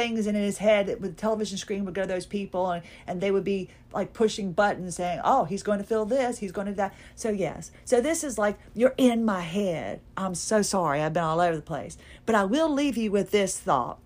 things 0.00 0.26
in 0.26 0.34
his 0.34 0.56
head 0.56 0.86
with 1.00 1.14
the 1.14 1.20
television 1.20 1.58
screen 1.58 1.84
would 1.84 1.94
go 1.94 2.00
to 2.00 2.08
those 2.08 2.24
people 2.24 2.70
and, 2.70 2.82
and 3.06 3.20
they 3.20 3.30
would 3.30 3.44
be 3.44 3.68
like 3.92 4.14
pushing 4.14 4.50
buttons 4.50 4.96
saying 4.96 5.20
oh 5.24 5.44
he's 5.44 5.62
going 5.62 5.78
to 5.78 5.84
feel 5.84 6.06
this 6.06 6.38
he's 6.38 6.52
going 6.52 6.66
to 6.66 6.72
that. 6.72 6.94
So 7.14 7.28
yes. 7.28 7.70
So 7.84 8.00
this 8.00 8.24
is 8.24 8.38
like 8.38 8.58
you're 8.74 8.94
in 8.96 9.26
my 9.26 9.42
head. 9.42 10.00
I'm 10.16 10.34
so 10.34 10.62
sorry. 10.62 11.02
I've 11.02 11.12
been 11.12 11.22
all 11.22 11.40
over 11.40 11.54
the 11.54 11.62
place. 11.62 11.98
But 12.24 12.34
i 12.34 12.44
will 12.44 12.72
leave 12.72 12.96
you 12.96 13.10
with 13.10 13.30
this 13.30 13.60
thought. 13.60 13.98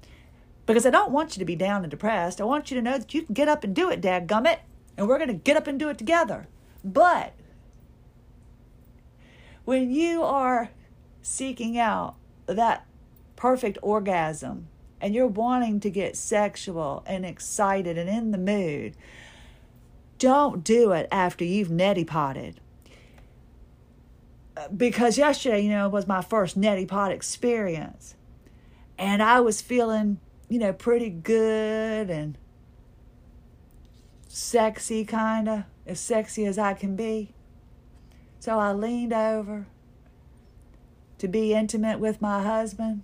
Because 0.66 0.84
i 0.84 0.90
don't 0.90 1.12
want 1.12 1.36
you 1.36 1.40
to 1.40 1.44
be 1.44 1.54
down 1.54 1.84
and 1.84 1.90
depressed. 1.92 2.40
I 2.40 2.44
want 2.44 2.72
you 2.72 2.76
to 2.76 2.82
know 2.82 2.98
that 2.98 3.14
you 3.14 3.22
can 3.22 3.34
get 3.34 3.46
up 3.46 3.62
and 3.62 3.72
do 3.72 3.88
it 3.90 4.00
dad 4.00 4.26
gummit 4.26 4.58
and 4.96 5.06
we're 5.06 5.18
going 5.18 5.28
to 5.28 5.34
get 5.34 5.56
up 5.56 5.68
and 5.68 5.78
do 5.78 5.90
it 5.90 5.98
together. 5.98 6.48
But 6.82 7.34
when 9.64 9.92
you 9.92 10.24
are 10.24 10.70
seeking 11.22 11.78
out 11.78 12.16
that 12.46 12.84
perfect 13.36 13.78
orgasm 13.80 14.68
and 15.04 15.14
you're 15.14 15.26
wanting 15.26 15.80
to 15.80 15.90
get 15.90 16.16
sexual 16.16 17.04
and 17.04 17.26
excited 17.26 17.98
and 17.98 18.08
in 18.08 18.30
the 18.30 18.38
mood, 18.38 18.96
don't 20.18 20.64
do 20.64 20.92
it 20.92 21.06
after 21.12 21.44
you've 21.44 21.68
neti 21.68 22.06
potted. 22.06 22.58
Uh, 24.56 24.66
because 24.68 25.18
yesterday, 25.18 25.60
you 25.60 25.68
know, 25.68 25.90
was 25.90 26.06
my 26.06 26.22
first 26.22 26.58
neti 26.58 26.88
pot 26.88 27.12
experience. 27.12 28.14
And 28.96 29.22
I 29.22 29.40
was 29.40 29.60
feeling, 29.60 30.20
you 30.48 30.58
know, 30.58 30.72
pretty 30.72 31.10
good 31.10 32.08
and 32.08 32.38
sexy, 34.26 35.04
kind 35.04 35.50
of, 35.50 35.64
as 35.86 36.00
sexy 36.00 36.46
as 36.46 36.58
I 36.58 36.72
can 36.72 36.96
be. 36.96 37.34
So 38.40 38.58
I 38.58 38.72
leaned 38.72 39.12
over 39.12 39.66
to 41.18 41.28
be 41.28 41.52
intimate 41.52 42.00
with 42.00 42.22
my 42.22 42.42
husband. 42.42 43.02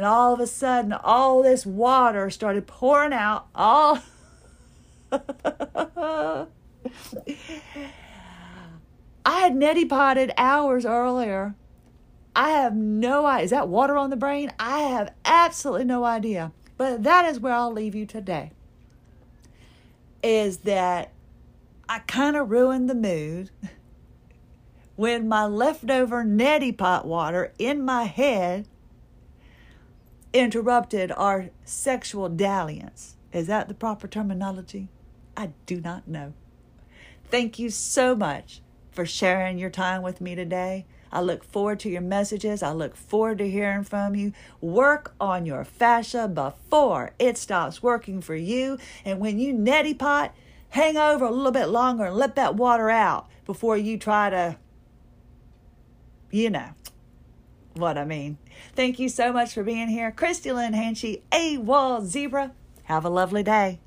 And 0.00 0.06
all 0.06 0.32
of 0.32 0.40
a 0.40 0.46
sudden, 0.46 0.94
all 0.94 1.42
this 1.42 1.66
water 1.66 2.30
started 2.30 2.66
pouring 2.66 3.12
out. 3.12 3.48
All. 3.54 3.98
I 5.12 6.46
had 9.26 9.52
neti 9.52 9.86
potted 9.86 10.32
hours 10.38 10.86
earlier. 10.86 11.54
I 12.34 12.48
have 12.48 12.74
no 12.74 13.26
idea. 13.26 13.44
Is 13.44 13.50
that 13.50 13.68
water 13.68 13.98
on 13.98 14.08
the 14.08 14.16
brain? 14.16 14.50
I 14.58 14.78
have 14.84 15.12
absolutely 15.26 15.84
no 15.84 16.04
idea. 16.04 16.52
But 16.78 17.02
that 17.02 17.26
is 17.26 17.38
where 17.38 17.52
I'll 17.52 17.70
leave 17.70 17.94
you 17.94 18.06
today. 18.06 18.52
Is 20.22 20.60
that 20.60 21.12
I 21.90 21.98
kind 21.98 22.36
of 22.36 22.50
ruined 22.50 22.88
the 22.88 22.94
mood 22.94 23.50
when 24.96 25.28
my 25.28 25.44
leftover 25.44 26.24
neti 26.24 26.74
pot 26.74 27.04
water 27.04 27.52
in 27.58 27.84
my 27.84 28.04
head 28.04 28.66
interrupted 30.32 31.12
our 31.12 31.50
sexual 31.64 32.28
dalliance. 32.28 33.16
Is 33.32 33.46
that 33.46 33.68
the 33.68 33.74
proper 33.74 34.08
terminology? 34.08 34.88
I 35.36 35.50
do 35.66 35.80
not 35.80 36.08
know. 36.08 36.34
Thank 37.30 37.58
you 37.58 37.70
so 37.70 38.16
much 38.16 38.60
for 38.90 39.06
sharing 39.06 39.58
your 39.58 39.70
time 39.70 40.02
with 40.02 40.20
me 40.20 40.34
today. 40.34 40.86
I 41.12 41.20
look 41.20 41.44
forward 41.44 41.80
to 41.80 41.90
your 41.90 42.00
messages. 42.00 42.62
I 42.62 42.72
look 42.72 42.96
forward 42.96 43.38
to 43.38 43.50
hearing 43.50 43.84
from 43.84 44.14
you. 44.14 44.32
Work 44.60 45.14
on 45.20 45.46
your 45.46 45.64
fascia 45.64 46.28
before 46.28 47.12
it 47.18 47.36
stops 47.36 47.82
working 47.82 48.20
for 48.20 48.36
you. 48.36 48.78
And 49.04 49.18
when 49.18 49.38
you 49.38 49.54
neti 49.54 49.98
pot, 49.98 50.34
hang 50.70 50.96
over 50.96 51.24
a 51.24 51.30
little 51.30 51.52
bit 51.52 51.66
longer 51.66 52.04
and 52.04 52.16
let 52.16 52.36
that 52.36 52.54
water 52.54 52.90
out 52.90 53.28
before 53.44 53.76
you 53.76 53.98
try 53.98 54.30
to, 54.30 54.56
you 56.30 56.50
know, 56.50 56.70
what 57.80 57.98
I 57.98 58.04
mean. 58.04 58.38
Thank 58.74 58.98
you 58.98 59.08
so 59.08 59.32
much 59.32 59.54
for 59.54 59.62
being 59.62 59.88
here. 59.88 60.10
Christie 60.12 60.52
Lynn 60.52 60.74
Hanchey, 60.74 61.22
AWOL 61.32 62.04
Zebra. 62.04 62.52
Have 62.84 63.04
a 63.04 63.10
lovely 63.10 63.42
day. 63.42 63.80